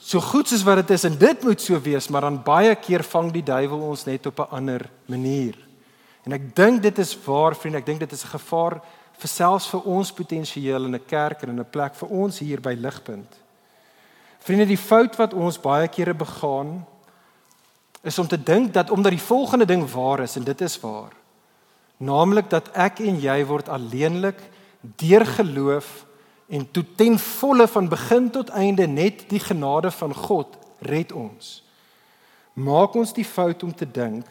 so 0.00 0.20
goed 0.20 0.48
soos 0.48 0.64
wat 0.64 0.76
dit 0.76 0.90
is 0.90 1.04
en 1.04 1.16
dit 1.18 1.42
moet 1.42 1.60
so 1.60 1.80
wees, 1.80 2.08
maar 2.08 2.20
dan 2.20 2.42
baie 2.42 2.74
keer 2.74 3.02
vang 3.02 3.32
die 3.32 3.42
duiwel 3.42 3.80
ons 3.80 4.04
net 4.04 4.26
op 4.26 4.38
'n 4.38 4.50
ander 4.50 4.90
manier. 5.06 5.54
En 6.24 6.32
ek 6.32 6.54
dink 6.56 6.82
dit 6.82 6.98
is 6.98 7.16
waar 7.24 7.54
vriend, 7.56 7.76
ek 7.76 7.86
dink 7.86 8.00
dit 8.00 8.12
is 8.12 8.24
'n 8.24 8.38
gevaar 8.38 8.80
vir 9.18 9.28
selfs 9.28 9.66
vir 9.66 9.80
ons 9.80 10.12
potensieel 10.12 10.84
in 10.84 10.94
'n 10.94 11.06
kerk 11.06 11.42
en 11.42 11.48
in 11.48 11.60
'n 11.60 11.70
plek 11.70 11.94
vir 11.94 12.08
ons 12.08 12.38
hier 12.38 12.60
by 12.60 12.74
Ligpunt. 12.74 13.32
Vriende, 14.38 14.66
die 14.66 14.76
fout 14.76 15.16
wat 15.16 15.34
ons 15.34 15.60
baie 15.60 15.88
kere 15.88 16.14
begaan 16.14 16.86
is 18.04 18.18
om 18.18 18.28
te 18.28 18.42
dink 18.42 18.72
dat 18.72 18.90
omdat 18.90 19.16
die 19.16 19.22
volgende 19.22 19.64
ding 19.64 19.84
waar 19.90 20.20
is 20.20 20.36
en 20.36 20.44
dit 20.44 20.60
is 20.60 20.76
waar. 20.80 21.12
Naamlik 21.96 22.50
dat 22.52 22.68
ek 22.76 23.00
en 23.00 23.20
jy 23.20 23.38
word 23.48 23.68
alleenlik 23.72 24.40
deur 25.00 25.24
geloof 25.26 26.04
en 26.52 26.66
tot 26.70 26.96
ten 26.96 27.18
volle 27.18 27.66
van 27.68 27.88
begin 27.88 28.30
tot 28.30 28.52
einde 28.52 28.86
net 28.86 29.24
die 29.30 29.40
genade 29.40 29.90
van 29.90 30.14
God 30.14 30.58
red 30.84 31.12
ons. 31.12 31.62
Maak 32.52 32.94
ons 32.94 33.14
die 33.16 33.24
fout 33.24 33.62
om 33.64 33.72
te 33.74 33.88
dink 33.88 34.28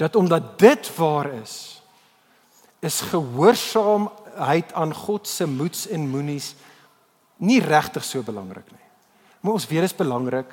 dat 0.00 0.16
omdat 0.16 0.56
dit 0.58 0.96
waar 0.96 1.28
is 1.42 1.82
is 2.84 3.00
gehoorsaamheid 3.00 4.72
aan 4.72 4.92
God 4.94 5.28
se 5.28 5.46
moeds 5.48 5.86
en 5.88 6.08
moenies 6.08 6.54
nie 7.36 7.60
regtig 7.60 8.04
so 8.04 8.22
belangrik 8.22 8.68
nie. 8.72 8.84
Maar 9.40 9.52
ons 9.52 9.66
weet 9.66 9.84
dit 9.84 9.90
is 9.90 9.96
belangrik 9.96 10.52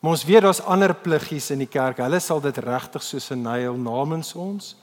Maar 0.00 0.10
ons 0.10 0.24
weet 0.24 0.42
daar's 0.42 0.60
ander 0.60 0.94
pliggies 0.94 1.50
in 1.50 1.58
die 1.58 1.70
kerk. 1.70 1.98
Hulle 1.98 2.20
sal 2.20 2.40
dit 2.40 2.58
regtig 2.58 3.02
soos 3.02 3.30
'n 3.30 3.42
nyl 3.42 3.74
namens 3.74 4.34
ons. 4.34 4.76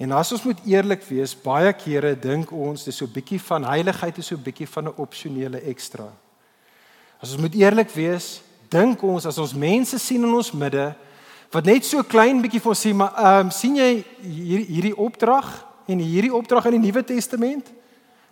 En 0.00 0.12
as 0.12 0.32
ons 0.32 0.42
moet 0.42 0.60
eerlik 0.64 1.02
wees, 1.04 1.34
baie 1.42 1.72
kere 1.72 2.14
dink 2.18 2.52
ons 2.52 2.84
dis 2.84 2.96
so 2.96 3.04
'n 3.04 3.12
bietjie 3.12 3.40
van 3.40 3.64
heiligheid 3.64 4.18
is 4.18 4.26
so 4.26 4.34
'n 4.34 4.42
bietjie 4.42 4.68
van 4.68 4.84
'n 4.84 4.94
opsionele 4.96 5.60
ekstra. 5.60 6.08
As 7.20 7.32
ons 7.32 7.40
moet 7.40 7.54
eerlik 7.54 7.90
wees, 7.90 8.40
dink 8.68 9.02
ons 9.02 9.26
as 9.26 9.38
ons 9.38 9.54
mense 9.54 9.98
sien 9.98 10.22
in 10.22 10.34
ons 10.34 10.52
midde 10.52 10.94
wat 11.50 11.64
net 11.64 11.84
so 11.84 12.02
klein 12.02 12.40
bietjie 12.40 12.60
vir 12.60 12.68
ons 12.68 12.86
sê, 12.86 12.94
maar 12.94 13.12
ehm 13.16 13.46
um, 13.46 13.50
sien 13.50 13.76
jy 13.76 14.04
hier, 14.22 14.66
hierdie 14.66 14.96
opdrag 14.96 15.66
en 15.86 15.98
hierdie 15.98 16.34
opdrag 16.34 16.66
in 16.66 16.80
die 16.80 16.86
Nuwe 16.86 17.04
Testament? 17.04 17.66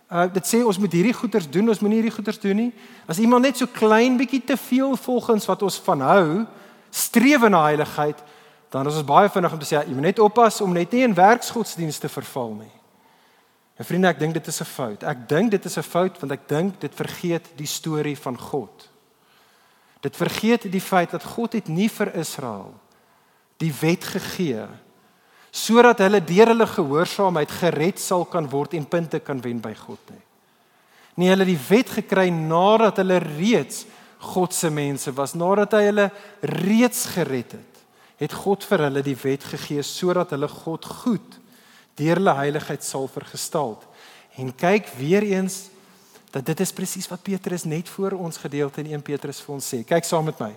Uh 0.09 0.25
dit 0.33 0.45
sê 0.45 0.63
ons 0.65 0.77
moet 0.81 0.91
hierdie 0.91 1.13
goeders 1.13 1.45
doen, 1.49 1.69
ons 1.69 1.81
moenie 1.83 1.99
hierdie 1.99 2.15
goeders 2.15 2.39
doen 2.41 2.57
nie. 2.57 2.71
As 3.05 3.21
iemand 3.21 3.45
net 3.45 3.59
so 3.61 3.69
klein 3.69 4.17
bietjie 4.17 4.41
te 4.41 4.57
veel 4.57 4.95
volgens 4.97 5.45
wat 5.45 5.61
ons 5.61 5.77
van 5.85 6.01
hou, 6.01 6.29
streef 6.89 7.45
na 7.45 7.61
heiligheid, 7.67 8.17
dan 8.73 8.89
is 8.89 8.97
ons 8.97 9.05
baie 9.05 9.29
vinnig 9.29 9.53
om 9.53 9.61
te 9.61 9.69
sê 9.69 9.77
jy 9.77 9.93
moet 9.93 10.09
net 10.09 10.21
oppas 10.23 10.57
om 10.65 10.73
net 10.73 10.91
nie 10.93 11.05
in 11.05 11.13
werksgodsdienste 11.13 12.09
verval 12.09 12.55
nie. 12.57 12.73
En 13.79 13.85
vriende, 13.85 14.09
ek 14.09 14.19
dink 14.19 14.33
dit 14.33 14.47
is 14.47 14.61
'n 14.61 14.65
fout. 14.65 15.03
Ek 15.03 15.29
dink 15.29 15.51
dit 15.51 15.65
is 15.65 15.77
'n 15.77 15.83
fout 15.83 16.19
want 16.19 16.31
ek 16.31 16.47
dink 16.47 16.79
dit 16.81 16.93
vergeet 16.95 17.45
die 17.55 17.69
storie 17.69 18.17
van 18.17 18.37
God. 18.37 18.89
Dit 20.01 20.15
vergeet 20.15 20.71
die 20.71 20.81
feit 20.81 21.11
dat 21.11 21.23
God 21.23 21.53
het 21.53 21.67
nie 21.67 21.89
vir 21.89 22.15
Israel 22.15 22.73
die 23.57 23.73
wet 23.81 24.03
gegee 24.03 24.65
nie 24.65 24.88
sodat 25.51 25.99
hulle 26.03 26.21
deur 26.21 26.51
hulle 26.53 26.67
gehoorsaamheid 26.67 27.51
gered 27.51 27.99
sal 27.99 28.25
kan 28.25 28.49
word 28.49 28.73
en 28.77 28.85
punte 28.85 29.19
kan 29.19 29.41
wen 29.41 29.61
by 29.61 29.73
God 29.73 30.11
nie. 30.13 30.23
Nee, 31.19 31.31
hulle 31.33 31.43
het 31.43 31.51
die 31.51 31.67
wet 31.69 31.89
gekry 31.97 32.29
nadat 32.31 33.01
hulle 33.01 33.17
reeds 33.19 33.85
God 34.19 34.53
se 34.53 34.69
mense 34.71 35.11
was, 35.15 35.33
nadat 35.35 35.73
hy 35.77 35.83
hulle 35.87 36.05
reeds 36.43 37.05
gered 37.15 37.55
het. 37.55 37.81
Het 38.19 38.35
God 38.35 38.63
vir 38.67 38.83
hulle 38.85 39.03
die 39.03 39.17
wet 39.23 39.45
gegee 39.47 39.83
sodat 39.83 40.31
hulle 40.35 40.47
God 40.51 40.85
goed 41.03 41.37
deur 41.99 42.19
hulle 42.19 42.35
heiligheid 42.37 42.83
sal 42.83 43.09
vergestaal. 43.11 43.75
En 44.39 44.53
kyk 44.55 44.87
weer 44.99 45.25
eens 45.27 45.65
dat 46.31 46.45
dit 46.45 46.59
is 46.63 46.71
presies 46.75 47.09
wat 47.09 47.23
Petrus 47.25 47.65
net 47.67 47.89
voor 47.89 48.15
ons 48.15 48.37
gedeelte 48.37 48.83
in 48.83 48.93
1 48.93 49.03
Petrus 49.03 49.41
vir 49.43 49.55
ons 49.55 49.69
sê. 49.73 49.81
Kyk 49.87 50.07
saam 50.07 50.29
met 50.29 50.39
my. 50.39 50.53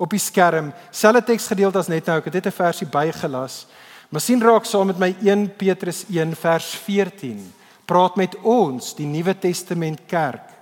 Op 0.00 0.12
die 0.12 0.20
skerm, 0.20 0.70
selfe 0.92 1.24
teksgedeelte 1.32 1.80
as 1.80 1.90
net 1.92 2.06
nou, 2.06 2.18
ek 2.20 2.28
het 2.28 2.38
net 2.38 2.46
'n 2.46 2.60
versie 2.62 2.86
bygelas. 2.86 3.66
Maar 4.08 4.20
sien 4.20 4.42
raak 4.42 4.64
saam 4.64 4.86
met 4.86 4.98
my 4.98 5.14
1 5.22 5.56
Petrus 5.56 6.04
1 6.08 6.36
vers 6.36 6.68
14. 6.86 7.40
Praat 7.84 8.16
met 8.16 8.36
ons, 8.42 8.94
die 8.94 9.06
Nuwe 9.06 9.34
Testament 9.38 10.06
kerk. 10.06 10.56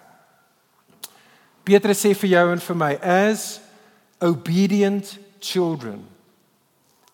Petrus 1.64 2.02
sê 2.04 2.12
vir 2.12 2.34
jou 2.36 2.48
en 2.52 2.60
vir 2.60 2.76
my 2.76 2.92
as 3.00 3.44
obedient 4.20 5.16
children 5.40 6.04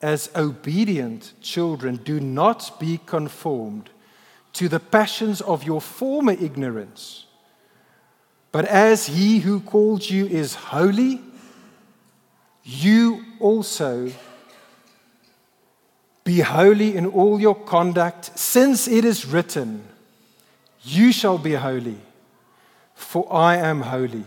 as 0.03 0.31
obedient 0.35 1.33
children 1.41 2.01
do 2.05 2.21
not 2.21 2.73
be 2.81 2.99
conformed 3.07 3.91
to 4.53 4.69
the 4.69 4.81
passions 4.81 5.41
of 5.43 5.65
your 5.65 5.81
former 5.81 6.33
ignorance 6.33 7.27
but 8.51 8.65
as 8.65 9.07
he 9.07 9.39
who 9.41 9.61
called 9.61 10.09
you 10.09 10.27
is 10.27 10.55
holy 10.55 11.21
you 12.65 13.23
also 13.39 14.11
Be 16.25 16.41
holy 16.41 16.97
in 16.97 17.07
all 17.07 17.41
your 17.41 17.55
conduct, 17.55 18.39
since 18.39 18.89
it 18.89 19.05
is 19.05 19.27
written, 19.27 19.83
You 20.83 21.13
shall 21.13 21.39
be 21.39 21.55
holy, 21.55 21.99
for 22.95 23.27
I 23.33 23.57
am 23.57 23.83
holy. 23.83 24.25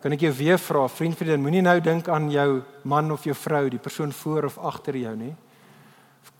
Kan 0.00 0.16
ek 0.16 0.24
jou 0.24 0.32
weer 0.32 0.56
vra, 0.56 0.86
vriend, 0.88 1.18
vriendin, 1.18 1.42
moenie 1.44 1.60
nou 1.64 1.76
dink 1.84 2.08
aan 2.08 2.30
jou 2.32 2.62
man 2.88 3.12
of 3.12 3.26
jou 3.28 3.34
vrou, 3.36 3.66
die 3.68 3.80
persoon 3.80 4.14
voor 4.16 4.48
of 4.48 4.56
agter 4.58 4.96
jou 4.96 5.12
nie. 5.16 5.34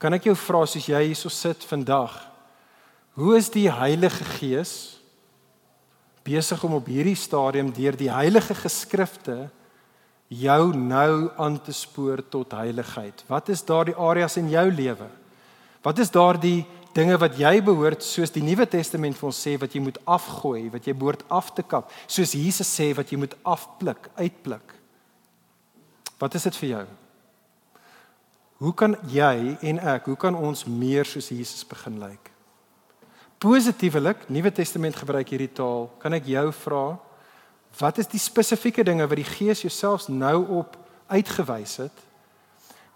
Kan 0.01 0.17
ek 0.17 0.25
jou 0.31 0.33
vra 0.37 0.63
soos 0.65 0.87
jy 0.89 1.03
hierso 1.11 1.29
sit 1.29 1.61
vandag? 1.69 2.15
Hoe 3.13 3.35
is 3.37 3.51
die 3.53 3.67
Heilige 3.69 4.25
Gees 4.39 5.01
besig 6.25 6.61
om 6.65 6.77
op 6.77 6.89
hierdie 6.89 7.17
stadium 7.17 7.71
deur 7.73 7.97
die 7.97 8.11
heilige 8.13 8.55
geskrifte 8.57 9.49
jou 10.31 10.71
nou 10.77 11.31
aan 11.35 11.57
te 11.59 11.73
spoor 11.75 12.21
tot 12.31 12.53
heiligheid? 12.55 13.23
Wat 13.27 13.49
is 13.51 13.63
daardie 13.67 13.97
areas 13.99 14.37
in 14.39 14.49
jou 14.51 14.67
lewe? 14.71 15.09
Wat 15.83 15.99
is 15.99 16.13
daardie 16.13 16.63
dinge 16.95 17.17
wat 17.19 17.37
jy 17.39 17.57
behoort 17.63 18.03
soos 18.03 18.31
die 18.31 18.43
Nuwe 18.43 18.67
Testament 18.69 19.17
vir 19.17 19.27
ons 19.27 19.41
sê 19.43 19.57
wat 19.59 19.75
jy 19.75 19.81
moet 19.83 19.99
afgooi, 20.07 20.69
wat 20.71 20.87
jy 20.87 20.95
behoort 20.95 21.23
af 21.31 21.51
te 21.55 21.63
kap, 21.63 21.91
soos 22.07 22.35
Jesus 22.35 22.69
sê 22.69 22.91
wat 22.95 23.11
jy 23.11 23.19
moet 23.19 23.35
afpluk, 23.47 24.11
uitpluk? 24.19 24.75
Wat 26.21 26.35
is 26.37 26.47
dit 26.47 26.59
vir 26.61 26.69
jou? 26.75 26.83
Hoe 28.61 28.73
kan 28.77 28.95
jy 29.09 29.55
en 29.71 29.79
ek, 29.95 30.11
hoe 30.11 30.19
kan 30.19 30.35
ons 30.37 30.67
meer 30.69 31.07
soos 31.09 31.31
Jesus 31.33 31.63
begin 31.65 31.97
lyk? 32.03 32.29
Positiewelik, 33.41 34.27
Nuwe 34.29 34.51
Testament 34.53 34.99
gebruik 34.99 35.31
hierdie 35.33 35.49
taal. 35.49 35.87
Kan 35.97 36.13
ek 36.13 36.27
jou 36.29 36.43
vra 36.59 36.83
wat 37.79 37.97
is 37.97 38.09
die 38.11 38.19
spesifieke 38.19 38.83
dinge 38.83 39.07
wat 39.07 39.19
die 39.19 39.27
Gees 39.27 39.61
jouself 39.61 40.07
nou 40.07 40.45
op 40.61 40.77
uitgewys 41.07 41.77
het 41.83 42.07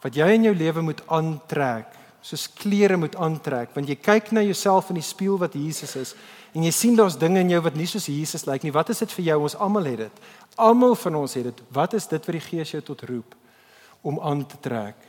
wat 0.06 0.14
jy 0.14 0.28
in 0.36 0.44
jou 0.46 0.54
lewe 0.54 0.84
moet 0.86 1.00
aantrek, 1.10 1.96
soos 2.22 2.46
klere 2.54 2.98
moet 2.98 3.16
aantrek, 3.18 3.72
want 3.74 3.90
jy 3.90 3.96
kyk 3.98 4.30
na 4.36 4.44
jouself 4.46 4.92
in 4.94 5.00
die 5.00 5.06
spieël 5.06 5.40
wat 5.42 5.58
Jesus 5.58 5.96
is 5.98 6.12
en 6.56 6.64
jy 6.64 6.72
sien 6.72 6.96
daar's 6.96 7.18
dinge 7.20 7.42
in 7.42 7.50
jou 7.52 7.62
wat 7.66 7.76
nie 7.76 7.88
soos 7.90 8.06
Jesus 8.08 8.46
lyk 8.48 8.64
nie. 8.64 8.72
Wat 8.72 8.90
is 8.94 9.02
dit 9.04 9.12
vir 9.18 9.26
jou? 9.32 9.40
Ons 9.44 9.58
almal 9.60 9.90
het 9.90 10.06
dit. 10.06 10.22
Almal 10.62 10.96
van 10.96 11.18
ons 11.20 11.34
het 11.36 11.50
dit. 11.50 11.58
Wat 11.76 11.98
is 11.98 12.08
dit 12.08 12.30
wat 12.30 12.38
die 12.38 12.46
Gees 12.46 12.72
jou 12.72 12.80
tot 12.86 13.02
roep 13.10 13.36
om 14.08 14.22
aan 14.24 14.46
te 14.48 14.60
trek? 14.64 15.02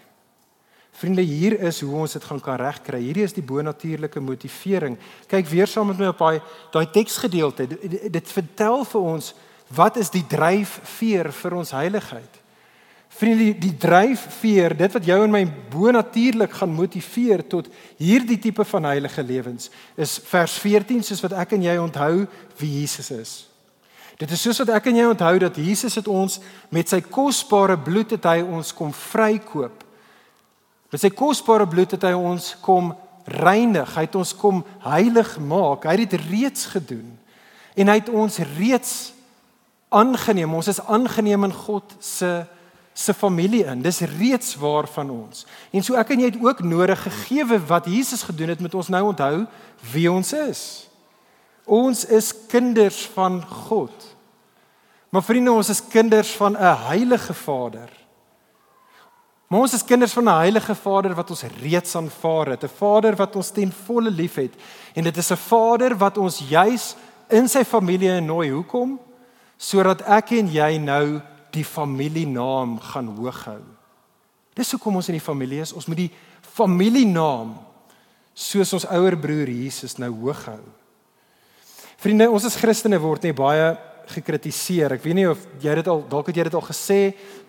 Vriende, 0.96 1.22
hier 1.22 1.58
is 1.68 1.82
hoe 1.84 1.92
ons 1.94 2.16
dit 2.16 2.24
gaan 2.24 2.40
kan 2.40 2.56
regkry. 2.58 2.98
Hierdie 3.04 3.26
is 3.28 3.36
die 3.36 3.44
bonatuurlike 3.44 4.20
motivering. 4.20 4.96
Kyk 5.28 5.46
weer 5.52 5.70
saam 5.70 5.92
met 5.92 6.00
my 6.00 6.08
op 6.10 6.22
daai 6.24 6.40
daai 6.72 6.86
teksgedeelte. 6.94 7.68
Dit, 7.68 7.96
dit 8.12 8.32
vertel 8.32 8.82
vir 8.90 9.10
ons 9.12 9.34
wat 9.74 9.96
is 9.96 10.12
die 10.14 10.24
dryfveer 10.28 11.32
vir 11.34 11.56
ons 11.58 11.72
heiligheid. 11.74 12.42
Vriende, 13.16 13.54
die 13.56 13.72
dryfveer, 13.80 14.74
dit 14.76 14.92
wat 14.92 15.06
jou 15.08 15.16
en 15.24 15.32
my 15.32 15.42
bonatuurlik 15.72 16.52
gaan 16.58 16.74
motiveer 16.76 17.42
tot 17.48 17.70
hierdie 17.96 18.38
tipe 18.42 18.64
van 18.68 18.90
heilige 18.90 19.24
lewens, 19.24 19.70
is 19.96 20.18
vers 20.28 20.58
14 20.60 21.00
soos 21.06 21.22
wat 21.24 21.36
ek 21.44 21.54
en 21.56 21.64
jy 21.64 21.76
onthou 21.80 22.26
wie 22.60 22.72
Jesus 22.82 23.10
is. 23.14 23.32
Dit 24.20 24.32
is 24.32 24.40
soos 24.40 24.60
wat 24.62 24.74
ek 24.78 24.90
en 24.90 25.00
jy 25.00 25.08
onthou 25.08 25.34
dat 25.40 25.58
Jesus 25.60 25.96
het 25.98 26.06
ons 26.08 26.38
met 26.72 26.88
sy 26.88 27.02
kosbare 27.04 27.76
bloed 27.76 28.14
het 28.16 28.28
hy 28.28 28.38
ons 28.44 28.72
kom 28.76 28.92
vrykoop. 28.96 29.82
Met 30.92 31.02
sy 31.02 31.10
kosbare 31.12 31.66
bloed 31.68 31.96
het 31.96 32.06
hy 32.08 32.14
ons 32.16 32.54
kom 32.64 32.94
reinig, 33.26 33.90
hy 33.96 34.06
het 34.06 34.16
ons 34.16 34.32
kom 34.38 34.62
heilig 34.84 35.34
maak. 35.42 35.84
Hy 35.84 35.96
het 35.98 36.14
dit 36.14 36.28
reeds 36.30 36.68
gedoen. 36.72 37.16
En 37.76 37.92
hy 37.92 37.98
het 37.98 38.08
ons 38.08 38.40
reeds 38.56 38.94
aangeneem. 39.88 40.54
Ons 40.54 40.68
is 40.68 40.80
aangeneem 40.80 41.44
in 41.44 41.52
God 41.52 41.96
se 42.00 42.46
se 42.96 43.12
familie 43.14 43.64
in. 43.64 43.82
Dis 43.84 44.00
reeds 44.00 44.54
waar 44.56 44.86
van 44.88 45.10
ons. 45.10 45.44
En 45.70 45.84
so 45.84 45.98
ek 46.00 46.14
en 46.14 46.22
jy 46.22 46.30
het 46.30 46.38
ook 46.40 46.62
nodig 46.64 47.02
gegeewe 47.04 47.58
wat 47.68 47.90
Jesus 47.92 48.24
gedoen 48.24 48.54
het 48.54 48.62
met 48.64 48.74
ons 48.74 48.88
nou 48.88 49.02
onthou 49.10 49.44
wie 49.92 50.06
ons 50.08 50.32
is. 50.32 50.62
Ons 51.68 52.06
is 52.08 52.32
kinders 52.48 53.02
van 53.12 53.42
God. 53.68 53.92
Maar 55.12 55.22
vriende, 55.22 55.52
ons 55.52 55.68
is 55.68 55.82
kinders 55.92 56.32
van 56.40 56.56
'n 56.56 56.76
heilige 56.88 57.34
Vader. 57.34 57.92
Maar 59.46 59.60
ons 59.60 59.74
is 59.74 59.84
kinders 59.84 60.12
van 60.12 60.24
'n 60.24 60.38
heilige 60.38 60.74
Vader 60.74 61.14
wat 61.14 61.30
ons 61.30 61.42
reeds 61.60 61.96
aanvaar 61.96 62.46
het, 62.46 62.64
'n 62.64 62.76
Vader 62.78 63.16
wat 63.16 63.36
ons 63.36 63.50
ten 63.50 63.72
volle 63.72 64.10
liefhet. 64.10 64.54
En 64.94 65.02
dit 65.02 65.16
is 65.16 65.30
'n 65.30 65.36
Vader 65.36 65.96
wat 65.96 66.18
ons 66.18 66.38
juis 66.48 66.96
in 67.28 67.48
sy 67.48 67.64
familie 67.64 68.20
nooi. 68.20 68.50
Hoekom? 68.50 69.00
Sodat 69.56 70.02
ek 70.02 70.32
en 70.36 70.48
jy 70.52 70.78
nou 70.78 71.20
die 71.52 71.64
familienaam 71.64 72.76
gaan 72.92 73.08
hoog 73.16 73.44
hou. 73.48 73.62
Dis 74.56 74.72
hoekom 74.72 74.96
ons 74.96 75.08
in 75.08 75.18
die 75.18 75.24
familie 75.24 75.62
is. 75.64 75.72
Ons 75.76 75.88
moet 75.88 76.06
die 76.06 76.12
familienaam 76.56 77.56
soos 78.36 78.72
ons 78.76 78.88
ouer 78.92 79.16
broer 79.16 79.48
Jesus 79.48 79.96
nou 80.00 80.10
hoog 80.20 80.42
hou. 80.48 80.62
Vriende, 82.00 82.28
ons 82.28 82.44
as 82.44 82.56
Christene 82.60 82.98
word 83.00 83.24
nie 83.24 83.36
baie 83.36 83.72
gekritiseer. 84.12 84.94
Ek 84.96 85.04
weet 85.04 85.16
nie 85.18 85.26
of 85.28 85.40
jy 85.62 85.74
dit 85.80 85.88
al 85.90 86.02
dalk 86.10 86.28
het 86.30 86.38
jy 86.38 86.46
dit 86.46 86.56
al 86.56 86.64
gesê, 86.64 87.00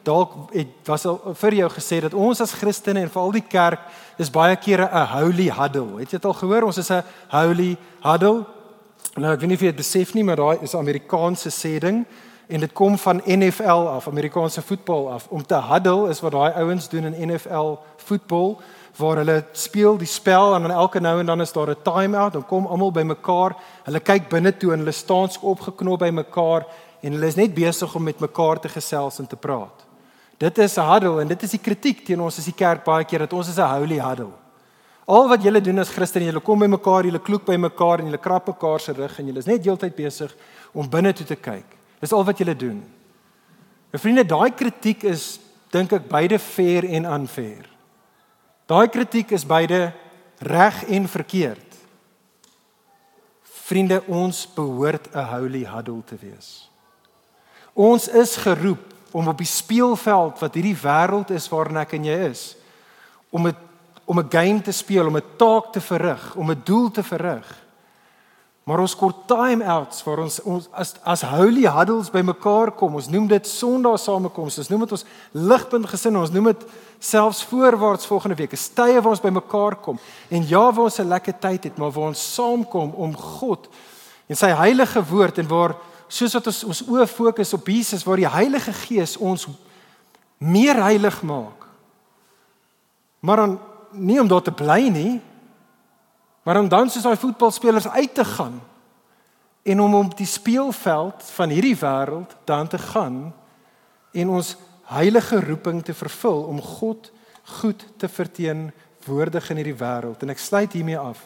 dalk 0.08 0.36
het 0.56 0.90
was 0.90 1.06
al 1.10 1.20
vir 1.38 1.58
jou 1.60 1.70
gesê 1.76 2.00
dat 2.08 2.16
ons 2.18 2.42
as 2.42 2.56
Christene 2.58 3.04
en 3.04 3.12
veral 3.14 3.36
die 3.36 3.46
kerk 3.46 3.84
is 4.18 4.32
baie 4.34 4.56
kere 4.56 4.88
'n 4.88 5.08
holy 5.14 5.50
huddle. 5.52 6.00
Het 6.00 6.14
jy 6.14 6.18
dit 6.18 6.26
al 6.26 6.34
gehoor? 6.34 6.64
Ons 6.64 6.78
is 6.78 6.92
'n 6.92 7.04
holy 7.30 7.78
huddle. 8.02 8.46
Nou 9.16 9.34
ek 9.34 9.40
weet 9.40 9.50
nie 9.50 9.56
of 9.56 9.62
jy 9.62 9.72
dit 9.72 9.76
besef 9.82 10.14
nie, 10.14 10.24
maar 10.24 10.36
daai 10.36 10.62
is 10.62 10.74
'n 10.74 10.78
Amerikaanse 10.78 11.50
sê 11.50 11.80
ding 11.80 12.06
en 12.48 12.60
dit 12.60 12.74
kom 12.74 12.98
van 12.98 13.22
NFL 13.26 13.88
af, 13.90 14.08
Amerikaanse 14.08 14.62
voetbal 14.62 15.12
af. 15.12 15.28
Om 15.30 15.46
te 15.46 15.62
huddle 15.62 16.10
is 16.10 16.20
wat 16.20 16.32
daai 16.32 16.54
ouens 16.54 16.90
doen 16.90 17.14
in 17.14 17.32
NFL 17.32 17.78
voetbal 17.98 18.62
waar 18.98 19.18
hulle 19.18 19.44
speel 19.52 19.98
die 19.98 20.08
spel 20.08 20.56
en 20.56 20.62
dan 20.62 20.72
elke 20.72 21.00
nou 21.00 21.20
en 21.20 21.26
dan 21.26 21.42
is 21.42 21.52
daar 21.52 21.70
'n 21.70 21.82
time-out, 21.84 22.34
dan 22.34 22.46
kom 22.46 22.66
almal 22.66 22.92
bymekaar. 22.92 23.56
Hulle 23.84 24.00
kyk 24.00 24.30
binne 24.30 24.58
toe 24.58 24.72
en 24.74 24.80
hulle 24.80 24.92
staan 24.92 25.30
opgeknop 25.42 26.00
bymekaar 26.00 26.66
en 27.02 27.12
hulle 27.12 27.28
is 27.28 27.36
net 27.36 27.54
besig 27.54 27.96
om 27.96 28.04
met 28.04 28.20
mekaar 28.20 28.60
te 28.60 28.70
gesels 28.70 29.20
en 29.20 29.28
te 29.28 29.36
praat. 29.36 29.86
Dit 30.38 30.58
is 30.58 30.78
'n 30.78 30.92
huddle 30.92 31.22
en 31.22 31.28
dit 31.28 31.44
is 31.44 31.52
die 31.52 31.60
kritiek 31.60 32.06
teen 32.06 32.22
ons 32.22 32.38
as 32.38 32.46
die 32.46 32.54
kerk 32.54 32.84
baie 32.84 33.04
keer 33.04 33.20
dat 33.20 33.34
ons 33.34 33.48
is 33.48 33.58
'n 33.58 33.80
holy 33.80 34.00
huddle. 34.00 34.47
Al 35.08 35.30
wat 35.32 35.44
julle 35.44 35.62
doen 35.64 35.80
as 35.80 35.92
Christene, 35.96 36.28
julle 36.28 36.44
kom 36.44 36.60
bymekaar, 36.60 37.08
julle 37.08 37.22
kloek 37.24 37.46
bymekaar 37.48 38.02
en 38.02 38.10
julle 38.10 38.20
krap 38.20 38.50
mekaar 38.52 38.84
se 38.84 38.92
rug 38.92 39.20
en 39.20 39.30
julle 39.30 39.40
is 39.40 39.48
net 39.48 39.64
heeltyd 39.64 39.96
besig 39.96 40.34
om 40.76 40.90
binne 40.92 41.14
toe 41.16 41.26
te 41.30 41.38
kyk. 41.40 41.78
Dis 42.04 42.12
al 42.12 42.26
wat 42.28 42.42
jy 42.44 42.54
doen. 42.54 42.82
My 43.94 44.00
vriende, 44.04 44.26
daai 44.28 44.52
kritiek 44.52 45.06
is 45.08 45.40
dink 45.72 45.94
ek 45.96 46.10
beide 46.12 46.40
fair 46.44 46.84
en 46.84 47.08
unfair. 47.08 47.70
Daai 48.68 48.88
kritiek 48.92 49.32
is 49.32 49.48
beide 49.48 49.94
reg 50.44 50.84
en 50.92 51.08
verkeerd. 51.08 51.64
Vriende, 53.68 54.02
ons 54.08 54.46
behoort 54.56 55.08
'n 55.16 55.26
holy 55.32 55.64
huddle 55.64 56.04
te 56.04 56.18
wees. 56.20 56.70
Ons 57.74 58.08
is 58.08 58.36
geroep 58.36 58.94
om 59.12 59.28
op 59.28 59.38
die 59.38 59.48
speelveld 59.48 60.40
wat 60.40 60.54
hierdie 60.54 60.76
wêreld 60.76 61.32
is 61.32 61.48
waarin 61.50 61.78
ek 61.78 61.94
en 61.94 62.04
jy 62.04 62.18
is, 62.30 62.56
om 63.32 63.48
'n 63.48 63.67
om 64.08 64.20
'n 64.20 64.30
game 64.30 64.62
te 64.62 64.72
speel, 64.72 65.08
om 65.08 65.18
'n 65.18 65.36
taak 65.36 65.72
te 65.72 65.82
verrig, 65.82 66.36
om 66.36 66.52
'n 66.52 66.62
doel 66.64 66.92
te 66.92 67.04
verrig. 67.04 67.68
Maar 68.64 68.80
ons 68.80 68.96
kort 68.96 69.28
time 69.28 69.64
outs 69.64 70.02
waar 70.04 70.20
ons 70.20 70.42
ons 70.44 70.66
as 70.76 70.90
as 71.04 71.22
holy 71.22 71.64
huddles 71.72 72.10
bymekaar 72.12 72.74
kom. 72.76 72.98
Ons 73.00 73.08
noem 73.08 73.28
dit 73.28 73.48
Sondag 73.48 74.00
samekoms. 74.00 74.58
Ons 74.58 74.68
noem 74.68 74.84
dit 74.84 74.92
ons 74.92 75.06
ligpunt 75.32 75.88
gesin. 75.88 76.18
Ons 76.20 76.34
noem 76.36 76.50
dit 76.52 76.66
selfs 77.00 77.44
voorwaarts 77.48 78.06
volgende 78.06 78.36
week. 78.36 78.52
'n 78.52 78.58
Stye 78.58 79.02
waar 79.02 79.16
ons 79.16 79.22
bymekaar 79.22 79.76
kom. 79.76 80.00
En 80.28 80.48
ja, 80.48 80.74
waar 80.74 80.84
ons 80.84 81.00
'n 81.00 81.08
lekker 81.08 81.40
tyd 81.40 81.64
het, 81.64 81.78
maar 81.78 81.92
waar 81.92 82.08
ons 82.08 82.34
saamkom 82.34 82.92
om 82.92 83.16
God 83.16 83.70
en 84.28 84.36
sy 84.36 84.48
heilige 84.48 85.04
woord 85.04 85.38
en 85.38 85.48
waar 85.48 85.76
soos 86.08 86.34
wat 86.34 86.48
ons 86.48 86.64
ons 86.64 86.84
oë 86.88 87.08
fokus 87.08 87.54
op 87.54 87.68
Jesus 87.68 88.04
waar 88.04 88.18
die 88.18 88.30
Heilige 88.30 88.74
Gees 88.74 89.18
ons 89.18 89.48
meer 90.38 90.76
heilig 90.84 91.22
maak. 91.22 91.66
Maar 93.20 93.36
dan 93.36 93.60
nie 93.92 94.20
om 94.20 94.28
daar 94.28 94.42
te 94.42 94.52
bly 94.52 94.88
nie, 94.88 95.22
Maar 96.48 96.60
om 96.60 96.70
dan 96.72 96.88
soos 96.90 97.04
daai 97.04 97.20
voetbalspelers 97.20 97.88
uit 97.88 98.14
te 98.14 98.26
gaan 98.26 98.62
en 99.64 99.80
om 99.82 99.96
op 99.96 100.14
die 100.18 100.26
speelveld 100.26 101.24
van 101.36 101.52
hierdie 101.52 101.76
wêreld 101.76 102.36
dan 102.48 102.68
te 102.72 102.78
gaan 102.78 103.34
en 104.12 104.30
ons 104.30 104.54
heilige 104.88 105.42
roeping 105.44 105.84
te 105.84 105.94
vervul 105.94 106.46
om 106.48 106.62
God 106.62 107.12
goed 107.60 107.84
te 108.00 108.08
verteenwoordig 108.08 109.50
in 109.50 109.60
hierdie 109.60 109.76
wêreld. 109.76 110.24
En 110.24 110.32
ek 110.32 110.40
sluit 110.40 110.72
hiermee 110.72 110.96
af. 110.96 111.26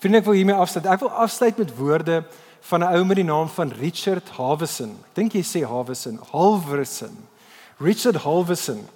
Vriende, 0.00 0.22
ek 0.22 0.30
wil 0.30 0.40
hiermee 0.40 0.56
afsluit. 0.56 0.88
Ek 0.88 1.04
wil 1.04 1.12
afsluit 1.12 1.60
met 1.60 1.76
woorde 1.76 2.22
van 2.70 2.80
'n 2.80 2.96
ou 2.96 3.04
met 3.04 3.20
die 3.20 3.28
naam 3.28 3.52
van 3.52 3.68
Richard 3.68 4.32
Havison. 4.40 4.96
Ek 5.12 5.14
dink 5.14 5.36
jy 5.36 5.44
sê 5.44 5.60
Havison, 5.68 6.20
Halverson. 6.32 7.28
Richard 7.76 8.16
Halverson. 8.24 8.88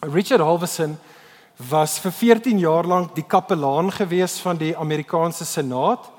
Richard 0.00 0.40
Halverson 0.40 0.96
was 1.56 1.98
vir 1.98 2.12
14 2.12 2.58
jaar 2.58 2.84
lank 2.84 3.14
die 3.16 3.24
kapelaan 3.24 3.90
gewees 3.92 4.38
van 4.44 4.58
die 4.60 4.76
Amerikaanse 4.76 5.44
Senaat 5.44 6.10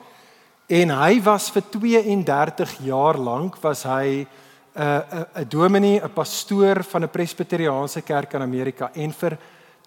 en 0.67 0.89
hy 0.89 1.21
was 1.21 1.51
vir 1.53 1.63
32 1.71 2.77
jaar 2.87 3.17
lank 3.17 3.57
was 3.61 3.83
hy 3.83 4.25
'n 4.25 4.81
uh, 4.81 5.41
'n 5.41 5.47
dominee, 5.49 6.01
'n 6.01 6.13
pastoor 6.13 6.83
van 6.83 7.03
'n 7.03 7.09
presbiteriaanse 7.09 8.01
kerk 8.01 8.33
in 8.33 8.41
Amerika 8.41 8.89
en 8.93 9.13
vir 9.13 9.37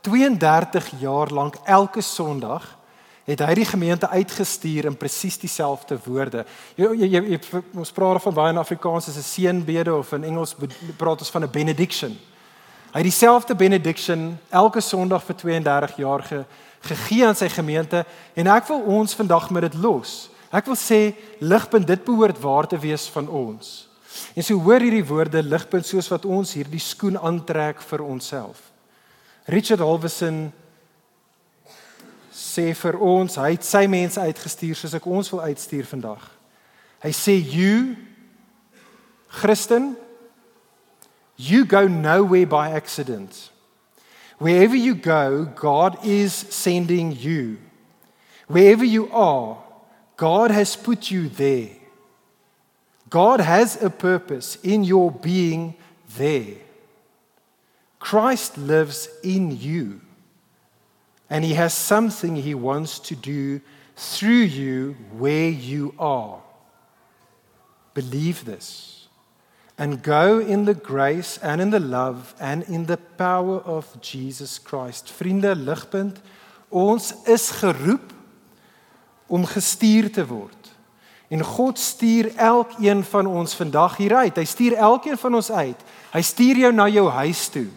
32 0.03 1.01
jaar 1.01 1.31
lank 1.31 1.57
elke 1.65 2.01
Sondag 2.01 2.79
het 3.25 3.41
hy 3.41 3.55
die 3.55 3.65
gemeente 3.65 4.09
uitgestuur 4.09 4.85
in 4.85 4.97
presies 4.97 5.39
dieselfde 5.39 5.99
woorde. 6.05 6.45
Jy 6.77 6.89
jy, 6.95 7.07
jy, 7.07 7.23
jy 7.31 7.63
ons 7.75 7.93
praat 7.93 8.23
van 8.23 8.35
baie 8.35 8.53
in 8.53 8.59
Afrikaans 8.59 9.09
as 9.09 9.17
'n 9.17 9.23
seënbede 9.23 9.95
of 9.95 10.13
in 10.13 10.25
Engels 10.25 10.57
praat 10.97 11.21
ons 11.21 11.31
van 11.31 11.43
'n 11.43 11.51
benediction. 11.51 12.19
Hy 12.91 13.05
het 13.05 13.07
dieselfde 13.07 13.55
benediction 13.55 14.33
elke 14.51 14.81
Sondag 14.83 15.23
vir 15.23 15.37
32 15.39 15.97
jaar 15.97 16.23
ge, 16.27 16.41
gegee 16.81 17.27
aan 17.27 17.37
sy 17.39 17.47
gemeente 17.53 18.03
en 18.35 18.51
ek 18.51 18.67
wil 18.67 18.83
ons 18.99 19.15
vandag 19.15 19.51
met 19.55 19.69
dit 19.69 19.77
los. 19.79 20.31
Ek 20.51 20.67
wil 20.67 20.79
sê 20.79 21.13
ligpunt 21.39 21.87
dit 21.87 22.03
behoort 22.05 22.41
waar 22.43 22.67
te 22.67 22.79
wees 22.83 23.07
van 23.15 23.29
ons. 23.31 23.87
En 24.35 24.43
so 24.43 24.59
hoor 24.59 24.83
hierdie 24.83 25.07
woorde 25.07 25.43
ligpunt 25.43 25.87
soos 25.87 26.11
wat 26.11 26.27
ons 26.27 26.57
hierdie 26.59 26.83
skoen 26.83 27.15
aantrek 27.15 27.79
vir 27.93 28.03
onsself. 28.03 28.59
Richard 29.47 29.85
Halverson 29.87 30.49
sê 32.35 32.73
vir 32.75 32.99
ons, 32.99 33.39
hy 33.39 33.55
het 33.55 33.67
sy 33.67 33.85
mense 33.91 34.19
uitgestuur 34.19 34.79
soos 34.79 34.99
ek 34.99 35.07
ons 35.07 35.31
wil 35.31 35.47
uitstuur 35.47 35.87
vandag. 35.87 36.27
Hy 37.07 37.15
sê 37.15 37.39
you 37.39 37.95
Christen 39.31 39.93
You 41.43 41.65
go 41.65 41.89
nowhere 41.89 42.45
by 42.47 42.73
accident. 42.73 43.49
Wherever 44.37 44.77
you 44.77 44.95
go, 44.95 45.47
God 45.47 46.05
is 46.05 46.35
sending 46.35 47.13
you. 47.13 47.57
Wherever 48.47 48.85
you 48.85 49.11
are, 49.11 49.57
God 50.19 50.51
has 50.51 50.77
put 50.77 51.11
you 51.11 51.31
there. 51.31 51.71
God 53.09 53.41
has 53.41 53.83
a 53.83 53.89
purpose 53.89 54.57
in 54.57 54.85
your 54.85 55.11
being 55.11 55.77
there. 56.19 56.57
Christ 57.99 58.59
lives 58.59 59.09
in 59.25 59.59
you. 59.59 60.03
And 61.31 61.43
he 61.43 61.55
has 61.55 61.73
something 61.73 62.37
he 62.37 62.55
wants 62.55 62.99
to 62.99 63.17
do 63.17 63.63
through 63.97 64.45
you 64.61 64.95
where 65.17 65.49
you 65.49 65.95
are. 65.99 66.43
Believe 67.95 68.45
this 68.45 69.00
and 69.81 70.03
go 70.03 70.39
in 70.39 70.65
the 70.65 70.75
grace 70.75 71.39
and 71.43 71.61
in 71.61 71.71
the 71.71 71.81
love 71.81 72.35
and 72.39 72.69
in 72.69 72.85
the 72.85 72.99
power 73.17 73.63
of 73.65 73.87
Jesus 74.03 74.63
Christ. 74.63 75.09
Vriende, 75.17 75.57
ligpunt, 75.57 76.21
ons 76.69 77.15
is 77.25 77.49
geroep 77.51 78.13
om 79.27 79.47
gestuur 79.49 80.11
te 80.13 80.27
word. 80.27 80.69
En 81.33 81.41
God 81.45 81.79
stuur 81.79 82.29
elkeen 82.37 83.01
van 83.05 83.27
ons 83.27 83.55
vandag 83.57 83.97
hier 83.97 84.15
uit. 84.17 84.37
Hy 84.37 84.45
stuur 84.45 84.77
elkeen 84.77 85.17
van 85.17 85.35
ons 85.41 85.51
uit. 85.51 85.89
Hy 86.13 86.23
stuur 86.29 86.61
jou 86.67 86.73
na 86.77 86.89
jou 86.93 87.07
huis 87.09 87.49
toe. 87.49 87.69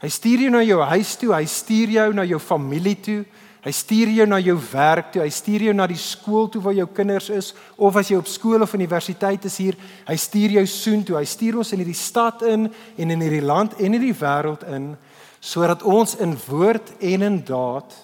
Hy 0.00 0.08
stuur 0.08 0.46
jou 0.46 0.50
na 0.54 0.62
jou 0.64 0.80
huis 0.94 1.12
toe, 1.18 1.32
hy 1.34 1.44
stuur 1.44 1.92
jou 1.92 2.08
na 2.14 2.24
jou 2.24 2.38
familie 2.40 2.96
toe. 3.04 3.20
Hy 3.64 3.72
stuur 3.74 4.12
jou 4.14 4.26
na 4.30 4.38
jou 4.38 4.54
werk 4.70 5.10
toe, 5.12 5.22
hy 5.24 5.30
stuur 5.34 5.64
jou 5.66 5.72
na 5.74 5.88
die 5.90 5.98
skool 5.98 6.46
toe 6.52 6.62
waar 6.62 6.76
jou 6.76 6.86
kinders 6.94 7.28
is 7.34 7.52
of 7.76 7.96
as 7.98 8.10
jy 8.12 8.18
op 8.20 8.30
skool 8.30 8.62
of 8.62 8.74
universiteit 8.78 9.48
is 9.50 9.56
hier, 9.58 9.78
hy 10.06 10.16
stuur 10.16 10.54
jou 10.60 10.66
soen 10.70 11.02
toe. 11.04 11.16
Hy 11.18 11.26
stuur 11.26 11.58
ons 11.58 11.72
in 11.74 11.82
hierdie 11.82 11.98
stad 11.98 12.44
in 12.46 12.68
en 12.70 13.14
in 13.14 13.24
hierdie 13.24 13.42
land 13.42 13.74
en 13.78 13.88
in 13.88 13.98
hierdie 13.98 14.18
wêreld 14.20 14.62
in 14.70 14.92
sodat 15.40 15.82
ons 15.86 16.16
in 16.22 16.36
woord 16.48 16.94
en 16.98 17.26
in 17.26 17.40
daad 17.46 17.94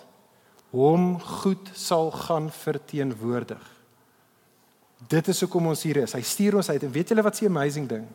hom 0.75 1.15
goed 1.23 1.71
sal 1.79 2.11
gaan 2.15 2.51
verteenwoordig. 2.51 3.63
Dit 5.11 5.29
is 5.31 5.41
hoekom 5.45 5.71
ons 5.71 5.83
hier 5.87 6.03
is. 6.03 6.15
Hy 6.17 6.23
stuur 6.25 6.59
ons 6.59 6.71
uit 6.71 6.83
en 6.83 6.95
weet 6.95 7.13
julle 7.13 7.25
wat 7.27 7.39
se 7.39 7.47
amazing 7.47 7.87
ding? 7.91 8.07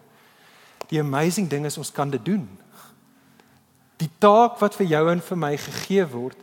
Die 0.90 1.00
amazing 1.00 1.48
ding 1.48 1.68
is 1.70 1.78
ons 1.80 1.92
kan 1.94 2.12
dit 2.12 2.24
doen. 2.26 2.44
Die 4.00 4.10
taak 4.20 4.58
wat 4.60 4.76
vir 4.80 4.90
jou 4.96 5.04
en 5.12 5.22
vir 5.24 5.40
my 5.40 5.54
gegee 5.60 6.06
word, 6.12 6.40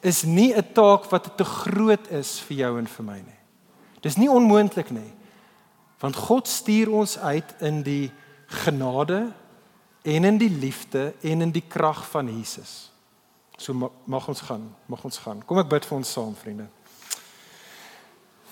is 0.00 0.22
nie 0.22 0.54
'n 0.54 0.72
taak 0.72 1.10
wat 1.10 1.36
te 1.36 1.44
groot 1.44 2.10
is 2.10 2.40
vir 2.40 2.56
jou 2.56 2.78
en 2.78 2.86
vir 2.86 3.04
my 3.04 3.18
nie. 3.18 3.40
Dis 4.00 4.16
nie 4.16 4.30
onmoontlik 4.30 4.90
nie. 4.90 5.12
Want 6.00 6.16
God 6.16 6.48
stuur 6.48 6.90
ons 6.90 7.18
uit 7.18 7.54
in 7.60 7.82
die 7.82 8.10
genade 8.46 9.32
en 10.02 10.24
in 10.24 10.38
die 10.38 10.50
liefde 10.50 11.14
en 11.20 11.40
in 11.40 11.52
die 11.52 11.64
krag 11.68 12.06
van 12.10 12.28
Jesus. 12.28 12.90
So 13.58 13.74
mag 14.04 14.28
ons 14.28 14.40
gaan, 14.40 14.74
mag 14.86 15.04
ons 15.04 15.18
gaan. 15.18 15.42
Kom 15.44 15.58
ek 15.58 15.68
bid 15.68 15.84
vir 15.84 15.98
ons 15.98 16.12
saam, 16.12 16.34
vriende. 16.34 16.68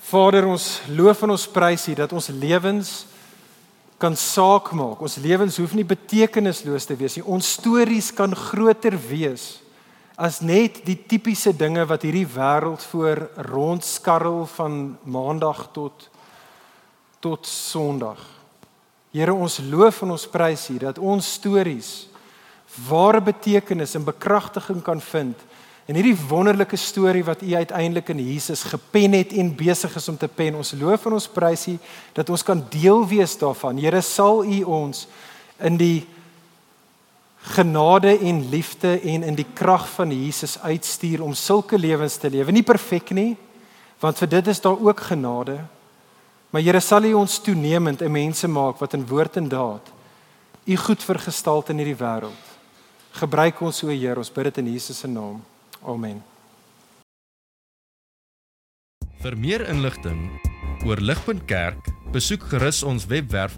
Vader, 0.09 0.45
ons 0.45 0.81
loof 0.87 1.23
en 1.25 1.33
ons 1.33 1.47
prys 1.47 1.87
U 1.89 1.95
dat 1.97 2.13
ons 2.13 2.27
lewens 2.27 3.05
kan 3.99 4.15
saak 4.15 4.71
maak. 4.77 5.01
Ons 5.01 5.17
lewens 5.21 5.57
hoef 5.57 5.73
nie 5.73 5.85
betekenisloos 5.85 6.85
te 6.85 6.95
wees 6.97 7.17
nie. 7.17 7.25
Ons 7.25 7.55
stories 7.57 8.11
kan 8.15 8.33
groter 8.35 8.95
wees 9.09 9.59
as 10.19 10.41
net 10.43 10.81
die 10.83 10.97
tipiese 11.07 11.53
dinge 11.55 11.85
wat 11.87 12.03
hierdie 12.03 12.27
wêreld 12.27 12.83
voor 12.91 13.23
rondskarrel 13.47 14.43
van 14.57 14.97
maandag 15.07 15.69
tot 15.71 16.09
tot 17.19 17.47
sonderdag. 17.47 18.19
Here, 19.11 19.33
ons 19.33 19.57
loof 19.59 20.03
en 20.05 20.13
ons 20.15 20.27
prys 20.31 20.69
U 20.71 20.77
dat 20.79 20.99
ons 20.99 21.33
stories 21.39 21.89
ware 22.87 23.19
betekenis 23.19 23.95
en 23.97 24.05
bekragtiging 24.07 24.79
kan 24.85 25.01
vind 25.03 25.35
En 25.89 25.97
hierdie 25.97 26.17
wonderlike 26.29 26.77
storie 26.77 27.23
wat 27.25 27.41
u 27.41 27.55
uiteindelik 27.55 28.11
in 28.13 28.19
Jesus 28.21 28.61
gepen 28.63 29.15
het 29.17 29.31
en 29.33 29.55
besig 29.55 29.95
is 29.95 30.07
om 30.07 30.17
te 30.17 30.27
pen. 30.27 30.55
Ons 30.55 30.75
loof 30.77 31.07
en 31.09 31.15
ons 31.17 31.27
prys 31.33 31.63
u 31.67 31.77
dat 32.13 32.29
ons 32.29 32.43
kan 32.45 32.61
deel 32.69 33.07
wees 33.09 33.33
daarvan. 33.41 33.77
Here 33.81 34.01
sal 34.05 34.43
u 34.45 34.59
ons 34.69 35.07
in 35.57 35.79
die 35.81 36.05
genade 37.41 38.17
en 38.19 38.49
liefde 38.49 38.99
en 38.99 39.23
in 39.23 39.35
die 39.35 39.47
krag 39.53 39.89
van 39.89 40.11
Jesus 40.11 40.59
uitstuur 40.59 41.23
om 41.23 41.33
sulke 41.33 41.77
lewens 41.77 42.17
te 42.17 42.29
lewe. 42.29 42.51
Nie 42.51 42.63
perfek 42.63 43.09
nie, 43.11 43.37
want 43.99 44.17
vir 44.17 44.27
dit 44.27 44.47
is 44.47 44.61
daar 44.61 44.79
ook 44.79 44.99
genade. 44.99 45.59
Maar 46.49 46.61
Here 46.61 46.79
sal 46.79 47.03
u 47.03 47.13
ons 47.13 47.39
toenemend 47.39 48.01
'n 48.01 48.11
mense 48.11 48.47
maak 48.47 48.77
wat 48.79 48.93
in 48.93 49.07
woord 49.07 49.37
en 49.37 49.49
daad 49.49 49.99
u 50.69 50.75
goed 50.75 51.03
vergestalte 51.03 51.71
in 51.73 51.81
hierdie 51.81 51.97
wêreld. 51.97 52.49
Gebruik 53.17 53.61
ons 53.65 53.79
so 53.81 53.89
Heer, 53.89 54.19
ons 54.21 54.29
bid 54.29 54.51
dit 54.51 54.59
in 54.61 54.73
Jesus 54.73 54.99
se 55.01 55.07
naam. 55.09 55.39
Amen. 55.81 56.21
Vir 59.23 59.35
meer 59.35 59.65
inligting 59.67 60.29
oor 60.85 61.01
Ligpunt 61.01 61.47
Kerk, 61.49 61.89
besoek 62.13 62.45
gerus 62.51 62.83
ons 62.87 63.07
webwerf 63.09 63.57